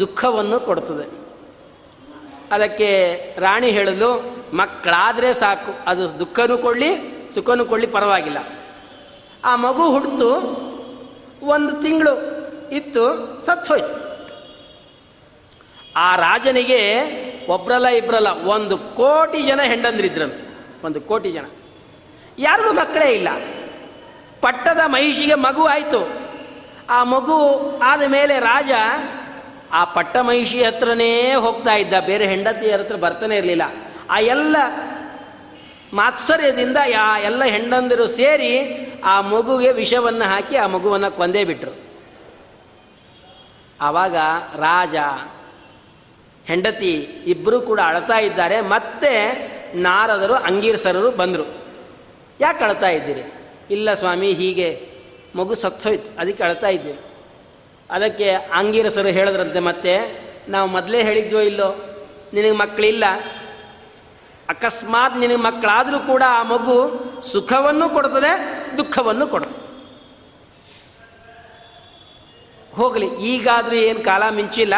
ದುಃಖವನ್ನು 0.01 0.61
ಕೊಡ್ತದೆ. 0.61 1.07
ಅದಕ್ಕೆ 2.53 2.91
ರಾಣಿ 3.41 3.71
ಹೇಳಲು 3.71 4.11
ಮಕ್ಕಳಾದರೆ 4.57 5.35
ಸಾಕು, 5.35 5.73
ಅದು 5.87 6.19
ದುಃಖನೂ 6.19 6.59
ಕೊಡಲಿ 6.59 7.20
ಸುಖನೂ 7.35 7.65
ಕೊಡಲಿ 7.65 7.87
ಪರವಾಗಿಲ್ಲ. 7.87 8.39
ಆ 9.45 9.57
ಮಗು 9.57 9.91
ಹುಡ್ತು, 9.91 10.31
ಒಂದು 11.43 11.83
ತಿಂಗಳು 11.83 12.15
ಇತ್ತು 12.73 13.05
ಸತ್ತು 13.47 13.75
ಹೋಯ್ತು 13.75 13.95
ಆ 15.97 16.17
ರಾಜನಿಗೆ 16.17 16.81
ಒಬ್ರಲ್ಲ 17.49 17.87
ಇಬ್ರಲ್ಲ 17.87 18.31
ಒಂದು 18.47 18.79
ಕೋಟಿ 18.79 19.43
ಜನ 19.43 19.61
ಹೆಂಡಂದ್ರಿದ್ರಂತೆ 19.63 20.43
ಒಂದು 20.85 21.01
ಕೋಟಿ 21.01 21.31
ಜನ. 21.33 21.47
ಯಾರಿಗೂ 22.39 22.73
ಮಕ್ಕಳೇ 22.73 23.09
ಇಲ್ಲ. 23.11 23.29
ಪಟ್ಟದ 24.41 24.81
ಮಹಿಷಿಗೆ 24.87 25.35
ಮಗು 25.35 25.65
ಆಯಿತು. 25.67 26.09
ಆ 26.91 27.05
ಮಗು 27.05 27.39
ಆದ 27.85 28.03
ಮೇಲೆ 28.03 28.39
ರಾಜ 28.41 28.71
ಆ 29.73 29.85
ಪಟ್ಟ 29.85 30.17
ಮಹಿಷಿ 30.17 30.65
ಹತ್ರನೇ 30.65 31.35
ಹೋಗ್ತಾ 31.35 31.75
ಇದ್ದ. 31.75 31.95
ಬೇರೆ 32.07 32.27
ಹೆಂಡತಿಯರ 32.27 32.81
ಹತ್ರ 32.81 32.97
ಬರ್ತಾನೆ 32.97 33.37
ಇರಲಿಲ್ಲ. 33.37 33.63
ಆ 34.11 34.19
ಎಲ್ಲ 34.19 34.57
ಮಾತ್ಸರ್ಯದಿಂದ 35.93 36.77
ಆ 37.01 37.19
ಎಲ್ಲ 37.19 37.45
ಹೆಂಡಂದಿರು 37.45 38.07
ಸೇರಿ 38.07 38.61
ಆ 39.05 39.21
ಮಗುಗೆ 39.21 39.73
ವಿಷವನ್ನು 39.73 40.25
ಹಾಕಿ 40.25 40.57
ಆ 40.57 40.67
ಮಗುವನ್ನು 40.67 41.11
ಕೊಂದೇ 41.11 41.45
ಬಿಟ್ರು. 41.45 41.91
ಆವಾಗ 43.81 44.17
ರಾಜ, 44.57 44.95
ಹೆಂಡತಿ 46.47 46.95
ಇಬ್ಬರೂ 47.27 47.61
ಕೂಡ 47.61 47.81
ಅಳ್ತಾ 47.85 48.19
ಇದ್ದಾರೆ. 48.19 48.61
ಮತ್ತೆ 48.61 49.13
ನಾರದರು, 49.75 50.35
ಅಂಗೀರಸರರು 50.35 51.11
ಬಂದರು. 51.11 51.65
ಯಾಕೆ 52.41 52.65
ಅಳ್ತಾ 52.65 52.89
ಇದ್ದೀರಿ? 52.89 53.33
ಇಲ್ಲ 53.71 53.95
ಸ್ವಾಮಿ, 53.95 54.33
ಹೀಗೆ 54.33 54.91
ಮಗು 55.37 55.55
ಸತ್ತೋಯ್ತು. 55.55 56.21
ಅದಕ್ಕೆ 56.21 56.43
ಅಳ್ತಾ 56.43 56.67
ಇದ್ದೀವಿ. 56.67 56.99
ಅದಕ್ಕೆ 57.91 58.31
ಅಂಗೀರಸರು 58.31 59.09
ಹೇಳಿದ್ರಂತೆ, 59.09 59.61
ಮತ್ತೆ 59.61 60.21
ನಾವು 60.49 60.69
ಮೊದಲೇ 60.71 61.03
ಹೇಳಿದ್ವೋ 61.03 61.41
ಇಲ್ಲೋ? 61.41 61.97
ನಿನಗೆ 62.33 62.53
ಮಕ್ಕಳಿಲ್ಲ 62.53 63.05
ಅಕಸ್ಮಾತ್ 64.51 65.17
ನಿನಗೆ 65.17 65.37
ಮಕ್ಕಳಾದರೂ 65.37 65.99
ಕೂಡ 66.01 66.23
ಆ 66.29 66.43
ಮಗು 66.43 66.77
ಸುಖವನ್ನು 67.33 67.89
ಕೊಡ್ತದೆ, 67.89 68.33
ದುಃಖವನ್ನು 68.79 69.27
ಕೊಡ್ತದೆ. 69.27 69.59
ಹೋಗಲಿ, 72.77 73.07
ಈಗಾದರೂ 73.07 73.77
ಏನು 73.77 74.01
ಕಾಲ 74.01 74.23
ಮಿಂಚಿಲ್ಲ. 74.31 74.75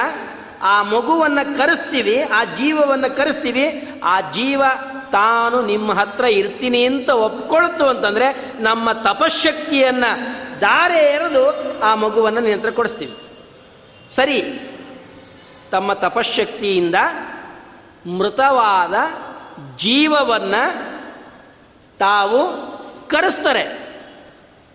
ಆ 0.63 0.83
ಮಗುವನ್ನು 0.83 1.59
ಕರೆಸ್ತೀವಿ, 1.59 2.23
ಆ 2.23 2.45
ಜೀವವನ್ನು 2.45 3.17
ಕರೆಸ್ತೀವಿ. 3.17 3.65
ಆ 4.05 4.21
ಜೀವ 4.21 4.63
ತಾನು 5.13 5.63
ನಿಮ್ಮ 5.63 5.93
ಹತ್ರ 5.93 6.25
ಇರ್ತೀನಿ 6.25 6.85
ಅಂತ 6.85 7.11
ಒಪ್ಕೊಳ್ತು 7.11 7.85
ಅಂತಂದರೆ 7.87 8.29
ನಮ್ಮ 8.61 8.93
ತಪಶಕ್ತಿಯನ್ನು 8.93 10.11
ದಾರೆ 10.61 10.99
ಎರೆದು 10.99 11.45
ಆ 11.81 11.95
ಮಗುವನ್ನು 11.95 12.41
ನಿಯಂತ್ರ 12.41 12.71
ಕೊಡಿಸ್ತೀವಿ. 12.71 13.17
ಸರಿ, 14.09 14.39
ತಮ್ಮ 15.71 15.93
ತಪಶಕ್ತಿಯಿಂದ 15.93 16.95
ಮೃತವಾದ 18.19 18.95
ಜೀವವನ್ನು 19.77 20.93
ತಾವು 21.99 22.73
ಕರೆಸ್ತಾರೆ 23.09 23.83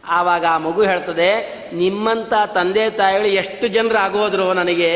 ಆವಾಗ 0.09 0.45
ಆ 0.45 0.57
ಮಗು 0.57 0.83
ಹೇಳ್ತದೆ 0.83 1.29
ನಿಮ್ಮಂಥ 1.73 2.33
ತಂದೆ 2.55 2.89
ತಾಯಿಗಳು 2.89 3.27
ಎಷ್ಟು 3.27 3.67
ಜನರು 3.67 3.97
ಆಗೋದ್ರು 3.97 4.53
ನನಗೆ, 4.53 4.91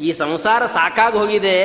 ಈ 0.00 0.12
ಸಂಸಾರ 0.12 0.66
ಸಾಕಾಗಿ 0.66 1.18
ಹೋಗಿದೆ. 1.18 1.56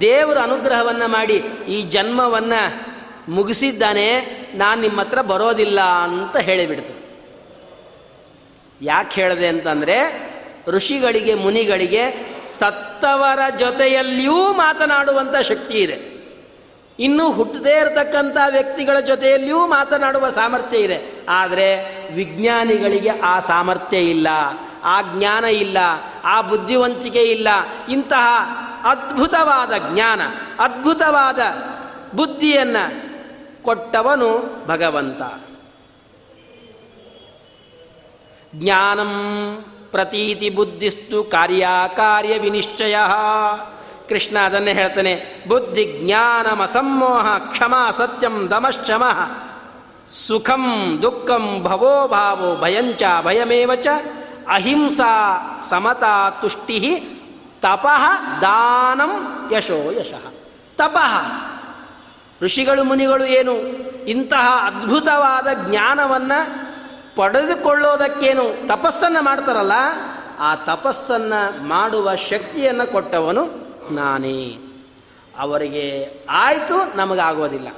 ದೇವರ 0.00 0.38
ಅನುಗ್ರಹವನ್ನು 0.38 1.08
ಮಾಡಿ, 1.08 1.34
ಈ 1.68 1.82
ಜನ್ಮವನ್ನು 1.82 2.92
ಮುಗಿಸಿದ್ದಾನೆ, 3.28 4.26
ನಾನು 4.54 4.80
ನಿಮ್ಮ 4.80 5.00
ಹತ್ರ 5.00 5.20
ಬರೋದಿಲ್ಲ 5.22 5.80
ಅಂತ 5.80 6.36
ಹೇಳಿಬಿಡ್ತು 6.36 7.02
ಯಾಕೆ 8.82 9.20
ಹೇಳಿದೆ 9.20 9.46
ಅಂತಂದರೆ, 9.46 10.32
ಋಷಿಗಳಿಗೆ, 10.68 11.34
ಮುನಿಗಳಿಗೆ 11.34 12.32
ಸತ್ತವರ 12.58 13.56
ಜೊತೆಯಲ್ಲಿಯೂ 13.58 14.52
ಮಾತನಾಡುವಂಥ 14.52 15.36
ಶಕ್ತಿ 15.36 15.74
ಇದೆ. 15.74 16.11
ಇನ್ನು 17.02 17.26
ಹುಟ್ಟದೇ 17.32 17.74
ಇರತಕ್ಕಂಥ 17.80 18.36
ವ್ಯಕ್ತಿಗಳ 18.50 19.00
ಜೊತೆಯಲ್ಲಿಯೂ 19.00 19.66
ಮಾತನಾಡುವ 19.66 20.30
ಸಾಮರ್ಥ್ಯ 20.30 20.78
ಇದೆ. 20.78 20.98
ಆದರೆ 21.28 21.68
ವಿಜ್ಞಾನಿಗಳಿಗೆ 22.14 23.12
ಆ 23.20 23.40
ಸಾಮರ್ಥ್ಯ 23.40 23.98
ಇಲ್ಲ, 23.98 24.28
ಆ 24.84 24.96
ಜ್ಞಾನ 25.02 25.44
ಇಲ್ಲ, 25.44 25.78
ಆ 26.24 26.40
ಬುದ್ಧಿವಂತಿಕೆ 26.40 27.22
ಇಲ್ಲ. 27.22 27.48
ಇಂತಹ 27.88 28.26
ಅದ್ಭುತವಾದ 28.84 29.72
ಜ್ಞಾನ, 29.92 30.20
ಅದ್ಭುತವಾದ 30.58 31.40
ಬುದ್ಧಿಯನ್ನು 32.16 32.84
ಕೊಟ್ಟವನು 33.62 34.30
ಭಗವಂತ. 34.66 35.22
ಜ್ಞಾನಂ 38.54 39.12
ಪ್ರತೀತಿ 39.90 40.50
ಬುದ್ಧಿಸ್ತು 40.50 41.24
ಕಾರ್ಯಕಾರ್ಯ 41.24 42.38
ವಿನಿಶ್ಚಯ. 42.38 42.96
ಕೃಷ್ಣ 44.12 44.36
ಅದನ್ನೇ 44.38 44.72
ಹೇಳ್ತಾನೆ, 44.72 45.12
ಬುದ್ಧಿ 45.48 45.84
ಜ್ಞಾನಮಸಮ್ಮೋಹ 45.98 47.26
ಕ್ಷಮ 47.50 47.74
ಸತ್ಯಂ 47.90 48.36
ದಮಶ್ಚಮ, 48.50 49.04
ಸುಖಂ 50.26 50.64
ದುಃಖಂ 51.02 51.44
ಭವೋ 51.64 51.94
ಭಾವೋ 52.08 52.48
ಭಯಂಚ 52.56 53.02
ಭಯಮೇವ 53.24 53.72
ಚ 53.74 53.88
ಅಹಿಂಸಾ 54.48 55.10
ಸಮತಾ 55.70 56.14
ತುಷ್ಟಿ 56.40 56.78
ತಪಃ 57.62 58.04
ದಾನಂ 58.40 59.12
ಯಶೋ 59.52 59.78
ಯಶಃ. 59.92 60.24
ತಪಃ. 60.78 61.12
ಋಷಿಗಳು 62.42 62.82
ಮುನಿಗಳು 62.84 63.24
ಏನು, 63.38 63.54
ಇಂತಹ 64.06 64.46
ಅದ್ಭುತವಾದ 64.66 65.48
ಜ್ಞಾನವನ್ನು 65.66 66.38
ಪಡೆದುಕೊಳ್ಳೋದಕ್ಕೇನು 67.16 68.44
ತಪಸ್ಸನ್ನು 68.68 69.20
ಮಾಡ್ತಾರಲ್ಲ, 69.22 69.76
ಆ 70.40 70.50
ತಪಸ್ಸನ್ನು 70.68 71.40
ಮಾಡುವ 71.68 72.14
ಶಕ್ತಿಯನ್ನು 72.30 72.86
ಕೊಟ್ಟವನು 72.92 73.42
ನಾನೇ. 73.94 74.58
ಅವರಿಗೆ 75.38 76.08
ಆಯಿತು, 76.30 76.96
ನಮಗಾಗೋದಿಲ್ಲ. 76.96 77.68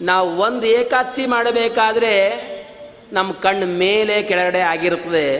ನಾವು 0.00 0.36
ಒಂದು 0.36 0.66
ಏಕಾದಶಿ 0.66 1.26
ಮಾಡಬೇಕಾದ್ರೆ 1.26 2.50
ನಮ್ಮ 3.12 3.32
ಕಣ್ಣು 3.32 3.66
ಮೇಲೆ 3.66 4.22
ಕೆಳಗಡೆ 4.22 4.60
ಆಗಿರುತ್ತದೆ. 4.60 5.38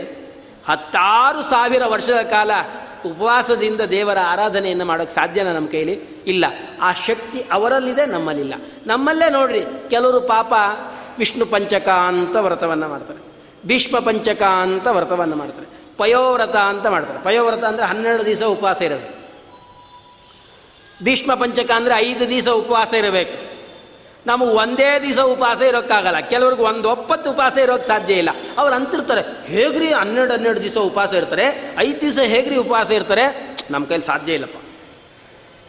ಹತ್ತಾರು 0.69 1.43
ಸಾವಿರ 1.43 1.83
ವರ್ಷಗಳ 1.87 2.23
ಕಾಲ 2.23 2.51
ಉಪವಾಸದಿಂದ 3.07 3.81
ದೇವರ 3.81 4.19
ಆರಾಧನೆಯನ್ನು 4.27 4.85
ಮಾಡೋಕ್ಕೆ 4.85 5.15
ಸಾಧ್ಯನ 5.15 5.53
ನಮ್ಮ 5.53 5.69
ಕೈಲಿ? 5.69 6.01
ಇಲ್ಲ. 6.27 6.45
ಆ 6.81 6.93
ಶಕ್ತಿ 6.93 7.45
ಅವರಲ್ಲಿದೆ, 7.53 8.07
ನಮ್ಮಲ್ಲಿಲ್ಲ. 8.07 8.55
ನಮ್ಮಲ್ಲೇ 8.87 9.31
ನೋಡ್ರಿ, 9.31 9.61
ಕೆಲವರು 9.91 10.21
ಪಾಪ 10.21 10.53
ವಿಷ್ಣು 11.19 11.47
ಪಂಚಕ 11.47 11.89
ಅಂತ 11.89 12.37
ವ್ರತವನ್ನು 12.37 12.89
ಮಾಡ್ತಾರೆ. 12.89 13.19
ಭೀಷ್ಮ 13.67 13.99
ಪಂಚಕ 13.99 14.43
ಅಂತ 14.43 14.87
ವ್ರತವನ್ನು 14.87 15.37
ಮಾಡ್ತಾರೆ. 15.37 15.67
ಪಯೋವ್ರತ 15.99 16.57
ಅಂತ 16.57 16.87
ಮಾಡ್ತಾರೆ. 16.87 17.25
ಪಯೋವ್ರತ 17.25 17.65
ಅಂದರೆ 17.65 17.87
ಹನ್ನೆರಡು 17.87 18.27
ದಿವಸ 18.27 18.43
ಉಪವಾಸ 18.43 18.83
ಇರೋದು. 18.83 19.20
ಭೀಷ್ಮ 21.03 21.35
ಪಂಚಕ 21.35 21.71
ಅಂದರೆ 21.71 21.95
ಐದು 21.95 22.29
ದಿವಸ 22.29 22.49
ಉಪವಾಸ 22.49 22.95
ಇರಬೇಕು. 22.95 23.51
ನಮಗೆ 24.27 24.51
ಒಂದೇ 24.51 24.99
ದಿವಸ 25.03 25.19
ಉಪವಾಸ 25.19 25.61
ಇರೋಕ್ಕಾಗಲ್ಲ. 25.61 26.21
ಕೆಲವ್ರಿಗೆ 26.21 26.63
ಒಂದು 26.63 26.91
ಒಪ್ಪತ್ತು 26.91 27.31
ಉಪವಾಸ 27.31 27.59
ಇರೋಕ್ಕೆ 27.59 27.89
ಸಾಧ್ಯ 27.89 28.15
ಇಲ್ಲ. 28.15 28.31
ಅವ್ರು 28.59 28.75
ಅಂತಿರ್ತಾರೆ, 28.75 29.47
ಹೇಗ್ರಿ 29.47 29.93
ಹನ್ನೆರಡು 29.93 30.33
ಹನ್ನೆರಡು 30.33 30.63
ದಿವಸ 30.63 30.79
ಉಪವಾಸ 30.79 31.13
ಇರ್ತಾರೆ? 31.13 31.77
ಐದು 31.79 32.01
ದಿವಸ 32.01 32.19
ಹೇಗ್ರಿ 32.19 32.57
ಉಪವಾಸ 32.57 32.91
ಇರ್ತಾರೆ? 32.91 33.57
ನಮ್ಮ 33.71 33.87
ಕೈಲಿ 33.87 34.07
ಸಾಧ್ಯ 34.07 34.33
ಇಲ್ಲಪ್ಪ. 34.33 34.57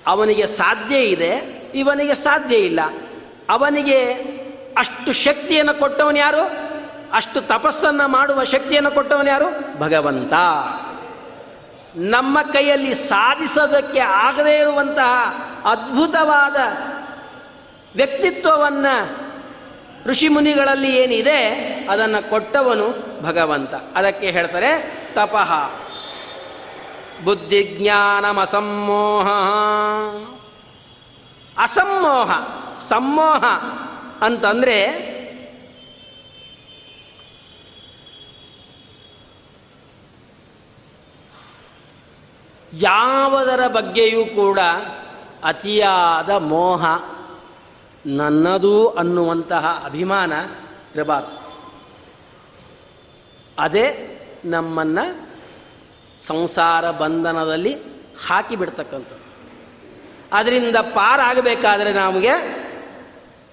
ಅವನಿಗೆ 0.07 0.47
ಸಾಧ್ಯ 0.47 0.97
ಇದೆ, 0.97 1.61
ಇವನಿಗೆ 1.75 2.15
ಸಾಧ್ಯ 2.15 2.55
ಇಲ್ಲ. 2.55 2.79
ಅವನಿಗೆ 3.49 4.13
ಅಷ್ಟು 4.77 5.13
ಶಕ್ತಿಯನ್ನು 5.13 5.79
ಕೊಟ್ಟವನು 5.79 6.17
ಯಾರು? 6.17 6.71
ಅಷ್ಟು 7.13 7.41
ತಪಸ್ಸನ್ನು 7.41 8.07
ಮಾಡುವ 8.07 8.43
ಶಕ್ತಿಯನ್ನು 8.43 8.91
ಕೊಟ್ಟವನು 8.91 9.29
ಯಾರು? 9.29 9.79
ಭಗವಂತ. 9.79 10.33
ನಮ್ಮ 11.95 12.41
ಕೈಯಲ್ಲಿ 12.41 12.93
ಸಾಧಿಸೋದಕ್ಕೆ 12.93 13.99
ಆಗದೇ 13.99 14.59
ಇರುವಂತಹ 14.59 15.41
ಅದ್ಭುತವಾದ 15.65 16.55
ವ್ಯಕ್ತಿತ್ವವನ್ನು 17.95 19.31
ಋಷಿಮುನಿಗಳಲ್ಲಿ 20.05 20.95
ಏನಿದೆ, 20.95 21.45
ಅದನ್ನು 21.89 22.29
ಕೊಟ್ಟವನು 22.29 23.17
ಭಗವಂತ. 23.25 23.73
ಅದಕ್ಕೆ 23.95 24.31
ಹೇಳ್ತಾರೆ, 24.31 25.01
ತಪಃ. 25.13 25.71
ಬುದ್ಧಿಜ್ಞಾನಮಸಮ್ಮೋಹ. 27.23 29.27
ಅಸಮ್ಮೋಹ, 31.63 32.31
ಸಮ್ಮೋಹ 32.75 33.45
ಅಂತಂದರೆ 34.21 35.11
ಯಾವುದರ 42.73 43.67
ಬಗ್ಗೆಯೂ 43.67 44.25
ಕೂಡ 44.25 44.59
ಅತಿಯಾದ 45.43 46.29
ಮೋಹ 46.29 46.85
ನನ್ನದು 48.05 48.89
ಅನ್ನುವಂತಹ 48.89 49.83
ಅಭಿಮಾನ 49.85 50.33
ಇರಬಾರ್ದು. 50.95 51.41
ಅದೇ 53.59 54.07
ನಮ್ಮನ್ನು 54.45 55.27
ಸಂಸಾರ 56.27 56.91
ಬಂಧನದಲ್ಲಿ 56.91 57.75
ಹಾಕಿಬಿಡ್ತಕ್ಕಂಥದ್ದು 58.27 59.21
ಅದರಿಂದ 60.33 60.75
ಪಾರಾಗಬೇಕಾದರೆ 60.75 61.93
ನಮಗೆ 61.93 62.61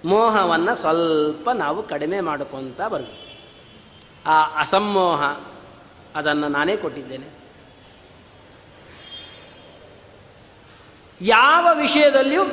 ಮೋಹವನ್ನು 0.05 0.75
ಸ್ವಲ್ಪ 0.75 1.51
ನಾವು 1.51 1.83
ಕಡಿಮೆ 1.83 2.21
ಮಾಡ್ಕೊತ 2.21 2.83
ಬರಬೇಕು. 2.83 3.29
ಆ 4.31 4.61
ಅಸಮೋಹ 4.61 5.23
ಅದನ್ನು 6.17 6.49
ನಾನೇ 6.49 6.77
ಕೊಟ್ಟಿದ್ದೇನೆ. 6.77 7.38
ಯಾವ 11.21 11.69
ವಿಷಯದಲ್ಲಿಯೂ 11.75 12.45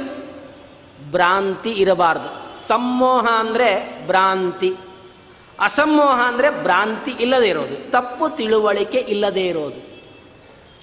ಭ್ರಾಂತಿ 1.11 1.69
ಇರಬಾರ್ದು. 1.69 2.57
ಸಮ್ಮೋಹ 2.67 3.27
ಅಂದರೆ 3.39 4.03
ಭ್ರಾಂತಿ. 4.07 4.75
ಅಸಮ್ಮೋಹ 5.59 6.27
ಅಂದರೆ 6.27 6.63
ಭ್ರಾಂತಿ 6.63 7.11
ಇಲ್ಲದೇ 7.11 7.47
ಇರೋದು. 7.47 7.91
ತಪ್ಪು 7.91 8.29
ತಿಳುವಳಿಕೆ 8.29 8.97
ಇಲ್ಲದೇ 8.97 9.47
ಇರೋದು. 9.47 9.95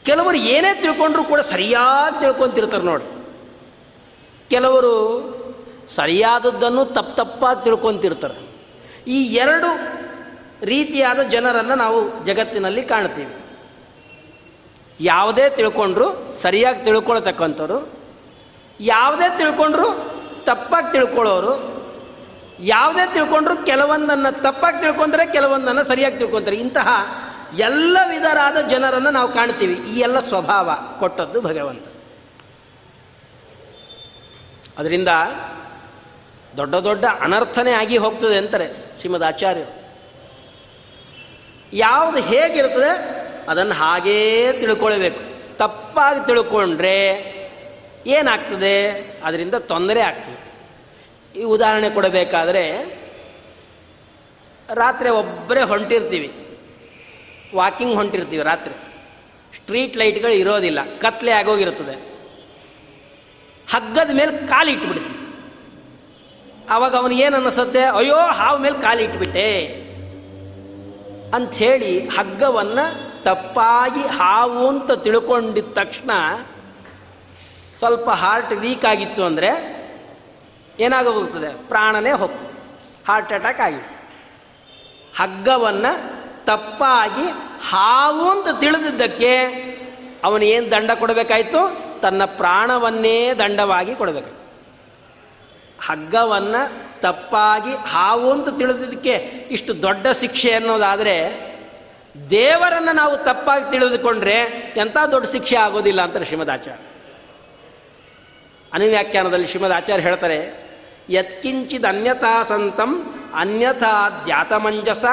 ಕೆಲವರು 0.04 0.36
ಏನೇ 0.36 0.74
ತಿಳ್ಕೊಂಡ್ರೂ 0.74 1.24
ಕೂಡ 1.24 1.40
ಸರಿಯಾಗಿ 1.40 2.20
ತಿಳ್ಕೊತಿರ್ತಾರೆ 2.20 2.84
ನೋಡಿ. 2.84 3.04
ಕೆಲವರು 4.50 4.94
ಸರಿಯಾದದ್ದನ್ನು 5.88 6.84
ತಪ್ಪು 6.84 7.16
ತಪ್ಪಾಗಿ 7.16 7.64
ತಿಳ್ಕೊತಿರ್ತಾರೆ. 7.64 8.52
ಈ 9.06 9.26
ಎರಡು 9.26 9.68
ರೀತಿಯಾದ 10.64 11.22
ಜನರನ್ನು 11.22 11.74
ನಾವು 11.74 12.24
ಜಗತ್ತಿನಲ್ಲಿ 12.24 12.82
ಕಾಣ್ತೀವಿ. 12.82 13.41
ಯಾವುದೇ 15.02 15.50
ತಿಳ್ಕೊಂಡ್ರು 15.50 16.32
ಸರಿಯಾಗಿ 16.32 16.84
ತಿಳ್ಕೊಳ್ತಕ್ಕಂಥವ್ರು, 16.84 17.92
ಯಾವುದೇ 18.80 19.38
ತಿಳ್ಕೊಂಡ್ರು 19.38 20.12
ತಪ್ಪಾಗಿ 20.44 20.92
ತಿಳ್ಕೊಳ್ಳೋರು, 20.92 21.72
ಯಾವುದೇ 22.60 23.14
ತಿಳ್ಕೊಂಡ್ರು 23.14 23.66
ಕೆಲವೊಂದನ್ನು 23.66 24.42
ತಪ್ಪಾಗಿ 24.42 24.80
ತಿಳ್ಕೊಂಡ್ರೆ 24.80 25.32
ಕೆಲವೊಂದನ್ನು 25.32 25.84
ಸರಿಯಾಗಿ 25.84 26.18
ತಿಳ್ಕೊತಾರೆ. 26.18 26.56
ಇಂತಹ 26.56 26.88
ಎಲ್ಲ 27.58 27.98
ವಿಧರಾದ 28.08 28.56
ಜನರನ್ನು 28.56 29.10
ನಾವು 29.10 29.32
ಕಾಣ್ತೀವಿ. 29.32 29.74
ಈ 29.74 29.98
ಎಲ್ಲ 29.98 30.20
ಸ್ವಭಾವ 30.20 30.70
ಕೊಟ್ಟದ್ದು 30.98 31.40
ಭಗವಂತ. 31.40 31.86
ಅದರಿಂದ 34.78 35.08
ದೊಡ್ಡ 36.56 36.74
ದೊಡ್ಡ 36.74 37.04
ಅನರ್ಥನೇ 37.20 37.72
ಆಗಿ 37.72 37.96
ಹೋಗ್ತದೆ 37.96 38.36
ಅಂತಾರೆ 38.36 38.68
ಶ್ರೀಮದ್ 38.98 39.24
ಆಚಾರ್ಯರು. 39.24 39.82
ಯಾವುದು 41.72 42.18
ಹೇಗಿರ್ತದೆ 42.18 43.21
ಅದನ್ನು 43.48 43.74
ಹಾಗೇ 43.74 44.52
ತಿಳ್ಕೊಳ್ಬೇಕು. 44.52 45.20
ತಪ್ಪಾಗಿ 45.56 46.26
ತಿಳ್ಕೊಂಡ್ರೆ 46.26 47.32
ಏನಾಗ್ತದೆ? 48.06 48.90
ಅದರಿಂದ 49.24 49.54
ತೊಂದರೆ 49.54 50.00
ಆಗ್ತದೆ. 50.00 50.42
ಈ 51.40 51.42
ಉದಾಹರಣೆ 51.42 51.90
ಕೊಡಬೇಕಾದ್ರೆ, 51.90 52.82
ರಾತ್ರಿ 54.74 55.08
ಒಬ್ಬರೇ 55.08 55.62
ಹೊಂಟಿರ್ತೀವಿ. 55.62 56.58
ವಾಕಿಂಗ್ 57.54 57.94
ಹೊಂಟಿರ್ತೀವಿ 57.94 58.42
ರಾತ್ರಿ. 58.42 58.74
ಸ್ಟ್ರೀಟ್ 59.56 59.96
ಲೈಟ್ಗಳು 59.96 60.32
ಇರೋದಿಲ್ಲ. 60.32 60.78
ಕತ್ಲೆ 60.98 61.30
ಆಗೋಗಿರ್ತದೆ 61.30 62.12
ಹಗ್ಗದ 63.70 64.10
ಮೇಲೆ 64.14 64.46
ಕಾಲು 64.46 64.70
ಇಟ್ಬಿಡ್ತೀವಿ. 64.70 65.18
ಆವಾಗ 66.70 66.96
ಅವನಿಗೇನು 66.96 67.36
ಅನ್ನಿಸುತ್ತೆ? 67.36 67.80
ಅಯ್ಯೋ, 67.80 68.16
ಹಾವು 68.16 68.58
ಮೇಲೆ 68.58 68.82
ಕಾಲು 68.82 69.00
ಇಟ್ಬಿಟ್ಟೆ. 69.00 69.66
ಅಂಥೇಳಿ 71.34 72.08
ಹಗ್ಗವನ್ನು 72.08 73.11
ತಪ್ಪಾಗಿ 73.24 74.02
ಹಾವು 74.02 74.68
ಅಂತ 74.68 74.92
ತಿಳ್ಕೊಂಡಿದ್ದ 74.92 75.72
ತಕ್ಷಣ 75.72 76.10
ಸ್ವಲ್ಪ 77.78 78.10
ಹಾರ್ಟ್ 78.10 78.52
ವೀಕ್ 78.52 78.84
ಆಗಿತ್ತು 78.84 79.24
ಅಂದರೆ 79.24 79.82
ಏನಾಗೋಗ್ತದೆ? 80.80 81.68
ಪ್ರಾಣನೇ 81.68 82.10
ಹೋಗ್ತದೆ. 82.10 82.52
ಹಾರ್ಟ್ 83.08 83.32
ಅಟ್ಯಾಕ್ 83.32 83.60
ಆಗಿ 83.60 83.96
ಹಗ್ಗವನ್ನು 85.18 85.92
ತಪ್ಪಾಗಿ 86.44 87.28
ಹಾವು 87.70 88.30
ಅಂತ 88.30 88.60
ತಿಳಿದಿದ್ದಕ್ಕೆ 88.60 89.42
ಅವನು 90.24 90.44
ಏನು 90.44 90.70
ದಂಡ 90.70 90.90
ಕೊಡಬೇಕಾಯಿತು? 90.90 91.92
ತನ್ನ 92.00 92.24
ಪ್ರಾಣವನ್ನೇ 92.24 93.34
ದಂಡವಾಗಿ 93.34 93.94
ಕೊಡಬೇಕು 93.94 94.42
ಹಗ್ಗವನ್ನು 95.86 97.00
ತಪ್ಪಾಗಿ 97.00 97.72
ಹಾವು 97.72 98.32
ಅಂತ 98.32 98.48
ತಿಳಿದಿದ್ದಕ್ಕೆ 98.58 99.12
ಇಷ್ಟು 99.50 99.82
ದೊಡ್ಡ 99.82 100.06
ಶಿಕ್ಷೆ 100.08 100.52
ಅನ್ನೋದಾದರೆ 100.52 101.51
ದೇವರನ್ನು 102.30 102.92
ನಾವು 102.92 103.16
ತಪ್ಪಾಗಿ 103.16 103.70
ತಿಳಿದುಕೊಂಡ್ರೆ 103.70 104.40
ಎಂಥ 104.76 104.96
ದೊಡ್ಡ 105.12 105.28
ಶಿಕ್ಷೆ 105.28 105.56
ಆಗೋದಿಲ್ಲ 105.56 106.02
ಅಂತ 106.02 106.16
ಶ್ರೀಮದಾಚಾರ್ಯ. 106.16 106.82
ಅನುವ್ಯಾಖ್ಯಾನದಲ್ಲಿ 108.72 109.46
ಶ್ರೀಮದ್ 109.46 109.72
ಆಚಾರ್ಯ 109.72 110.02
ಹೇಳ್ತಾರೆ, 110.02 110.68
ಯತ್ಕಿಂಚಿದ 111.10 111.84
ಅನ್ಯಥಾ 111.84 112.42
ಸಂತಂ, 112.42 113.14
ಅನ್ಯಥಾ 113.34 114.22
ಧ್ಯಾತಮಂಜಸ 114.24 115.04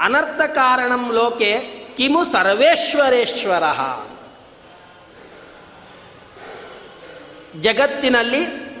ಅನರ್ಥ 0.00 0.50
ಕಾರಣಂ 0.50 1.12
ಲೋಕೆ 1.12 1.58
ಕಿಮು 1.96 2.24
ಸರ್ವೇಶ್ವರೇಶ್ವರ. 2.24 3.64
ಜಗತ್ತಿನಲ್ಲಿ 7.60 8.72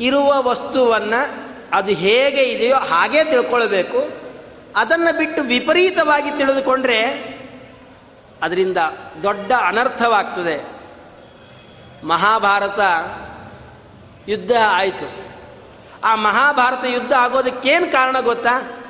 ಇರುವ 0.00 0.42
ವಸ್ತುವನ್ನು 0.42 1.48
ಅದು 1.72 1.92
ಹೇಗೆ 1.92 2.42
ಇದೆಯೋ 2.42 2.76
ಹಾಗೇ 2.76 3.24
ತಿಳ್ಕೊಳ್ಬೇಕು. 3.24 4.25
ಅದನ್ನು 4.76 5.16
ಬಿಟ್ಟು 5.16 5.42
ವಿಪರೀತವಾಗಿ 5.42 6.30
ತಿಳಿದುಕೊಂಡ್ರೆ 6.30 7.02
ಅದರಿಂದ 8.42 8.76
ದೊಡ್ಡ 9.22 9.52
ಅನರ್ಥವಾಗ್ತದೆ. 9.66 10.64
ಮಹಾಭಾರತ 12.06 12.80
ಯುದ್ಧ 14.28 14.52
ಆಯಿತು. 14.68 15.26
ಆ 16.04 16.14
ಮಹಾಭಾರತ 16.14 16.84
ಯುದ್ಧ 16.84 17.12
ಆಗೋದಕ್ಕೇನು 17.12 17.92
ಕಾರಣ 17.92 18.20
ಗೊತ್ತಾ? 18.20 18.82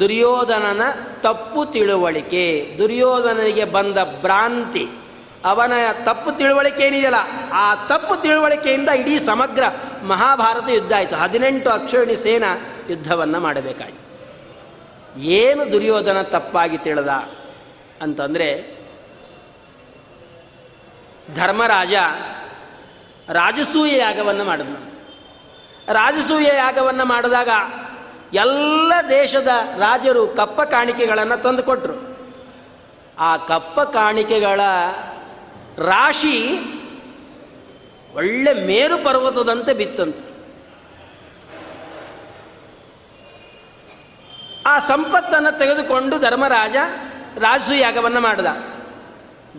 ದುರ್ಯೋಧನನ 0.00 0.82
ತಪ್ಪು 1.20 1.66
ತಿಳುವಳಿಕೆ, 1.66 2.74
ದುರ್ಯೋಧನನಿಗೆ 2.78 3.64
ಬಂದ 3.64 3.98
ಭ್ರಾಂತಿ, 4.20 4.88
ಅವನ 5.44 5.72
ತಪ್ಪು 6.04 6.32
ತಿಳುವಳಿಕೆ 6.32 6.82
ಏನಿದೆಯಲ್ಲ 6.82 7.16
ಆ 7.52 7.74
ತಪ್ಪು 7.74 8.16
ತಿಳುವಳಿಕೆಯಿಂದ 8.16 8.88
ಇಡೀ 8.88 9.18
ಸಮಗ್ರ 9.18 9.62
ಮಹಾಭಾರತ 10.06 10.68
ಯುದ್ಧ 10.68 10.92
ಆಯಿತು. 10.92 11.16
ಹದಿನೆಂಟು 11.16 11.70
ಅಕ್ಷರಣಿ 11.70 12.16
ಸೇನಾ 12.16 12.56
ಯುದ್ಧವನ್ನು 12.90 13.40
ಮಾಡಬೇಕಾಯಿತು. 13.40 14.03
ಏನು 15.16 15.72
ದುರ್ಯೋಧನ 15.72 16.22
ತಪ್ಪಾಗಿ 16.22 16.78
ತಿಳಿದ 16.78 17.08
ಅಂತಂದರೆ 18.02 18.78
ಧರ್ಮರಾಜ 21.34 21.92
ರಾಜಸೂಯ 23.28 23.98
ಯಾಗವನ್ನು 23.98 24.44
ಮಾಡಿದ್ನು. 24.44 24.76
ರಾಜಸೂಯ 25.92 26.46
ಯಾಗವನ್ನು 26.56 27.04
ಮಾಡಿದಾಗ 27.04 27.48
ಎಲ್ಲ 28.34 28.92
ದೇಶದ 29.10 29.48
ರಾಜರು 29.78 30.26
ಕಪ್ಪ 30.26 30.60
ಕಾಣಿಕೆಗಳನ್ನು 30.60 31.42
ತಂದುಕೊಟ್ರು 31.42 32.18
ಆ 33.18 33.36
ಕಪ್ಪ 33.36 33.80
ಕಾಣಿಕೆಗಳ 33.80 34.60
ರಾಶಿ 35.78 36.58
ಒಳ್ಳೆ 38.14 38.54
ಮೇರು 38.54 39.04
ಪರ್ವತದಂತೆ 39.04 39.74
ಬಿತ್ತಂತೆ. 39.74 40.33
ಆ 44.66 44.78
ಸಂಪತ್ತನ್ನು 44.78 45.58
ತೆಗೆದುಕೊಂಡು 45.58 46.18
ಧರ್ಮರಾಜ 46.18 46.76
ರಾಜಸೂಯಾಗವನ್ನು 47.38 48.20
ಮಾಡಿದ. 48.20 48.46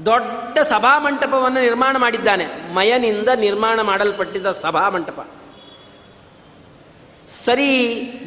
ದೊಡ್ಡ 0.05 0.59
ಸಭಾಮಂಟಪವನ್ನು 0.59 1.61
ನಿರ್ಮಾಣ 1.61 1.97
ಮಾಡಿದ್ದಾನೆ. 1.97 2.73
ಮಯನಿಂದ 2.73 3.29
ನಿರ್ಮಾಣ 3.35 3.81
ಮಾಡಲ್ಪಟ್ಟಿದ್ದ 3.81 4.51
ಸಭಾಮಂಟಪ 4.51 5.27
ಸರಿ 7.29 7.71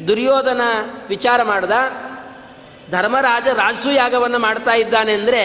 ದುರ್ಯೋಧನ 0.07 0.61
ವಿಚಾರ 1.07 1.43
ಮಾಡ್ದ. 1.43 1.71
ಧರ್ಮರಾಜ 2.91 3.47
ರಾಜಸೂಯಾಗವನ್ನು 3.47 4.39
ಮಾಡ್ತಾ 4.39 4.71
ಇದ್ದಾನೆ 4.71 5.13
ಅಂದರೆ 5.13 5.43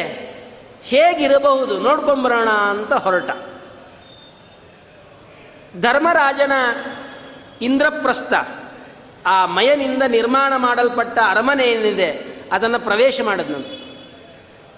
ಹೇಗಿರಬಹುದು? 0.82 1.78
ನೋಡ್ಕೊಂಬರೋಣ 1.78 2.48
ಅಂತ 2.48 2.92
ಹೊರಟ. 2.92 3.30
ಧರ್ಮರಾಜನ 5.80 6.52
ಇಂದ್ರಪ್ರಸ್ಥ 7.62 8.34
ಆ 9.26 9.46
ಮಯನಿಂದ 9.46 10.02
ನಿರ್ಮಾಣ 10.08 10.52
ಮಾಡಲ್ಪಟ್ಟ 10.56 11.18
ಅರಮನೆ 11.28 11.64
ಏನಿದೆ, 11.64 12.10
ಅದನ್ನು 12.52 12.78
ಪ್ರವೇಶ 12.78 13.20
ಮಾಡಿದ್ನಂತೆ. 13.24 13.76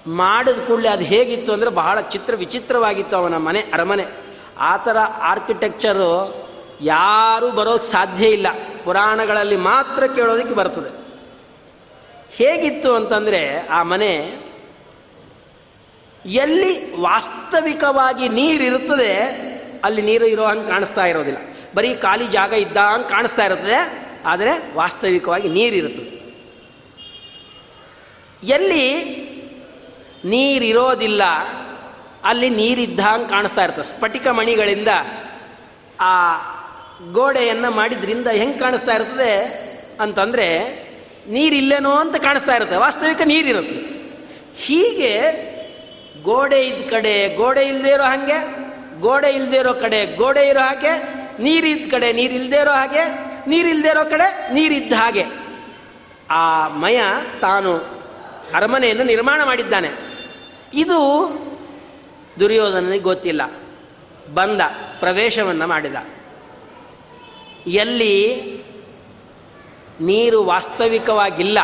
ಮಾಡಿದ 0.07 0.59
ಕೂಡಲೇ 0.67 0.89
ಅದು 0.89 1.05
ಹೇಗಿತ್ತು 1.05 1.53
ಅಂದರೆ 1.53 1.71
ಬಹಳ 1.71 2.01
ಚಿತ್ರ 2.01 2.35
ವಿಚಿತ್ರವಾಗಿತ್ತು 2.35 3.17
ಅವನ 3.17 3.37
ಮನೆ, 3.37 3.61
ಅರಮನೆ. 3.61 4.07
ಆ 4.59 4.77
ಥರ 4.77 4.97
ಆರ್ಕಿಟೆಕ್ಚರು 5.21 6.11
ಯಾರೂ 6.81 7.51
ಬರೋಕ್ಕೆ 7.51 7.89
ಸಾಧ್ಯ 7.91 8.27
ಇಲ್ಲ. 8.29 8.47
ಪುರಾಣಗಳಲ್ಲಿ 8.85 9.57
ಮಾತ್ರ 9.57 10.07
ಕೇಳೋದಕ್ಕೆ 10.07 10.55
ಬರ್ತದೆ. 10.55 10.91
ಹೇಗಿತ್ತು 12.35 12.95
ಅಂತಂದರೆ 12.95 13.67
ಆ 13.67 13.83
ಮನೆ 13.83 14.13
ಎಲ್ಲಿ 16.25 16.73
ವಾಸ್ತವಿಕವಾಗಿ 17.01 18.29
ನೀರಿರುತ್ತದೆ 18.29 19.13
ಅಲ್ಲಿ 19.85 20.03
ನೀರು 20.03 20.27
ಇರೋ 20.27 20.45
ಹಂಗೆ 20.47 20.69
ಕಾಣಿಸ್ತಾ 20.69 21.05
ಇರೋದಿಲ್ಲ. 21.05 21.39
ಬರೀ 21.75 21.95
ಖಾಲಿ 21.95 22.27
ಜಾಗ 22.29 22.53
ಇದ್ದಂಗೆ 22.53 23.09
ಕಾಣಿಸ್ತಾ 23.09 23.45
ಇರ್ತದೆ 23.45 24.06
ಆದರೆ 24.27 24.53
ವಾಸ್ತವಿಕವಾಗಿ 24.75 25.49
ನೀರಿರುತ್ತದೆ. 25.49 26.13
ಎಲ್ಲಿ 28.49 28.87
ನೀರಿರೋದಿಲ್ಲ, 30.25 31.23
ಅಲ್ಲಿ 32.25 32.49
ನೀರಿದ್ದಂಗೆ 32.51 33.29
ಕಾಣಿಸ್ತಾ 33.29 33.65
ಇರ್ತದೆ. 33.65 33.85
ಸ್ಫಟಿಕ 33.85 34.27
ಮಣಿಗಳಿಂದ 34.39 34.91
ಆ 36.01 36.15
ಗೋಡೆಯನ್ನು 37.13 37.71
ಮಾಡಿದ್ರಿಂದ 37.71 38.29
ಹೆಂಗೆ 38.41 38.59
ಕಾಣಿಸ್ತಾ 38.59 38.93
ಇರ್ತದೆ 38.95 39.33
ಅಂತಂದರೆ 40.01 40.47
ನೀರಿಲ್ಲೇನೋ 41.29 41.93
ಅಂತ 41.95 42.17
ಕಾಣಿಸ್ತಾ 42.17 42.55
ಇರುತ್ತೆ, 42.57 42.77
ವಾಸ್ತವಿಕ 42.77 43.23
ನೀರಿರುತ್ತೆ. 43.25 43.79
ಹೀಗೆ 44.65 45.13
ಗೋಡೆ 46.23 46.61
ಇದ್ದ 46.69 46.83
ಕಡೆ, 46.91 47.15
ಗೋಡೆ 47.37 47.63
ಇಲ್ಲದೆ 47.69 47.91
ಇರೋ 47.91 48.05
ಹಾಗೆ, 48.05 48.39
ಗೋಡೆ 49.01 49.31
ಇಲ್ಲದೆ 49.31 49.59
ಇರೋ 49.59 49.75
ಕಡೆ, 49.75 50.01
ಗೋಡೆ 50.17 50.45
ಇರೋ 50.49 50.61
ಹಾಗೆ 50.61 50.93
ನೀರಿದ್ದ 51.43 51.91
ಕಡೆ 51.91 52.09
ನೀರಿಲ್ಲದೆ 52.13 52.59
ಇರೋ 52.61 52.73
ಹಾಗೆ 52.73 53.05
ನೀರಿಲ್ಲದೆ 53.47 53.89
ಇರೋ 53.89 54.11
ಕಡೆ 54.11 54.53
ನೀರಿದ್ದ 54.53 54.93
ಹಾಗೆ. 54.93 55.25
ಆ 56.31 56.69
ಮಯ 56.69 57.01
ತಾನು 57.41 57.77
ಅರಮನೆಯನ್ನು 58.55 59.05
ನಿರ್ಮಾಣ 59.05 59.45
ಮಾಡಿದ್ದಾನೆ. 59.45 59.89
ಇದು 60.75 60.99
ದುರ್ಯೋಧನನಿಗೆ 62.41 63.03
ಗೊತ್ತಿಲ್ಲ. 63.03 63.43
ಬಂದ 64.35 64.61
ಪ್ರವೇಶವನ್ನು 64.99 65.67
ಮಾಡಿದ. 65.67 65.95
ಎಲ್ಲಿ 67.67 68.37
ನೀರು 70.01 70.45
ವಾಸ್ತವಿಕವಾಗಿಲ್ಲ, 70.45 71.59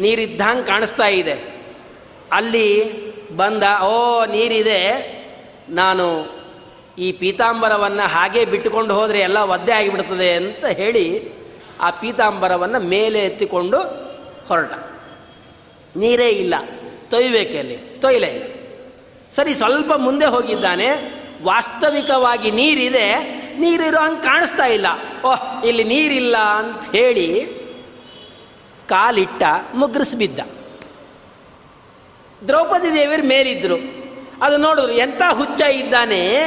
ನೀರಿದ್ದಂಗೆ 0.00 0.66
ಕಾಣಿಸ್ತಾ 0.66 1.06
ಇದೆ. 1.06 1.64
ಅಲ್ಲಿ 2.32 2.98
ಬಂದ, 3.36 3.82
ಓ, 3.82 4.24
ನೀರಿದೆ, 4.24 4.82
ನಾನು 5.68 6.37
ಈ 6.98 7.12
ಪೀತಾಂಬರವನ್ನು 7.12 8.08
ಹಾಗೆ 8.08 8.44
ಬಿಟ್ಟುಕೊಂಡು 8.44 8.94
ಹೋದರೆ 8.94 9.20
ಎಲ್ಲ 9.20 9.38
ಒದ್ದೆ 9.38 9.72
ಆಗಿಬಿಡ್ತದೆ 9.72 10.32
ಅಂತ 10.32 10.64
ಹೇಳಿ 10.64 11.32
ಆ 11.80 11.90
ಪೀತಾಂಬರವನ್ನು 11.90 12.80
ಮೇಲೆ 12.80 13.18
ಎತ್ತಿಕೊಂಡು 13.18 13.78
ಹೊರಟ. 14.48 14.72
ನೀರೇ 15.96 16.28
ಇಲ್ಲ. 16.28 16.54
ತೊಯ್ಬೇಕಲ್ಲಿ 17.10 17.76
ತೊಯ್ಲೇ 17.76 18.54
ಸರಿ, 19.36 19.54
ಸ್ವಲ್ಪ 19.54 19.92
ಮುಂದೆ 19.92 20.26
ಹೋಗಿದ್ದಾನೆ. 20.26 20.88
ವಾಸ್ತವಿಕವಾಗಿ 21.42 22.50
ನೀರಿದೆ. 22.50 23.38
ನೀರಿರೋ 23.58 23.98
ಹಂಗೆ 23.98 24.22
ಕಾಣಿಸ್ತಾ 24.22 24.64
ಇಲ್ಲ. 24.64 24.86
ಓಹ್, 25.26 25.66
ಇಲ್ಲಿ 25.66 25.84
ನೀರಿಲ್ಲ 25.84 26.36
ಅಂತ 26.36 26.96
ಹೇಳಿ 26.96 27.44
ಕಾಲಿಟ್ಟ, 28.88 29.42
ಮುಗ್ರಿಸ್ಬಿದ್ದ. 29.74 30.40
ದ್ರೌಪದಿ 32.46 32.94
ದೇವಿಯರು 32.94 33.22
ಮೇಲಿದ್ರು. 33.22 33.76
ಅದು 34.42 34.56
ನೋಡಿದ್ರು 34.56 34.92
ಎಂಥ 34.92 35.22
ಹುಚ್ಚ 35.30 35.62
ಇದ್ದಾನೆ. 35.62 36.38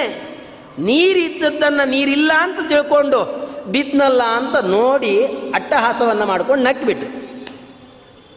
ನೀರಿದ್ದದ್ದನ್ನು 0.80 1.90
ನೀರಿಲ್ಲ 1.90 2.32
ಅಂತ 2.40 2.60
ತಿಳ್ಕೊಂಡು 2.70 3.42
ಬಿದ್ನಲ್ಲ 3.72 4.24
ಅಂತ 4.24 4.56
ನೋಡಿ 4.56 5.26
ಅಟ್ಟಹಾಸವನ್ನು 5.56 6.26
ಮಾಡ್ಕೊಂಡು 6.26 6.64
ನಕ್ಬಿಟ್ರು. 6.64 7.10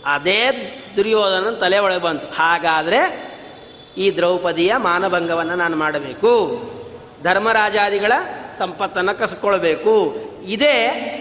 ಅದೇ 0.07 0.41
ದುರ್ಯೋಧನ 0.97 1.51
ತಲೆ 1.61 1.79
ಒಳಗೆ 1.79 1.99
ಬಂತು. 1.99 2.27
ಹಾಗಾದರೆ 2.27 3.01
ಈ 3.99 4.17
ದ್ರೌಪದಿಯ 4.17 4.77
ಮಾನಭಂಗವನ್ನು 4.77 5.55
ನಾನು 5.55 5.77
ಮಾಡಬೇಕು. 5.77 6.33
ಧರ್ಮರಾಜಾದಿಗಳ 7.23 8.13
ಸಂಪತ್ತನ್ನು 8.59 9.19
ಕಸ್ಕೊಳ್ಬೇಕು. 9.19 10.15
ಇದೇ 10.47 10.77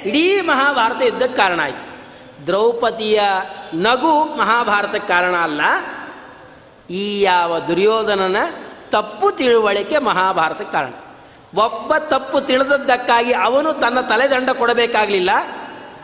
ಇಡೀ 0.05 0.41
ಮಹಾಭಾರತ 0.41 1.01
ಯುದ್ಧಕ್ಕೆ 1.01 1.38
ಕಾರಣ 1.38 1.59
ಆಯಿತು. 1.64 1.86
ದ್ರೌಪದಿಯ 2.45 3.22
ನಗು 3.74 4.24
ಮಹಾಭಾರತಕ್ಕೆ 4.24 5.07
ಕಾರಣ 5.07 5.36
ಅಲ್ಲ, 5.36 5.61
ಈ 6.89 7.22
ಯಾವ 7.22 7.59
ದುರ್ಯೋಧನನ 7.59 8.36
ತಪ್ಪು 8.89 9.32
ತಿಳುವಳಿಕೆ 9.32 9.97
ಮಹಾಭಾರತಕ್ಕೆ 9.97 10.72
ಕಾರಣ. 10.72 10.93
ಒಬ್ಬ 11.55 11.95
ತಪ್ಪು 11.97 12.41
ತಿಳಿದದ್ದಕ್ಕಾಗಿ 12.41 13.33
ಅವನು 13.33 13.73
ತನ್ನ 13.73 14.01
ತಲೆದಂಡ 14.01 14.49
ಕೊಡಬೇಕಾಗಲಿಲ್ಲ. 14.49 15.29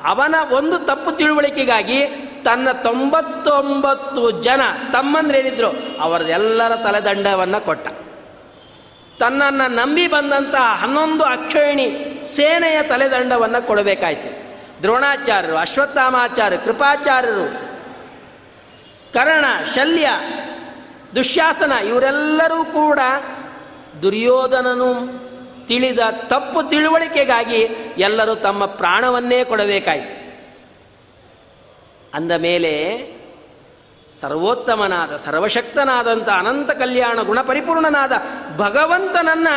ಅವನ 0.05 0.35
ಒಂದು 0.51 0.77
ತಪ್ಪು 0.77 1.11
ತಿಳುವಳಿಕೆಗಾಗಿ 1.11 2.05
ತನ್ನ 2.45 2.71
ತೊಂಬತ್ತೊಂಬತ್ತು 2.71 4.31
ಜನ 4.31 4.61
ತಮ್ಮಂದ್ರೇನಿದ್ರು 4.93 6.01
ಅವರದೆಲ್ಲರ 6.01 6.75
ತಲೆದಂಡವನ್ನು 6.75 7.65
ಕೊಟ್ಟ. 7.65 7.87
ತನ್ನನ್ನು 9.19 9.71
ನಂಬಿ 9.71 10.07
ಬಂದಂತಹ 10.07 10.79
ಹನ್ನೊಂದು 10.81 11.23
ಅಕ್ಷಯಣಿ 11.23 12.19
ಸೇನೆಯ 12.35 12.81
ತಲೆದಂಡವನ್ನು 12.81 13.67
ಕೊಡಬೇಕಾಯ್ತು. 13.67 14.49
ದ್ರೋಣಾಚಾರ್ಯರು, 14.81 15.57
ಅಶ್ವತ್ಥಾಮಾಚಾರ್ಯರು, 15.57 16.65
ಕೃಪಾಚಾರ್ಯರು, 16.65 17.51
ಕರ್ಣ, 19.13 19.45
ಶಲ್ಯ, 19.75 20.09
ದುಶ್ಯಾಸನ 21.15 21.71
ಇವರೆಲ್ಲರೂ 21.71 22.63
ಕೂಡ 22.63 22.99
ದುರ್ಯೋಧನನು 24.01 25.28
ತಿಳಿದ 25.70 25.99
ತಪ್ಪು 26.28 26.70
ತಿಳುವಳಿಕೆಗಾಗಿ 26.70 27.67
ಎಲ್ಲರೂ 27.97 28.36
ತಮ್ಮ 28.36 28.65
ಪ್ರಾಣವನ್ನೇ 28.65 29.43
ಕೊಡಬೇಕಾಯಿತು. 29.43 30.20
ಅಂದ 32.13 32.32
ಮೇಲೆ 32.32 32.74
ಸರ್ವೋತ್ತಮನಾದ, 34.22 35.17
ಸರ್ವಶಕ್ತನಾದಂಥ 35.17 36.30
ಅನಂತ 36.30 36.72
ಕಲ್ಯಾಣ 36.72 37.22
ಗುಣ 37.22 37.41
ಪರಿಪೂರ್ಣನಾದ 37.41 38.11
ಭಗವಂತನನ್ನ 38.57 39.47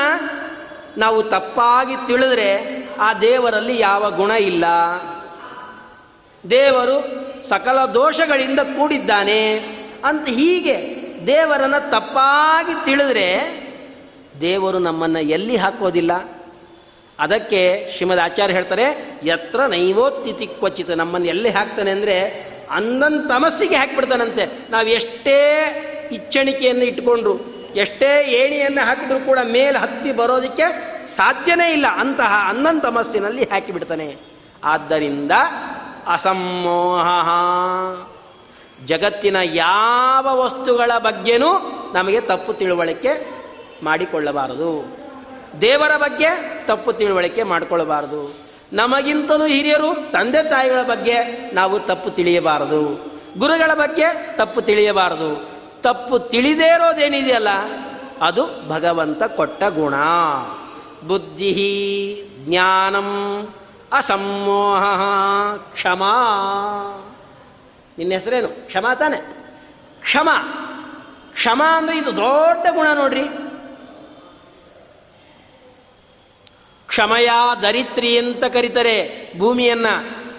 ನಾವು 0.99 1.23
ತಪ್ಪಾಗಿ 1.23 2.07
ತಿಳಿದ್ರೆ 2.07 2.83
ಆ 3.01 3.15
ದೇವರಲ್ಲಿ 3.15 3.81
ಯಾವ 3.81 4.11
ಗುಣ 4.11 4.31
ಇಲ್ಲ. 4.31 4.65
ದೇವರು 6.51 6.97
ಸಕಲ 7.49 7.85
ದೋಷಗಳಿಂದ 7.85 8.61
ಕೂಡಿದ್ದಾನೆ 8.61 9.55
ಅಂತ 10.05 10.29
ಹೀಗೆ 10.29 10.77
ದೇವರನ್ನು 11.27 11.91
ತಪ್ಪಾಗಿ 11.91 12.85
ತಿಳಿದ್ರೆ 12.85 13.62
ದೇವರು 14.43 14.79
ನಮ್ಮನ್ನು 14.79 15.21
ಎಲ್ಲಿ 15.37 15.57
ಹಾಕೋದಿಲ್ಲ? 15.57 16.13
ಅದಕ್ಕೆ 17.19 17.61
ಶ್ರೀಮದ್ 17.93 18.21
ಆಚಾರ್ಯ 18.21 18.55
ಹೇಳ್ತಾರೆ 18.55 18.87
ಎತ್ರ 19.23 19.61
ನೈವೋತ್ತಿತಿ 19.67 20.47
ಕ್ವಚಿತ, 20.47 20.91
ನಮ್ಮನ್ನು 20.91 21.29
ಎಲ್ಲಿ 21.29 21.51
ಹಾಕ್ತಾನೆ 21.51 21.91
ಅಂದರೆ 21.91 22.17
ಅಂದನ್ 22.71 23.19
ತಮಸ್ಸಿಗೆ 23.29 23.77
ಹಾಕಿಬಿಡ್ತಾನಂತೆ. 23.77 24.45
ನಾವು 24.71 24.89
ಎಷ್ಟೇ 24.89 25.39
ಇಚ್ಛಣಿಕೆಯನ್ನು 26.13 26.85
ಇಟ್ಕೊಂಡ್ರು, 26.85 27.35
ಎಷ್ಟೇ 27.75 28.11
ಏಣಿಯನ್ನು 28.31 28.87
ಹಾಕಿದ್ರು 28.87 29.21
ಕೂಡ 29.27 29.39
ಮೇಲೆ 29.45 29.79
ಹತ್ತಿ 29.79 30.13
ಬರೋದಕ್ಕೆ 30.13 30.67
ಸಾಧ್ಯನೇ 31.07 31.69
ಇಲ್ಲ. 31.73 31.87
ಅಂತಹ 31.99 32.33
ಅನ್ನನ್ 32.49 32.81
ತಮಸ್ಸಿನಲ್ಲಿ 32.81 33.45
ಹಾಕಿಬಿಡ್ತಾನೆ. 33.45 34.09
ಆದ್ದರಿಂದ 34.65 35.33
ಅಸಮ್ಮೋಹ 36.07 37.07
ಜಗತ್ತಿನ 38.85 39.37
ಯಾವ 39.43 40.27
ವಸ್ತುಗಳ 40.33 40.91
ಬಗ್ಗೆನೂ 40.99 41.51
ನಮಗೆ 41.95 42.21
ತಪ್ಪು 42.21 42.53
ತಿಳುವಳಿಕೆ 42.53 43.42
ಮಾಡಿಕೊಳ್ಳಬಾರದು. 43.83 44.71
ದೇವರ 45.61 45.97
ಬಗ್ಗೆ 45.97 46.31
ತಪ್ಪು 46.67 46.93
ತಿಳುವಳಿಕೆ 46.93 47.43
ಮಾಡಿಕೊಳ್ಳಬಾರದು. 47.43 48.35
ನಮಗಿಂತಲೂ 48.73 49.47
ಹಿರಿಯರು, 49.47 50.11
ತಂದೆ 50.11 50.49
ತಾಯಿಗಳ 50.49 50.83
ಬಗ್ಗೆ 50.83 51.17
ನಾವು 51.55 51.79
ತಪ್ಪು 51.79 52.11
ತಿಳಿಯಬಾರದು. 52.11 53.13
ಗುರುಗಳ 53.39 53.75
ಬಗ್ಗೆ 53.75 54.37
ತಪ್ಪು 54.37 54.61
ತಿಳಿಯಬಾರದು. 54.61 55.51
ತಪ್ಪು 55.83 56.19
ತಿಳಿದೇ 56.19 56.75
ಇರೋದೇನಿದೆಯಲ್ಲ, 56.75 57.49
ಅದು 58.21 58.69
ಭಗವಂತ 58.69 59.23
ಕೊಟ್ಟ 59.23 59.65
ಗುಣ. 59.65 59.95
ಬುದ್ಧಿ 61.07 61.53
ಜ್ಞಾನಂ 62.39 63.09
ಅಸಮ್ಮೋಹ 63.93 64.83
ಕ್ಷಮಾ. 65.75 66.15
ನಿನ್ನ 67.99 68.13
ಹೆಸರೇನು? 68.13 68.49
ಕ್ಷಮಾ 68.49 68.95
ತಾನೆ? 68.95 69.19
ಕ್ಷಮ. 70.01 70.29
ಕ್ಷಮ 71.33 71.63
ಅಂದರೆ 71.77 71.99
ಇದು 71.99 72.17
ದೊಡ್ಡ 72.17 72.67
ಗುಣ 72.75 72.87
ನೋಡ್ರಿ. 72.95 73.25
ಕ್ಷಮಯ 76.93 77.29
ದರಿತ್ರಿ 77.63 78.19
ಅಂತ 78.19 78.45
ಕರೀತಾರೆ 78.45 78.97
ಭೂಮಿಯನ್ನ. 79.39 79.87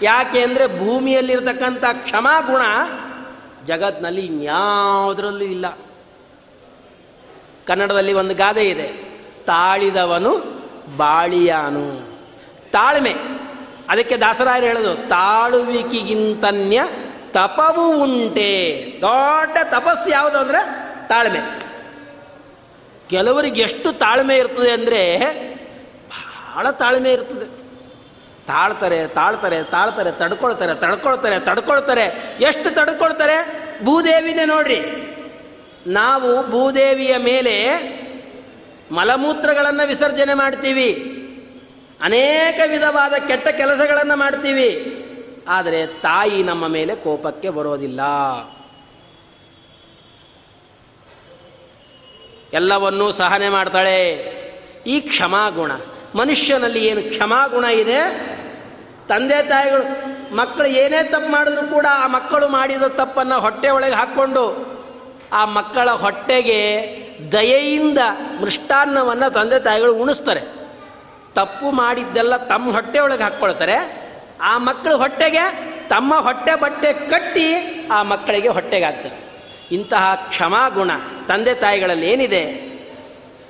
ಯಾಕೆ 0.01 0.39
ಅಂದರೆ 0.41 0.65
ಭೂಮಿಯಲ್ಲಿರತಕ್ಕಂಥ 0.79 1.83
ಕ್ಷಮಾ 1.93 2.33
ಗುಣ 2.39 2.63
ಜಗತ್ನಲ್ಲಿ 3.67 4.23
ಇನ್ಯಾವುದರಲ್ಲೂ 4.25 5.45
ಇಲ್ಲ. 5.45 5.67
ಕನ್ನಡದಲ್ಲಿ 7.67 8.13
ಒಂದು 8.13 8.35
ಗಾದೆ 8.35 8.65
ಇದೆ, 8.69 8.87
ತಾಳಿದವನು 9.45 10.33
ಬಾಳಿಯಾನು. 10.97 11.85
ತಾಳ್ಮೆ. 12.71 13.13
ಅದಕ್ಕೆ 13.89 14.17
ದಾಸರಾಯರು 14.17 14.65
ಹೇಳೋದು, 14.65 14.93
ತಾಳುವಿಕೆಗಿಂತನ್ಯ 15.09 16.81
ತಪವು 17.31 17.85
ಉಂಟೆ. 18.03 18.51
ದೊಡ್ಡ 19.01 19.57
ತಪಸ್ಸು 19.69 20.09
ಯಾವುದು 20.09 20.37
ಅಂದರೆ 20.37 20.61
ತಾಳ್ಮೆ. 21.07 21.41
ಕೆಲವರಿಗೆ 23.09 23.61
ಎಷ್ಟು 23.61 23.91
ತಾಳ್ಮೆ 23.91 24.37
ಇರ್ತದೆ 24.37 24.71
ಅಂದರೆ 24.71 25.01
ಬಹಳ 26.53 26.71
ತಾಳ್ಮೆ 26.71 27.11
ಇರ್ತದೆ. 27.11 27.63
ತಾಳ್ತಾರೆ 28.47 29.07
ತಾಳ್ತಾರೆ 29.07 29.63
ತಾಳ್ತಾರೆ, 29.63 30.11
ತಡ್ಕೊಳ್ತಾರೆ 30.11 30.75
ತಡ್ಕೊಳ್ತಾರೆ 30.75 31.39
ತಡ್ಕೊಳ್ತಾರೆ. 31.39 32.37
ಎಷ್ಟು 32.39 32.75
ತಡ್ಕೊಳ್ತಾರೆ? 32.75 33.63
ಭೂದೇವಿನೇ 33.83 34.45
ನೋಡ್ರಿ. 34.45 34.81
ನಾವು 35.87 36.51
ಭೂದೇವಿಯ 36.51 37.17
ಮೇಲೆ 37.17 37.69
ಮಲಮೂತ್ರಗಳನ್ನು 38.91 39.87
ವಿಸರ್ಜನೆ 39.87 40.33
ಮಾಡ್ತೀವಿ. 40.33 41.09
ಅನೇಕ 42.01 42.69
ವಿಧವಾದ 42.69 43.13
ಕೆಟ್ಟ 43.27 43.47
ಕೆಲಸಗಳನ್ನು 43.47 44.15
ಮಾಡ್ತೀವಿ. 44.15 44.99
ಆದರೆ 45.47 45.87
ತಾಯಿ 45.87 46.43
ನಮ್ಮ 46.43 46.67
ಮೇಲೆ 46.67 46.95
ಕೋಪಕ್ಕೆ 46.95 47.49
ಬರೋದಿಲ್ಲ. 47.49 47.99
ಎಲ್ಲವನ್ನೂ 52.53 53.11
ಸಹನೆ 53.11 53.49
ಮಾಡ್ತಾಳೆ. 53.49 54.09
ಈ 54.87 54.99
ಕ್ಷಮಾಗುಣ. 54.99 55.71
ಮನುಷ್ಯನಲ್ಲಿ 56.15 56.85
ಏನು 56.85 57.01
ಕ್ಷಮಾಗುಣ 57.01 57.65
ಇದೆ? 57.65 57.99
ತಂದೆ 59.07 59.43
ತಾಯಿಗಳು, 59.43 59.85
ಮಕ್ಕಳು 60.35 60.67
ಏನೇ 60.67 61.03
ತಪ್ಪು 61.03 61.31
ಮಾಡಿದ್ರು 61.31 61.67
ಕೂಡ 61.67 61.85
ಆ 61.89 62.07
ಮಕ್ಕಳು 62.07 62.47
ಮಾಡಿದ 62.47 62.83
ತಪ್ಪನ್ನು 62.83 63.39
ಹೊಟ್ಟೆ 63.39 63.69
ಒಳಗೆ 63.69 63.93
ಹಾಕ್ಕೊಂಡು 63.93 64.73
ಆ 65.33 65.45
ಮಕ್ಕಳ 65.45 65.89
ಹೊಟ್ಟೆಗೆ 65.89 66.59
ದಯೆಯಿಂದ 67.31 67.97
ಮೃಷ್ಟಾನ್ನವನ್ನು 68.41 69.33
ತಂದೆ 69.33 69.59
ತಾಯಿಗಳು 69.59 69.93
ಉಣಿಸ್ತಾರೆ. 69.93 70.41
ತಪ್ಪು 71.35 71.71
ಮಾಡಿದ್ದೆಲ್ಲ 71.71 72.37
ತಮ್ಮ 72.37 72.71
ಹೊಟ್ಟೆ 72.71 72.99
ಒಳಗೆ 72.99 73.23
ಹಾಕ್ಕೊಳ್ತಾರೆ. 73.23 73.75
ಆ 74.41 74.57
ಮಕ್ಕಳು 74.57 74.97
ಹೊಟ್ಟೆಗೆ, 74.97 75.73
ತಮ್ಮ 75.89 76.15
ಹೊಟ್ಟೆ 76.15 76.55
ಬಟ್ಟೆ 76.55 76.93
ಕಟ್ಟಿ 76.93 77.53
ಆ 77.91 78.03
ಮಕ್ಕಳಿಗೆ 78.03 78.47
ಹೊಟ್ಟೆಗೆ 78.47 78.85
ಹಾಕ್ತಾರೆ. 78.85 79.15
ಇಂತಹ 79.71 80.27
ಕ್ಷಮಾಗುಣ 80.29 80.91
ತಂದೆ 81.27 81.53
ತಾಯಿಗಳಲ್ಲಿ 81.53 82.11
ಏನಿದೆ? 82.11 82.73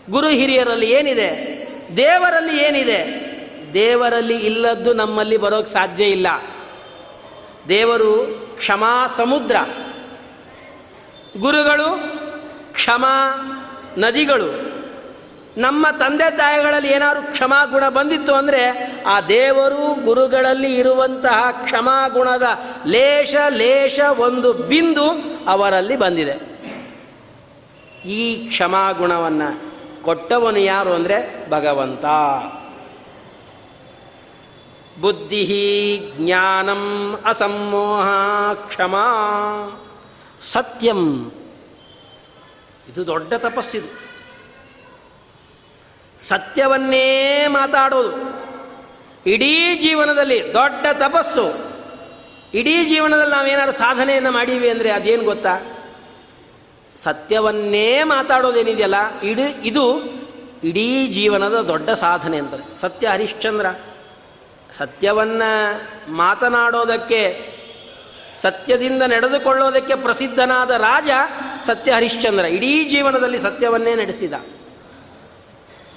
ಗುರು 0.10 0.28
ಹಿರಿಯರಲ್ಲಿ 0.28 0.92
ಏನಿದೆ? 0.92 1.64
ದೇವರಲ್ಲಿ 1.98 2.64
ಏನಿದೆ? 2.64 3.34
ದೇವರಲ್ಲಿ 3.74 4.38
ಇಲ್ಲದ್ದು 4.38 4.94
ನಮ್ಮಲ್ಲಿ 4.94 5.38
ಬರೋಕ್ಕೆ 5.38 5.74
ಸಾಧ್ಯ 5.74 6.04
ಇಲ್ಲ. 6.04 6.28
ದೇವರು 7.70 8.40
ಕ್ಷಮಾ 8.58 9.08
ಸಮುದ್ರ. 9.18 9.56
ಗುರುಗಳು 11.38 12.00
ಕ್ಷಮಾ 12.74 13.50
ನದಿಗಳು. 13.98 14.74
ನಮ್ಮ 15.58 15.88
ತಂದೆ 15.90 16.38
ತಾಯಿಗಳಲ್ಲಿ 16.38 16.90
ಏನಾದ್ರು 16.90 17.32
ಕ್ಷಮಾಗುಣ 17.32 17.90
ಬಂದಿತ್ತು 17.90 18.34
ಅಂದರೆ 18.34 18.92
ಆ 19.08 19.22
ದೇವರು 19.22 20.02
ಗುರುಗಳಲ್ಲಿ 20.04 20.76
ಇರುವಂತಹ 20.76 21.48
ಕ್ಷಮಾ 21.52 22.08
ಗುಣದ 22.08 22.44
ಲೇಷ 22.86 23.36
ಲೇಷ 23.50 24.00
ಒಂದು 24.00 24.54
ಬಿಂದು 24.54 25.10
ಅವರಲ್ಲಿ 25.48 25.96
ಬಂದಿದೆ. 25.96 26.54
ಈ 28.10 28.48
ಕ್ಷಮಾಗುಣವನ್ನು 28.48 29.73
ಕೊಟ್ಟವನು 30.04 30.60
ಯಾರು 30.60 30.94
ಅಂದರೆ 30.94 31.50
ಭಗವಂತ. 31.50 32.06
ಬುದ್ಧಿ 35.02 36.00
ಜ್ಞಾನಂ 36.18 37.14
ಅಸಮ್ಮೋಹ 37.26 38.08
ಕ್ಷಮ. 38.54 38.96
ಸತ್ಯಂ. 40.40 41.32
ಇದು 42.90 43.08
ದೊಡ್ಡ 43.08 43.34
ತಪಸ್ಸಿದು. 43.34 44.04
ಸತ್ಯವನ್ನೇ 46.20 47.48
ಮಾತಾಡೋದು. 47.48 48.44
ಇಡೀ 49.30 49.76
ಜೀವನದಲ್ಲಿ 49.76 50.54
ದೊಡ್ಡ 50.54 50.86
ತಪಸ್ಸು. 50.94 51.74
ಇಡೀ 52.54 52.86
ಜೀವನದಲ್ಲಿ 52.90 53.32
ನಾವೇನಾದ್ರು 53.32 53.72
ಸಾಧನೆಯನ್ನು 53.72 54.32
ಮಾಡೀವಿ 54.32 54.70
ಅಂದರೆ 54.70 54.92
ಅದೇನು 54.92 55.24
ಗೊತ್ತಾ? 55.24 55.73
ಸತ್ಯವನ್ನೇ 57.04 58.04
ಮಾತಾಡೋದೇನಿದೆಯಲ್ಲ, 58.04 59.20
ಇಡೀ, 59.20 59.42
ಇದು 59.42 60.04
ಇಡೀ 60.64 61.08
ಜೀವನದ 61.08 61.62
ದೊಡ್ಡ 61.62 61.90
ಸಾಧನೆ 61.90 62.38
ಅಂತಾರೆ 62.38 62.82
ಸತ್ಯ 62.82 63.08
ಹರಿಶ್ಚಂದ್ರ. 63.08 63.66
ಸತ್ಯವನ್ನು 64.74 65.82
ಮಾತನಾಡೋದಕ್ಕೆ, 66.12 67.54
ಸತ್ಯದಿಂದ 68.42 69.02
ನಡೆದುಕೊಳ್ಳೋದಕ್ಕೆ 69.02 69.96
ಪ್ರಸಿದ್ಧನಾದ 69.96 70.70
ರಾಜ 70.70 71.10
ಸತ್ಯ 71.66 71.92
ಹರಿಶ್ಚಂದ್ರ. 71.92 72.46
ಇಡೀ 72.46 72.84
ಜೀವನದಲ್ಲಿ 72.84 73.40
ಸತ್ಯವನ್ನೇ 73.40 73.96
ನಡೆಸಿದ. 73.96 74.34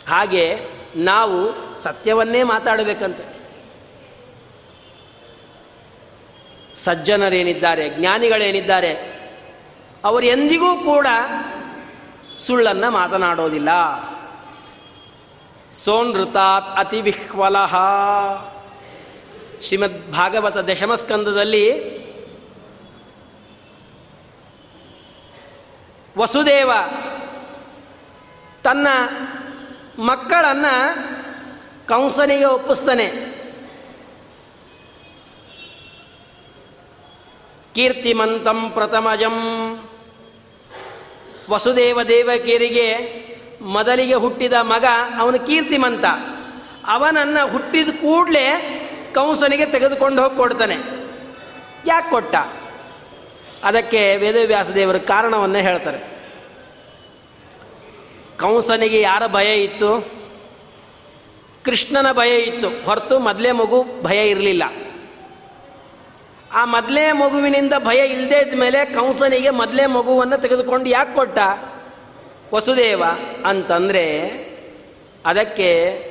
ಹಾಗೆ 0.08 0.60
ನಾವು 0.96 1.38
ಸತ್ಯವನ್ನೇ 1.82 2.42
ಮಾತಾಡಬೇಕಂತೆ. 2.42 3.36
ಸಜ್ಜನರೇನಿದ್ದಾರೆ, 6.84 7.90
ಜ್ಞಾನಿಗಳೇನಿದ್ದಾರೆ 7.90 9.15
ಅವರು 10.06 10.26
ಎಂದಿಗೂ 10.26 10.76
ಕೂಡ 10.76 11.06
ಸುಳ್ಳನ್ನು 12.38 12.90
ಮಾತನಾಡೋದಿಲ್ಲ. 12.90 13.68
ಸೋನೃತಾತ್ 15.72 16.78
ಅತಿ 16.78 17.00
ವಿಹ್ವಲಹ. 17.00 17.74
ಶ್ರೀಮದ್ 19.60 20.12
ಭಾಗವತ 20.12 20.56
ದಶಮಸ್ಕಂದದಲ್ಲಿ 20.56 21.96
ವಸುದೇವ 26.18 26.70
ತನ್ನ 28.64 28.88
ಮಕ್ಕಳನ್ನು 29.98 30.96
ಕಂಸನಿಗೆ 31.86 32.44
ಒಪ್ಪಿಸ್ತಾನೆ. 32.44 33.06
ಕೀರ್ತಿಮಂತಂ 37.74 38.70
ಪ್ರಥಮಜಂ. 38.70 39.34
ವಸುದೇವ 41.50 42.02
ದೇವಕಿಯರಿಗೆ 42.02 43.16
ಮೊದಲಿಗೆ 43.60 44.14
ಹುಟ್ಟಿದ 44.14 44.52
ಮಗ 44.60 44.84
ಅವನು 45.18 45.38
ಕೀರ್ತಿಮಂತ. 45.38 46.04
ಅವನನ್ನು 46.86 47.50
ಹುಟ್ಟಿದ 47.50 47.88
ಕೂಡಲೇ 47.88 48.72
ಕಂಸನಿಗೆ 49.14 49.66
ತೆಗೆದುಕೊಂಡು 49.66 50.22
ಹೋಗಿ 50.22 50.36
ಕೊಡ್ತಾನೆ. 50.36 50.76
ಯಾಕೆ 51.86 52.10
ಕೊಟ್ಟ? 52.10 52.36
ಅದಕ್ಕೆ 53.64 54.16
ವೇದವ್ಯಾಸ 54.16 54.70
ದೇವರ 54.70 54.98
ಕಾರಣವನ್ನೇ 54.98 55.62
ಹೇಳ್ತಾರೆ. 55.62 55.98
ಕಂಸನಿಗೆ 58.36 59.00
ಯಾರ 59.00 59.26
ಭಯ 59.26 59.64
ಇತ್ತು? 59.64 60.12
ಕೃಷ್ಣನ 61.64 62.12
ಭಯ 62.12 62.38
ಇತ್ತು. 62.38 62.68
ಹೊರತು 62.68 63.18
ಮೊದಲೇ 63.18 63.52
ಮಗು 63.52 63.86
ಭಯ 64.02 64.30
ಇರಲಿಲ್ಲ. 64.30 64.62
ಆ 66.56 66.64
ಮೊದಲೇ 66.64 67.12
ಮಗುವಿನಿಂದ 67.12 67.72
ಭಯ 67.78 68.06
ಇಲ್ಲದೇ 68.06 68.38
ಇದ್ಮೇಲೆ 68.38 68.84
ಕಂಸನಿಗೆ 68.84 69.50
ಮೊದಲೇ 69.50 69.86
ಮಗುವನ್ನು 69.86 70.36
ತೆಗೆದುಕೊಂಡು 70.36 70.88
ಯಾಕೆ 70.88 71.14
ಕೊಟ್ಟ? 71.14 71.38
ವಸುದೇವ 72.54 73.02
ಅಂತಂದರೆ 73.46 74.04
ಅದಕ್ಕೆ 75.26 75.68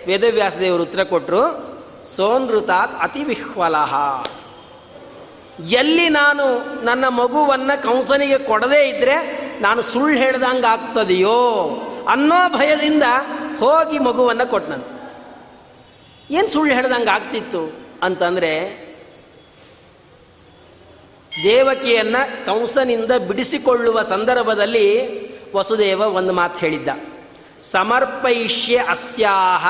ವೇದವ್ಯಾಸ 0.07 0.57
ದೇವರು 0.57 0.83
ಉತ್ತರ 0.83 1.03
ಕೊಟ್ಟರು 1.03 1.41
ಸೋನೃತಾತ್ 2.15 3.01
ಅತಿ 3.01 3.23
ವಿಹ್ವಲಹ. 3.23 3.93
ಎಲ್ಲಿ 5.69 6.09
ನಾನು 6.09 6.45
ನನ್ನ 6.83 7.07
ಮಗುವನ್ನು 7.07 7.83
ಕಂಸನಿಗೆ 7.83 8.37
ಕೊಡದೇ 8.37 8.89
ಇದ್ದರೆ 8.89 9.15
ನಾನು 9.61 9.81
ಸುಳ್ಳು 9.81 10.17
ಹೇಳ್ದಂಗೆ 10.17 10.67
ಆಗ್ತದೆಯೋ 10.67 11.39
ಅನ್ನೋ 12.09 12.57
ಭಯದಿಂದ 12.57 13.03
ಹೋಗಿ 13.59 13.99
ಮಗುವನ್ನು 13.99 14.49
ಕೊಟ್ಟನಂತೆ 14.49 14.93
ಏನು 16.33 16.47
ಸುಳ್ಳು 16.47 16.73
ಹೇಳ್ದಂಗೆ 16.73 17.09
ಆಗ್ತಿತ್ತು 17.09 17.79
ಅಂತಂದರೆ 18.03 18.84
ದೇವಕಿಯನ್ನು 21.43 22.45
ಕಂಸನಿಂದ 22.45 23.11
ಬಿಡಿಸಿಕೊಳ್ಳುವ 23.11 24.01
ಸಂದರ್ಭದಲ್ಲಿ 24.01 24.87
ವಸುದೇವ 25.55 26.01
ಒಂದು 26.01 26.33
ಮಾತು 26.33 26.59
ಹೇಳಿದ್ದ. 26.59 26.89
ಸಮರ್ಪಯಿಷ್ಯ 27.63 28.77
ಅಸ್ಯಾಹ 28.77 29.65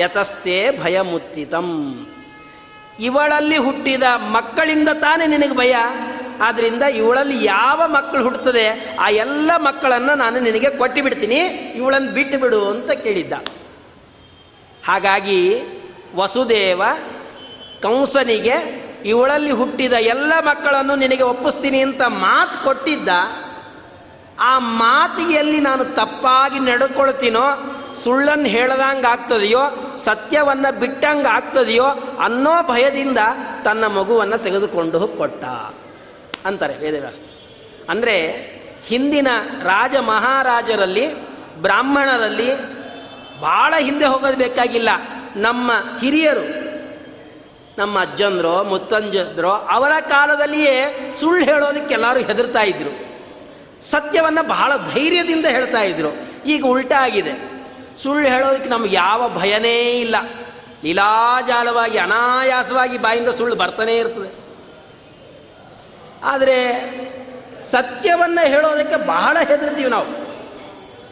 ಯತಸ್ತೆ 0.00 0.82
ಭಯಮುತ್ತಿತಂ. 0.82 2.06
ಇವಳಲ್ಲಿ 3.00 3.56
ಹುಟ್ಟಿದ 3.56 4.02
ಮಕ್ಕಳಿಂದ 4.16 4.88
ತಾನೇ 4.88 5.26
ನಿನಗೆ 5.26 5.56
ಭಯ. 5.56 5.74
ಆದ್ದರಿಂದ 6.40 6.82
ಇವಳಲ್ಲಿ 6.82 7.44
ಯಾವ 7.44 7.82
ಮಕ್ಕಳು 7.86 8.22
ಹುಟ್ಟುತ್ತದೆ, 8.22 8.96
ಆ 9.00 9.10
ಎಲ್ಲ 9.10 9.50
ಮಕ್ಕಳನ್ನು 9.56 10.14
ನಾನು 10.14 10.40
ನಿನಗೆ 10.40 10.70
ಕೊಟ್ಟು 10.70 11.02
ಬಿಡ್ತೀನಿ, 11.02 11.36
ಇವಳನ್ನು 11.76 12.12
ಬಿಟ್ಟು 12.12 12.38
ಬಿಡು 12.38 12.70
ಅಂತ 12.70 12.90
ಕೇಳಿದ್ದ. 12.90 13.32
ಹಾಗಾಗಿ 14.86 15.60
ವಸುದೇವ 16.14 16.82
ಕಂಸನಿಗೆ 17.82 18.89
ಇವಳಲ್ಲಿ 19.04 19.50
ಹುಟ್ಟಿದ 19.50 19.92
ಎಲ್ಲ 19.92 20.32
ಮಕ್ಕಳನ್ನು 20.40 20.96
ನಿನಗೆ 20.96 21.22
ಒಪ್ಪಿಸ್ತೀನಿ 21.22 21.80
ಅಂತ 21.80 22.02
ಮಾತು 22.02 22.64
ಕೊಟ್ಟಿದ್ದ, 22.64 23.08
ಆ 24.40 24.58
ಮಾತಿಗೆಯಲ್ಲಿ 24.58 25.60
ನಾನು 25.60 25.84
ತಪ್ಪಾಗಿ 25.84 26.58
ನಡ್ಕೊಳ್ತೀನೋ, 26.58 27.44
ಸುಳ್ಳನ್ನು 27.94 28.44
ಹೇಳ್ದಂಗೆ 28.44 29.06
ಆಗ್ತದೆಯೋ 29.06 29.62
ಸತ್ಯವನ್ನು 29.96 30.80
ಬಿಟ್ಟಂಗೆ 30.80 31.26
ಆಗ್ತದೆಯೋ 31.26 31.84
ಅನ್ನೋ 32.24 32.62
ಭಯದಿಂದ 32.62 33.18
ತನ್ನ 33.64 33.86
ಮಗುವನ್ನು 33.86 34.38
ತೆಗೆದುಕೊಂಡು 34.38 35.08
ಕೊಟ್ಟ 35.08 35.44
ಅಂತಾರೆ 36.46 36.76
ವೇದವ್ಯಾಸ 36.76 37.16
ಅಂದರೆ 37.88 38.16
ಹಿಂದಿನ 38.86 39.28
ರಾಜ 39.62 39.96
ಮಹಾರಾಜರಲ್ಲಿ, 39.96 41.14
ಬ್ರಾಹ್ಮಣರಲ್ಲಿ 41.56 42.50
ಭಾಳ 43.40 43.74
ಹಿಂದೆ 43.78 44.06
ಹೋಗೋದು 44.06 44.36
ಬೇಕಾಗಿಲ್ಲ. 44.36 44.88
ನಮ್ಮ 45.36 45.70
ಹಿರಿಯರು 46.00 46.70
ನಮ್ಮ 47.80 48.00
ಅಜ್ಜಂದ್ರೋ, 48.00 48.62
ಮುತ್ತಂಜದ್ರೋ, 48.62 49.50
ಅವರ 49.50 49.92
ಕಾಲದಲ್ಲಿಯೇ 50.00 51.14
ಸುಳ್ಳು 51.20 51.44
ಹೇಳೋದಕ್ಕೆ 51.44 51.94
ಎಲ್ಲರೂ 51.94 52.20
ಹೆದರ್ತಾ 52.20 52.62
ಇದ್ರು. 52.62 53.10
ಸತ್ಯವನ್ನು 53.84 54.48
ಬಹಳ 54.48 54.72
ಧೈರ್ಯದಿಂದ 54.76 55.46
ಹೇಳ್ತಾ 55.46 55.80
ಇದ್ರು. 55.80 56.08
ಈಗ 56.46 56.64
ಉಲ್ಟಾ 56.64 57.04
ಆಗಿದೆ. 57.04 57.50
ಸುಳ್ಳು 58.02 58.28
ಹೇಳೋದಕ್ಕೆ 58.28 58.70
ನಮ್ಗೆ 58.70 58.94
ಯಾವ 58.94 59.38
ಭಯನೇ 59.38 59.90
ಇಲ್ಲ. 59.90 60.16
ಲೀಲಾಜಾಲವಾಗಿ, 60.84 61.98
ಅನಾಯಾಸವಾಗಿ 61.98 62.98
ಬಾಯಿಂದ 62.98 63.28
ಸುಳ್ಳು 63.28 63.56
ಬರ್ತಾನೇ 63.56 63.98
ಇರ್ತದೆ. 63.98 64.34
ಆದರೆ 66.24 66.56
ಸತ್ಯವನ್ನು 67.70 68.46
ಹೇಳೋದಕ್ಕೆ 68.46 68.96
ಬಹಳ 68.96 69.36
ಹೆದರ್ತೀವಿ 69.48 69.90
ನಾವು. 69.90 70.30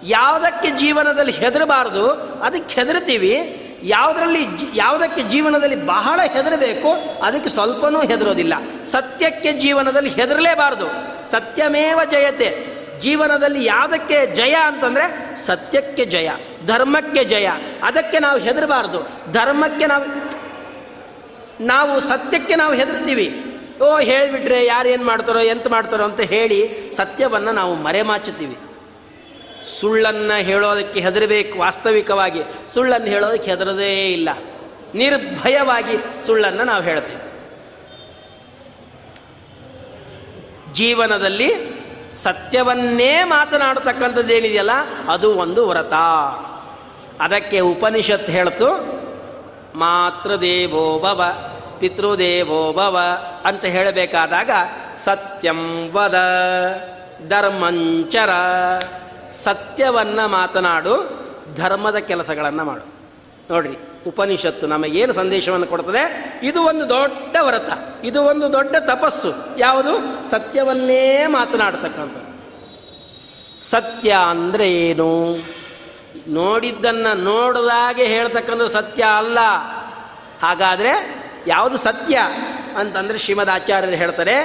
ಯಾವುದಕ್ಕೆ 0.03 0.71
ಜೀವನದಲ್ಲಿ 0.71 1.33
ಹೆದರಬಾರದು, 1.33 2.11
ಅದಕ್ಕೆ 2.43 2.75
ಹೆದರ್ತೀವಿ. 2.75 3.65
ಯಾವುದರಲ್ಲಿ 3.83 4.47
ಯಾವುದಕ್ಕೆ 4.75 5.23
ಜೀವನದಲ್ಲಿ 5.23 5.87
ಬಹಳ 5.87 6.21
ಹೆದರಬೇಕು, 6.23 7.23
ಅದಕ್ಕೆ 7.23 7.51
ಸ್ವಲ್ಪನೂ 7.51 8.01
ಹೆದರೋದಿಲ್ಲ. 8.01 8.55
ಸತ್ಯಕ್ಕೆ 8.85 9.53
ಜೀವನದಲ್ಲಿ 9.53 10.11
ಹೆದರಲೇಬಾರದು. 10.11 10.87
ಸತ್ಯಮೇವ 11.33 12.01
ಜಯತೆ. 12.11 12.79
ಜೀವನದಲ್ಲಿ 13.01 13.65
ಯಾವುದಕ್ಕೆ 13.65 14.35
ಜಯ 14.35 14.57
ಅಂತಂದರೆ 14.67 15.37
ಸತ್ಯಕ್ಕೆ 15.37 16.05
ಜಯ, 16.05 16.29
ಧರ್ಮಕ್ಕೆ 16.67 17.25
ಜಯ. 17.25 17.49
ಅದಕ್ಕೆ 17.83 18.19
ನಾವು 18.19 18.41
ಹೆದರಬಾರ್ದು. 18.41 19.33
ಧರ್ಮಕ್ಕೆ 19.33 19.87
ನಾವು 19.87 20.29
ನಾವು 21.61 22.01
ಸತ್ಯಕ್ಕೆ 22.01 22.57
ನಾವು 22.57 22.75
ಹೆದರ್ತೀವಿ. 22.75 23.45
ಓ, 23.83 23.99
ಹೇಳಿಬಿಟ್ರೆ 23.99 24.65
ಯಾರು 24.65 24.89
ಏನು 24.89 25.05
ಮಾಡ್ತಾರೋ, 25.05 25.39
ಎಂತ 25.39 25.67
ಮಾಡ್ತಾರೋ 25.67 26.05
ಅಂತ 26.05 26.21
ಹೇಳಿ 26.21 26.91
ಸತ್ಯವನ್ನು 26.97 27.53
ನಾವು 27.53 27.75
ಮರೆಮಾಚುತ್ತೀವಿ. 27.75 28.57
ಸುಳ್ಳನ್ನು 29.65 30.43
ಹೇಳೋದಕ್ಕೆ 30.43 31.01
ಹೆದರಬೇಕು 31.01 31.59
ವಾಸ್ತವಿಕವಾಗಿ. 31.59 32.43
ಸುಳ್ಳನ್ನು 32.69 33.07
ಹೇಳೋದಕ್ಕೆ 33.07 33.51
ಹೆದರದೇ 33.51 34.13
ಇಲ್ಲ. 34.13 34.29
ನಿರ್ಭಯವಾಗಿ 34.95 36.27
ಸುಳ್ಳನ್ನು 36.27 36.65
ನಾವು 36.65 36.83
ಹೇಳ್ತೀವಿ. 36.83 37.23
ಜೀವನದಲ್ಲಿ 40.75 41.79
ಸತ್ಯವನ್ನೇ 42.13 43.25
ಮಾತನಾಡತಕ್ಕಂಥದ್ದೇನಿದೆಯಲ್ಲ, 43.25 44.71
ಅದು 45.09 45.35
ಒಂದು 45.35 45.69
ವ್ರತ. 45.69 45.95
ಅದಕ್ಕೆ 47.21 47.61
ಉಪನಿಷತ್ 47.61 48.31
ಹೇಳ್ತು, 48.31 48.69
ಮಾತೃದೇವೋ 49.79 50.99
ಭವ, 50.99 51.25
ಪಿತೃದೇವೋ 51.79 52.73
ಭವ 52.73 52.99
ಅಂತ 53.45 53.65
ಹೇಳಬೇಕಾದಾಗ, 53.65 54.51
ಸತ್ಯಂ 55.05 55.91
ವದ 55.93 56.15
ಧರ್ಮಂಚರ 57.29 58.31
ಸತ್ಯವನ್ನು 59.33 60.29
ಮಾತನಾಡು, 60.29 60.95
ಧರ್ಮದ 61.57 61.97
ಕೆಲಸಗಳನ್ನು 61.97 62.65
ಮಾಡು. 62.65 62.87
ನೋಡ್ರಿ, 63.51 63.77
ಉಪನಿಷತ್ತು 64.07 64.67
ನಮಗೇನು 64.67 65.13
ಸಂದೇಶವನ್ನು 65.13 65.67
ಕೊಡ್ತದೆ? 65.67 66.03
ಇದು 66.43 66.63
ಒಂದು 66.63 66.89
ದೊಡ್ಡ 66.89 67.37
ವ್ರತ, 67.41 67.71
ಇದು 68.05 68.23
ಒಂದು 68.23 68.53
ದೊಡ್ಡ 68.53 68.77
ತಪಸ್ಸು. 68.77 69.59
ಯಾವುದು? 69.59 69.93
ಸತ್ಯವನ್ನೇ 70.31 71.27
ಮಾತನಾಡ್ತಕ್ಕಂಥದ್ದು. 71.27 72.29
ಸತ್ಯ 73.65 74.17
ಅಂದರೆ 74.29 74.73
ಏನು? 74.73 75.37
ನೋಡಿದ್ದನ್ನು 76.29 77.23
ನೋಡದಾಗೆ 77.23 78.05
ಹೇಳ್ತಕ್ಕಂಥ 78.05 78.63
ಸತ್ಯ 78.63 79.05
ಅಲ್ಲ. 79.17 79.39
ಹಾಗಾದರೆ 80.43 81.23
ಯಾವುದು 81.47 81.77
ಸತ್ಯ 81.77 82.19
ಅಂತಂದರೆ 82.77 83.19
ಶ್ರೀಮದ್ 83.19 83.51
ಆಚಾರ್ಯರು 83.51 83.97
ಹೇಳ್ತಾರೆ, 83.97 84.37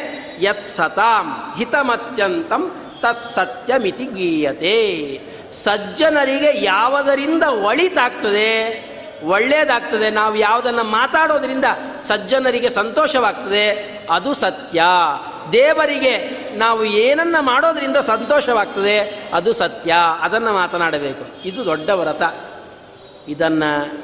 ಯತ್ 0.41 0.67
ಸತಾಂ 0.67 1.53
ಹಿತಮತ್ಯಂತಂ 1.57 2.75
ತತ್ 3.03 3.29
ಸತ್ಯಮಿತಿ 3.29 4.05
ಗೀಯತೆ. 4.05 5.19
ಸಜ್ಜನರಿಗೆ 5.53 6.63
ಯಾವುದರಿಂದ 6.63 7.43
ಒಳಿತಾಗ್ತದೆ? 7.43 8.83
ಒಳ್ಳೆಯದಾಗ್ತದೆ. 9.23 10.09
ನಾವು 10.09 10.35
ಯಾವುದನ್ನು 10.35 10.83
ಮಾತಾಡೋದರಿಂದ 10.83 11.65
ಸಜ್ಜನರಿಗೆ 12.07 12.69
ಸಂತೋಷವಾಗ್ತದೆ. 12.69 13.99
ಅದು 14.09 14.33
ಸತ್ಯ. 14.33 14.83
ದೇವರಿಗೆ 15.51 16.43
ನಾವು 16.57 16.85
ಏನನ್ನ 16.85 17.35
ಮಾಡೋದರಿಂದ 17.39 17.97
ಸಂತೋಷವಾಗ್ತದೆ, 17.97 19.29
ಅದು 19.33 19.53
ಸತ್ಯ. 19.53 19.93
ಅದನ್ನು 20.21 20.53
ಮಾತನಾಡಬೇಕು. 20.53 21.47
ಇದು 21.47 21.65
ದೊಡ್ಡ 21.65 21.89
ವ್ರತ. 21.89 22.21
ಇದನ್ನು 23.27 24.03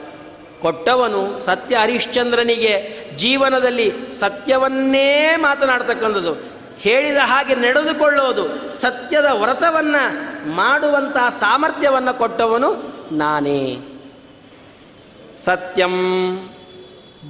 ಕೊಟ್ಟವನು 0.62 1.42
ಸತ್ಯ 1.42 1.76
ಹರಿಶ್ಚಂದ್ರನಿಗೆ 1.76 3.00
ಜೀವನದಲ್ಲಿ 3.16 3.94
ಸತ್ಯವನ್ನೇ 4.20 5.36
ಮಾತನಾಡ್ತಕ್ಕಂಥದ್ದು. 5.36 6.59
ಹೇಳಿದ 6.80 7.18
ಹಾಗೆ 7.18 7.56
ನಡೆದುಕೊಳ್ಳೋದು 7.56 8.74
ಸತ್ಯದ 8.74 9.26
ವ್ರತವನ್ನು 9.26 10.50
ಮಾಡುವಂತಹ 10.50 11.30
ಸಾಮರ್ಥ್ಯವನ್ನು 11.30 12.18
ಕೊಟ್ಟವನು 12.18 12.70
ನಾನೇ. 13.12 13.78
ಸತ್ಯಂ 15.38 15.96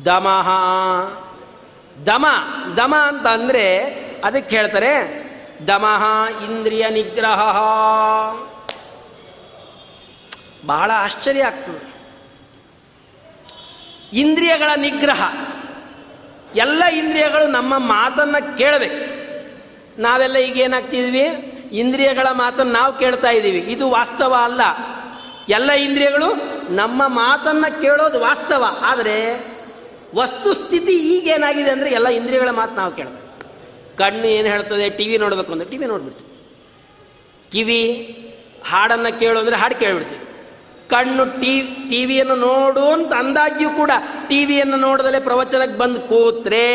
ದಮಃ. 0.05 0.49
ದಮ 2.05 2.25
ದಮ 2.77 2.95
ಅಂತ 2.95 3.27
ಅಂದರೆ 3.27 3.79
ಅದಕ್ಕೆ 4.25 4.57
ಹೇಳ್ತಾರೆ, 4.57 4.95
ದಮಃ 5.67 6.03
ಇಂದ್ರಿಯ 6.43 6.89
ನಿಗ್ರಹ. 6.89 7.41
ಬಹಳ 10.65 10.91
ಆಶ್ಚರ್ಯ 10.95 11.43
ಆಗ್ತದೆ. 11.43 11.89
ಇಂದ್ರಿಯಗಳ 14.13 14.69
ನಿಗ್ರಹ. 14.75 15.33
ಎಲ್ಲ 16.55 16.83
ಇಂದ್ರಿಯಗಳು 16.83 17.47
ನಮ್ಮ 17.47 17.77
ಮಾತನ್ನು 17.77 18.57
ಕೇಳಬೇಕು. 18.57 19.18
ನಾವೆಲ್ಲ 19.99 20.37
ಈಗ 20.37 20.57
ಏನಾಗ್ತಿದ್ವಿ? 20.57 21.25
ಇಂದ್ರಿಯಗಳ 21.71 22.27
ಮಾತನ್ನು 22.31 22.73
ನಾವು 22.73 22.99
ಕೇಳ್ತಾ 22.99 23.29
ಇದ್ದೀವಿ. 23.29 23.59
ಇದು 23.59 23.89
ವಾಸ್ತವ 23.89 24.35
ಅಲ್ಲ. 24.43 24.61
ಎಲ್ಲ 25.49 25.71
ಇಂದ್ರಿಯಗಳು 25.71 26.29
ನಮ್ಮ 26.75 27.01
ಮಾತನ್ನು 27.07 27.81
ಕೇಳೋದು 27.81 28.19
ವಾಸ್ತವ. 28.19 28.65
ಆದರೆ 28.81 29.15
ವಸ್ತುಸ್ಥಿತಿ 30.15 30.93
ಈಗೇನಾಗಿದೆ 30.93 31.69
ಅಂದರೆ 31.69 31.89
ಎಲ್ಲ 31.91 32.07
ಇಂದ್ರಿಯಗಳ 32.07 32.49
ಮಾತು 32.49 32.75
ನಾವು 32.75 32.91
ಕೇಳ್ತೇವೆ. 32.91 33.25
ಕಣ್ಣು 33.97 34.23
ಏನು 34.23 34.49
ಹೇಳ್ತದೆ? 34.49 34.89
ಟಿ 34.89 35.07
ವಿ 35.07 35.17
ನೋಡಬೇಕು 35.17 35.51
ಅಂದರೆ 35.51 35.69
ಟಿ 35.69 35.77
ವಿ 35.77 35.85
ನೋಡ್ಬಿಡ್ತೀವಿ. 35.85 36.29
ಕಿವಿ 37.51 37.81
ಹಾಡನ್ನು 38.69 39.19
ಕೇಳು 39.19 39.39
ಅಂದರೆ 39.39 39.55
ಹಾಡು 39.55 39.75
ಕೇಳಿಬಿಡ್ತೀವಿ. 39.75 40.21
ಕಣ್ಣು 40.89 41.41
ಟಿ 41.41 41.61
ಟಿ 41.89 42.05
ವಿಯನ್ನು 42.05 42.35
ನೋಡು 42.35 42.91
ಅಂತ 42.91 43.13
ಅಂದಾಗ್ಯೂ 43.13 43.69
ಕೂಡ 43.69 43.91
ಟಿ 44.27 44.45
ವಿಯನ್ನು 44.45 44.77
ನೋಡದಲ್ಲೇ 44.77 45.19
ಪ್ರವಚನಕ್ಕೆ 45.19 45.77
ಬಂದು 45.77 46.01
ಕೂತ್ರೆ, 46.01 46.65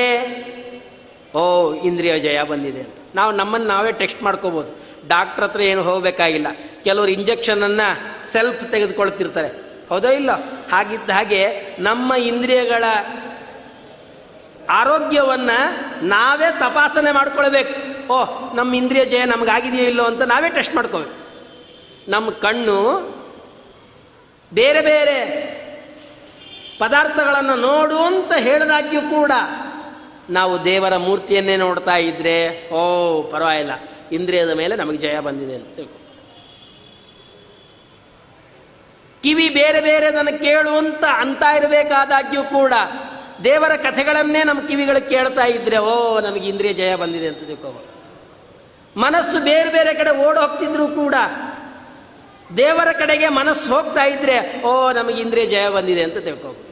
ಓ, 1.34 1.72
ಇಂದ್ರಿಯ 1.74 2.18
ಜಯ 2.18 2.42
ಬಂದಿದೆ 2.42 3.03
ನಾವು 3.14 3.32
ನಮ್ಮನ್ನು 3.32 3.68
ನಾವೇ 3.68 3.92
ಟೆಸ್ಟ್ 3.92 4.22
ಮಾಡ್ಕೋಬೋದು. 4.22 4.84
ಡಾಕ್ಟ್ರ್ 5.08 5.44
ಹತ್ರ 5.44 5.60
ಏನು 5.60 5.82
ಹೋಗಬೇಕಾಗಿಲ್ಲ. 5.82 6.46
ಕೆಲವರು 6.84 7.08
ಇಂಜೆಕ್ಷನನ್ನು 7.08 8.26
ಸೆಲ್ಫ್ 8.26 8.70
ತೆಗೆದುಕೊಳ್ತಿರ್ತಾರೆ. 8.70 9.48
ಹೌದೋ 9.88 10.08
ಇಲ್ಲ? 10.08 10.30
ಹಾಗಿದ್ದ 10.72 11.10
ಹಾಗೆ 11.10 11.48
ನಮ್ಮ 11.78 12.14
ಇಂದ್ರಿಯಗಳ 12.14 12.84
ಆರೋಗ್ಯವನ್ನು 14.70 15.58
ನಾವೇ 16.04 16.50
ತಪಾಸಣೆ 16.50 17.12
ಮಾಡ್ಕೊಳ್ಬೇಕು. 17.12 17.94
ಓಹ್ 18.12 18.56
ನಮ್ಮ 18.56 18.74
ಇಂದ್ರಿಯ 18.74 19.04
ಜಯ 19.04 19.24
ನಮಗಾಗಿದೆಯೋ 19.24 19.84
ಇಲ್ಲೋ 19.84 20.04
ಅಂತ 20.04 20.22
ನಾವೇ 20.22 20.48
ಟೆಸ್ಟ್ 20.48 20.74
ಮಾಡ್ಕೋಬೇಕು 20.74 21.24
ನಮ್ಮ 22.10 22.30
ಕಣ್ಣು 22.30 23.00
ಬೇರೆ 24.54 24.80
ಬೇರೆ 24.80 25.18
ಪದಾರ್ಥಗಳನ್ನು 26.78 27.54
ನೋಡು 27.54 27.98
ಅಂತ 27.98 28.32
ಹೇಳಿದಾಗ್ಯೂ 28.32 29.00
ಕೂಡ 29.00 29.32
ನಾವು 30.30 30.64
ದೇವರ 30.64 30.96
ಮೂರ್ತಿಯನ್ನೇ 30.96 31.56
ನೋಡ್ತಾ 31.56 31.96
ಇದ್ರೆ, 31.96 32.70
ಓ, 32.70 33.22
ಪರವಾಗಿಲ್ಲ. 33.22 33.70
ಇಂದ್ರಿಯದ 34.12 34.50
ಮೇಲೆ 34.50 34.76
ನಮಗೆ 34.76 34.96
ಜಯ 34.96 35.20
ಬಂದಿದೆ 35.20 35.54
ಅಂತ 35.54 35.76
ತಿಳ್ಕೊ. 35.76 36.00
ಕಿವಿ 39.22 39.48
ಬೇರೆ 39.48 39.80
ಬೇರೆ 39.80 40.10
ನನಗೆ 40.10 40.38
ಕೇಳು 40.38 40.70
ಅಂತ 40.70 41.04
ಅಂತ 41.04 41.42
ಇರಬೇಕಾದಾಗ್ಯೂ 41.56 42.42
ಕೂಡ 42.42 42.72
ದೇವರ 43.44 43.76
ಕಥೆಗಳನ್ನೇ 43.76 44.44
ನಮ್ಮ 44.44 44.66
ಕಿವಿಗಳು 44.66 45.08
ಕೇಳ್ತಾ 45.08 45.44
ಇದ್ರೆ, 45.44 45.78
ಓ, 45.78 46.20
ನಮಗೆ 46.20 46.48
ಇಂದ್ರಿಯ 46.48 46.72
ಜಯ 46.72 46.94
ಬಂದಿದೆ 46.94 47.28
ಅಂತ 47.28 47.38
ತಿಳ್ಕೋಬೋದು 47.38 47.94
ಮನಸ್ಸು 49.00 49.40
ಬೇರೆ 49.44 49.70
ಬೇರೆ 49.70 49.94
ಕಡೆ 49.94 50.26
ಓಡ್ 50.26 50.38
ಹೋಗ್ತಿದ್ರು 50.38 50.88
ಕೂಡ 50.88 51.14
ದೇವರ 52.56 52.92
ಕಡೆಗೆ 52.92 53.28
ಮನಸ್ಸು 53.28 53.74
ಹೋಗ್ತಾ 53.74 54.04
ಇದ್ರೆ, 54.04 54.62
ಓ, 54.62 54.92
ನಮಗೆ 54.92 55.20
ಇಂದ್ರಿಯ 55.22 55.46
ಜಯ 55.46 55.68
ಬಂದಿದೆ 55.68 56.02
ಅಂತ 56.02 56.18
ತಿಳ್ಕೋ. 56.18 56.63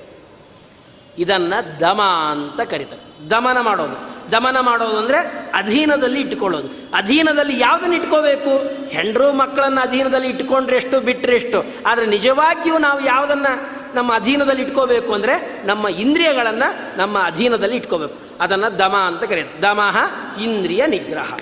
ಇದನ್ನ 1.19 1.55
ದಮ 1.81 2.03
ಅಂತ 2.03 2.61
ಕರೀತಾರೆ. 2.61 3.31
ದಮನ 3.31 3.61
ಮಾಡೋದು. 3.61 4.13
ದಮನ 4.33 4.61
ಮಾಡೋದು 4.61 4.97
ಅಂದರೆ 4.97 5.19
ಅಧೀನದಲ್ಲಿ 5.55 6.21
ಇಟ್ಕೊಳ್ಳೋದು 6.21 6.69
ಅಧೀನದಲ್ಲಿ 6.95 7.61
ಯಾವುದನ್ನು 7.61 7.97
ಇಟ್ಕೋಬೇಕು? 7.97 8.51
ಹೆಂಡರು 8.89 9.33
ಮಕ್ಕಳನ್ನು 9.33 9.81
ಅಧೀನದಲ್ಲಿ 9.81 10.29
ಇಟ್ಕೊಂಡ್ರೆ 10.29 10.77
ಎಷ್ಟು? 10.77 11.01
ಬಿಟ್ಟರೆ 11.01 11.37
ಎಷ್ಟು? 11.37 11.65
ಆದರೆ 11.87 12.07
ನಿಜವಾಗಿಯೂ 12.07 12.79
ನಾವು 12.79 13.01
ಯಾವುದನ್ನು 13.05 13.83
ನಮ್ಮ 13.95 14.15
ಅಧೀನದಲ್ಲಿ 14.15 14.63
ಇಟ್ಕೋಬೇಕು 14.63 15.13
ಅಂದರೆ 15.13 15.63
ನಮ್ಮ 15.67 15.89
ಇಂದ್ರಿಯಗಳನ್ನು 15.89 16.99
ನಮ್ಮ 16.99 17.19
ಅಧೀನದಲ್ಲಿ 17.19 17.77
ಇಟ್ಕೋಬೇಕು. 17.77 18.15
ಅದನ್ನು 18.41 18.79
ದಮ 18.79 18.95
ಅಂತ 18.97 19.25
ಕರೆಯೋದು 19.25 19.63
ದಮಃ 19.63 19.97
ಇಂದ್ರಿಯ 20.41 20.87
ನಿಗ್ರಹ. 20.87 21.35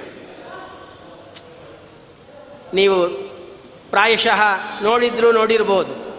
ನೀವು 2.74 3.08
ಪ್ರಾಯಶಃ 3.90 4.40
ನೋಡಿದ್ರು 4.82 5.32
ನೋಡಿರ್ಬೋದು. 5.32 6.09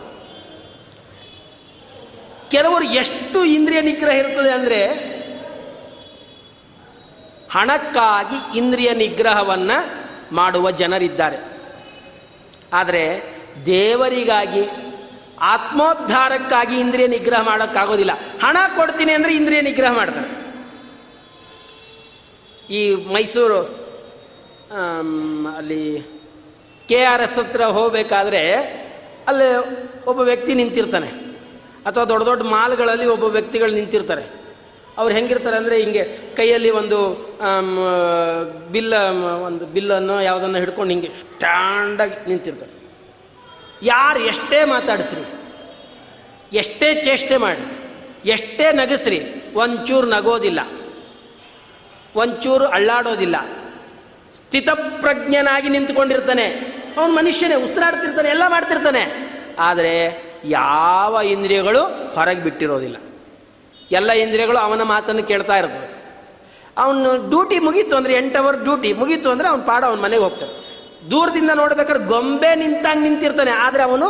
ಕೆಲವರು 2.52 2.86
ಎಷ್ಟು 2.86 3.46
ಇಂದ್ರಿಯ 3.46 3.82
ನಿಗ್ರಹ 3.82 4.14
ಇರ್ತದೆ 4.14 4.52
ಅಂದರೆ 4.52 5.12
ಹಣಕ್ಕಾಗಿ 7.50 8.58
ಇಂದ್ರಿಯ 8.58 8.94
ನಿಗ್ರಹವನ್ನು 8.94 9.78
ಮಾಡುವ 10.36 10.72
ಜನರಿದ್ದಾರೆ. 10.72 11.38
ಆದರೆ 12.74 13.24
ದೇವರಿಗಾಗಿ, 13.66 14.64
ಆತ್ಮೋದ್ಧಾರಕ್ಕಾಗಿ 15.42 16.80
ಇಂದ್ರಿಯ 16.80 17.08
ನಿಗ್ರಹ 17.08 17.42
ಮಾಡೋಕ್ಕಾಗೋದಿಲ್ಲ. 17.42 18.12
ಹಣ 18.44 18.58
ಕೊಡ್ತೀನಿ 18.76 19.12
ಅಂದರೆ 19.12 19.36
ಇಂದ್ರಿಯ 19.36 19.62
ನಿಗ್ರಹ 19.62 19.92
ಮಾಡ್ತಾರೆ. 19.92 20.30
ಈ 22.74 22.96
ಮೈಸೂರು 22.96 23.62
ಅಲ್ಲಿ 25.58 26.00
ಕೆ 26.90 27.04
ಆರ್ 27.04 27.22
ಎಸ್ 27.22 27.40
ಹತ್ರ 27.40 27.64
ಹೋಗಬೇಕಾದ್ರೆ 27.64 28.42
ಅಲ್ಲಿ 29.28 29.50
ಒಬ್ಬ 30.06 30.20
ವ್ಯಕ್ತಿ 30.20 30.54
ನಿಂತಿರ್ತಾನೆ. 30.54 31.31
ಅಥವಾ 31.88 32.04
ದೊಡ್ಡ 32.04 32.24
ದೊಡ್ಡ 32.26 32.44
ಮಾಲ್ಗಳಲ್ಲಿ 32.56 33.08
ಒಬ್ಬ 33.16 33.26
ವ್ಯಕ್ತಿಗಳು 33.36 33.72
ನಿಂತಿರ್ತಾರೆ. 33.72 34.24
ಅವ್ರು 34.98 35.12
ಹೆಂಗಿರ್ತಾರೆ 35.16 35.58
ಅಂದರೆ 35.58 35.76
ಹಿಂಗೆ 35.82 36.04
ಕೈಯಲ್ಲಿ 36.38 36.72
ಒಂದು 36.80 36.98
ಬಿಲ್ಲ, 38.72 38.94
ಒಂದು 39.48 39.64
ಬಿಲ್ಲನ್ನು 39.66 40.16
ಯಾವುದನ್ನು 40.22 40.60
ಹಿಡ್ಕೊಂಡು 40.64 40.92
ಹಿಂಗೆ 40.94 41.10
ಸ್ಟ್ಯಾಂಡಾಗಿ 41.20 42.18
ನಿಂತಿರ್ತಾರೆ. 42.30 42.74
ಯಾರು 43.84 44.20
ಎಷ್ಟೇ 44.32 44.60
ಮಾತಾಡಿಸ್ರಿ, 44.66 45.24
ಎಷ್ಟೇ 46.54 46.90
ಚೇಷ್ಟೆ 47.04 47.38
ಮಾಡಿ, 47.38 47.66
ಎಷ್ಟೇ 48.30 48.68
ನಗಿಸ್ರಿ, 48.72 49.20
ಒಂಚೂರು 49.56 50.08
ನಗೋದಿಲ್ಲ, 50.08 50.60
ಒಂಚೂರು 52.16 52.66
ಅಳ್ಳಾಡೋದಿಲ್ಲ. 52.68 53.38
ಸ್ಥಿತಪ್ರಜ್ಞನಾಗಿ 54.36 55.70
ನಿಂತ್ಕೊಂಡಿರ್ತಾನೆ. 55.70 56.46
ಅವನು 56.98 57.12
ಮನುಷ್ಯನೇ, 57.14 57.56
ಉಸಿರಾಡ್ತಿರ್ತಾನೆ, 57.66 58.30
ಎಲ್ಲ 58.30 58.44
ಮಾಡ್ತಿರ್ತಾನೆ. 58.48 59.04
ಆದರೆ 59.60 59.94
ಯಾವ 60.58 61.22
ಇಂದ್ರಿಯಗಳು 61.36 61.82
ಹೊರಗೆ 62.16 62.42
ಬಿಟ್ಟಿರೋದಿಲ್ಲ. 62.48 62.98
ಎಲ್ಲ 63.92 64.12
ಇಂದ್ರಿಯಗಳು 64.24 64.60
ಅವನ 64.68 64.84
ಮಾತನ್ನು 64.94 65.24
ಕೇಳ್ತಾ 65.32 65.56
ಇರ್ತವೆ. 65.62 65.88
ಅವನು 66.84 67.10
ಡ್ಯೂಟಿ 67.32 67.58
ಮುಗೀತು 67.68 67.94
ಅಂದರೆ 68.00 68.14
ಎಂಟು 68.20 68.38
ಅವರ್ 68.42 68.58
ಡ್ಯೂಟಿ 68.66 68.90
ಮುಗೀತು 69.02 69.28
ಅಂದರೆ 69.34 69.48
ಅವನು 69.52 69.64
ಪಾಡ 69.70 69.82
ಅವನ 69.90 70.00
ಮನೆಗೆ 70.06 70.24
ಹೋಗ್ತಾನೆ. 70.24 70.54
ದೂರದಿಂದ 71.12 71.52
ನೋಡ್ಬೇಕಾದ್ರೆ 71.62 72.04
ಗೊಂಬೆ 72.12 72.52
ನಿಂತಂಗೆ 72.62 73.04
ನಿಂತಿರ್ತಾನೆ, 73.08 73.52
ಆದರೆ 73.66 73.84
ಅವನು 73.90 74.08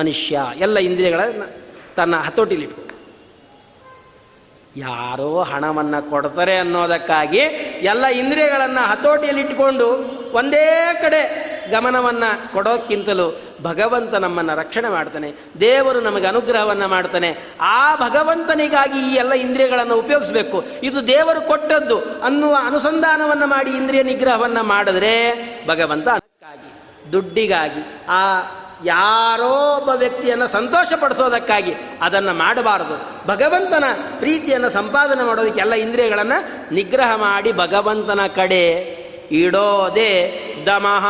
ಮನುಷ್ಯ. 0.00 0.40
ಎಲ್ಲ 0.66 0.76
ಇಂದ್ರಿಯಗಳ 0.88 1.20
ತನ್ನ 1.96 2.14
ಹತೋಟಿಲಿಟ್ಟು 2.26 2.82
ಯಾರೋ 4.76 5.28
ಹಣವನ್ನು 5.50 5.98
ಕೊಡ್ತಾರೆ 6.10 6.54
ಅನ್ನೋದಕ್ಕಾಗಿ 6.58 7.42
ಎಲ್ಲ 7.92 8.04
ಇಂದ್ರಿಯಗಳನ್ನು 8.20 8.82
ಹತೋಟಿಯಲ್ಲಿಟ್ಟುಕೊಂಡು 8.92 9.86
ಒಂದೇ 10.38 10.64
ಕಡೆ 11.02 11.20
ಗಮನವನ್ನು 11.70 12.52
ಕೊಡೋಕ್ಕಿಂತಲೂ 12.52 13.40
ಭಗವಂತ 13.62 14.14
ನಮ್ಮನ್ನು 14.14 14.54
ರಕ್ಷಣೆ 14.54 14.88
ಮಾಡ್ತಾನೆ. 14.88 15.32
ದೇವರು 15.60 16.00
ನಮಗೆ 16.00 16.26
ಅನುಗ್ರಹವನ್ನು 16.26 16.88
ಮಾಡ್ತಾನೆ. 16.88 17.36
ಆ 17.60 17.96
ಭಗವಂತನಿಗಾಗಿ 17.96 19.12
ಈ 19.12 19.14
ಎಲ್ಲ 19.14 19.32
ಇಂದ್ರಿಯಗಳನ್ನು 19.32 19.94
ಉಪಯೋಗಿಸ್ಬೇಕು. 19.94 20.64
ಇದು 20.82 21.06
ದೇವರು 21.06 21.40
ಕೊಟ್ಟದ್ದು 21.40 21.98
ಅನ್ನುವ 21.98 22.56
ಅನುಸಂಧಾನವನ್ನು 22.66 23.46
ಮಾಡಿ 23.46 23.70
ಇಂದ್ರಿಯ 23.70 24.02
ನಿಗ್ರಹವನ್ನು 24.02 24.62
ಮಾಡಿದ್ರೆ 24.62 25.14
ಭಗವಂತ 25.66 26.08
ಅದಕ್ಕಾಗಿ, 26.08 27.12
ದುಡ್ಡಿಗಾಗಿ, 27.12 28.06
ಆ 28.08 28.42
ಯಾರೋ 28.84 29.76
ಒಬ್ಬ 29.76 29.88
ವ್ಯಕ್ತಿಯನ್ನು 29.88 30.48
ಸಂತೋಷಪಡಿಸೋದಕ್ಕಾಗಿ 30.48 31.74
ಅದನ್ನು 32.02 32.32
ಮಾಡಬಾರದು. 32.32 33.26
ಭಗವಂತನ 33.28 33.84
ಪ್ರೀತಿಯನ್ನು 34.18 34.70
ಸಂಪಾದನೆ 34.70 35.22
ಮಾಡೋದಕ್ಕೆ 35.22 35.60
ಎಲ್ಲ 35.60 35.72
ಇಂದ್ರಿಯಗಳನ್ನು 35.74 36.74
ನಿಗ್ರಹ 36.74 37.16
ಮಾಡಿ 37.16 37.52
ಭಗವಂತನ 37.52 38.20
ಕಡೆ 38.26 38.64
ಇಡೋದೇ 39.30 40.40
ದಮಃ 40.66 41.06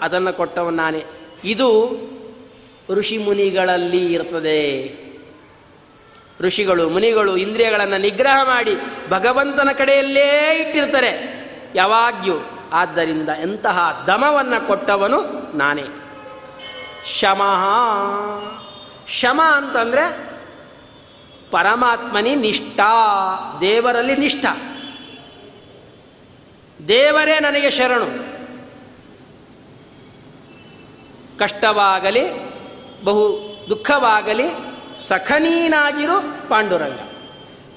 ಅದನ್ನು 0.00 0.32
ಕೊಟ್ಟವನು 0.32 0.76
ನಾನೇ. 0.76 1.04
ಇದು 1.44 1.96
ಋಷಿ 2.90 3.18
ಮುನಿಗಳಲ್ಲಿ 3.18 4.12
ಇರ್ತದೆ 4.12 4.94
ಋಷಿಗಳು, 6.40 6.90
ಮುನಿಗಳು 6.90 7.36
ಇಂದ್ರಿಯಗಳನ್ನು 7.36 7.98
ನಿಗ್ರಹ 7.98 8.44
ಮಾಡಿ 8.44 8.76
ಭಗವಂತನ 9.10 9.68
ಕಡೆಯಲ್ಲೇ 9.78 10.56
ಇಟ್ಟಿರ್ತಾರೆ. 10.60 11.40
ಯಾವಾಗ್ಯೂ. 11.74 12.34
ಆದ್ದರಿಂದ 12.72 13.28
ಎಂತಹ 13.28 14.04
ದಮವನ್ನು 14.06 14.66
ಕೊಟ್ಟವನು 14.66 15.18
ನಾನೇ. 15.56 15.84
ಶಮ. 17.06 17.42
ಶಮ 19.08 19.40
ಅಂತಂದರೆ 19.54 20.30
ಪರಮಾತ್ಮನಿ 21.50 22.34
ನಿಷ್ಠ, 22.34 22.80
ದೇವರಲ್ಲಿ 23.60 24.16
ನಿಷ್ಠ. 24.16 24.44
ದೇವರೇ 26.88 27.40
ನನಗೆ 27.40 27.70
ಶರಣು. 27.70 28.29
ಕಷ್ಟವಾಗಲಿ, 31.40 32.24
ಬಹು 33.04 33.38
ದುಃಖವಾಗಲಿ, 33.68 34.44
ಸಖನೀನಾಗಿರು 34.98 36.48
ಪಾಂಡುರಂಗ. 36.48 36.98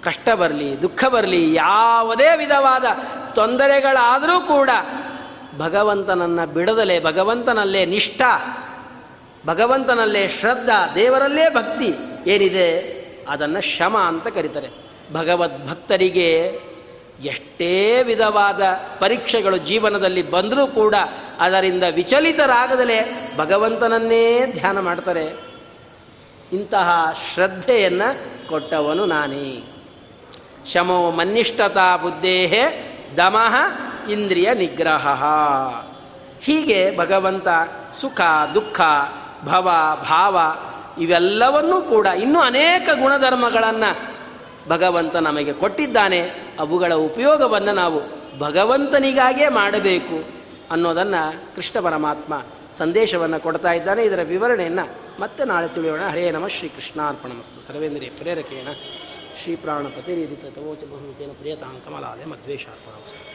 ಕಷ್ಟ 0.04 0.30
ಬರಲಿ, 0.30 0.82
ದುಃಖ 0.82 1.06
ಬರಲಿ, 1.06 1.54
ಯಾವುದೇ 1.54 2.38
ವಿಧವಾದ 2.38 2.86
ತೊಂದರೆಗಳಾದರೂ 3.36 4.40
ಕೂಡ 4.40 4.70
ಭಗವಂತನನ್ನು 5.58 6.48
ಬಿಡದಲೇ, 6.48 7.00
ಭಗವಂತನಲ್ಲೇ 7.00 7.86
ನಿಷ್ಠ, 7.86 8.22
ಭಗವಂತನಲ್ಲೇ 9.48 10.28
ಶ್ರದ್ಧಾ, 10.28 10.92
ದೇವರಲ್ಲೇ 10.96 11.50
ಭಕ್ತಿ 11.50 11.94
ಏನಿದೆ, 12.30 12.94
ಅದನ್ನು 13.30 13.62
ಶಮ 13.62 13.98
ಅಂತ 13.98 14.28
ಕರೀತಾರೆ. 14.28 14.70
ಭಗವದ್ 15.14 15.70
ಭಕ್ತರಿಗೆ 15.70 16.60
ಎಷ್ಟೇ 17.22 18.04
ವಿಧವಾದ 18.04 18.62
ಪರೀಕ್ಷೆಗಳು 19.00 19.58
ಜೀವನದಲ್ಲಿ 19.58 20.32
ಬಂದರೂ 20.32 20.68
ಕೂಡ 20.68 20.96
ಅದರಿಂದ 21.40 21.84
ವಿಚಲಿತರಾಗದಲೇ 21.94 23.34
ಭಗವಂತನನ್ನೇ 23.38 24.46
ಧ್ಯಾನ 24.46 24.80
ಮಾಡ್ತಾರೆ. 24.80 25.34
ಇಂತಹ 26.54 26.90
ಶ್ರದ್ಧೆಯನ್ನು 27.34 28.48
ಕೊಟ್ಟವನು 28.48 29.06
ನಾನೇ. 29.06 29.64
ಶಮೋ 30.74 31.12
ಮನ್ನಿಷ್ಠತಾ 31.12 31.96
ಬುದ್ಧೇಹೇ 31.96 32.90
ದಮಃ 33.18 33.56
ಇಂದ್ರಿಯ 34.10 34.54
ನಿಗ್ರಹ. 34.54 35.24
ಹೀಗೆ 36.42 36.98
ಭಗವಂತ 36.98 37.48
ಸುಖ, 38.02 38.22
ದುಃಖ, 38.54 38.82
ಭವ, 39.46 39.70
ಭಾವ 40.10 40.40
ಇವೆಲ್ಲವನ್ನೂ 41.02 41.82
ಕೂಡ 41.82 42.08
ಇನ್ನೂ 42.08 42.40
ಅನೇಕ 42.40 42.90
ಗುಣಧರ್ಮಗಳನ್ನು 43.00 44.13
ಭಗವಂತ 44.68 45.16
ನಮಗೆ 45.16 45.54
ಕೊಟ್ಟಿದ್ದಾನೆ, 45.54 46.32
ಅವುಗಳ 46.60 46.94
ಉಪಯೋಗವನ್ನು 46.94 47.72
ನಾವು 47.72 48.24
ಭಗವಂತನಿಗಾಗೇ 48.40 49.48
ಮಾಡಬೇಕು 49.48 50.24
ಅನ್ನೋದನ್ನು 50.72 51.56
ಕೃಷ್ಣ 51.56 51.80
ಪರಮಾತ್ಮ 51.80 52.44
ಸಂದೇಶವನ್ನು 52.78 53.40
ಕೊಡ್ತಾ 53.40 53.74
ಇದ್ದಾನೆ. 53.74 54.04
ಇದರ 54.04 54.20
ವಿವರಣೆಯನ್ನು 54.24 54.90
ಮತ್ತೆ 55.22 55.44
ನಾಳೆ 55.44 55.68
ತಿಳಿಯೋಣ. 55.68 56.02
ಹರೇ 56.02 56.32
ನಮ. 56.32 56.48
ಶ್ರೀ 56.48 56.70
ಕೃಷ್ಣಾರ್ಪಣಮಸ್ತು. 56.70 57.62
ಸರ್ವೇಂದ್ರಿಯ 57.62 58.10
ಪ್ರೇರಕೇಣ. 58.10 58.68
ಶ್ರೀ 59.44 59.56
ಪ್ರಾಣಪತಿ 59.56 60.16
ರೀತಿ 60.16 60.36
ತವೋಚ 60.36 60.78
ಬಹುತೇನ 60.78 61.30
ಪ್ರಿಯತಾಂ 61.40 62.30
ಮಧ್ವೇಶಾರ್ಪಣಮಸ್ತು 62.30 63.33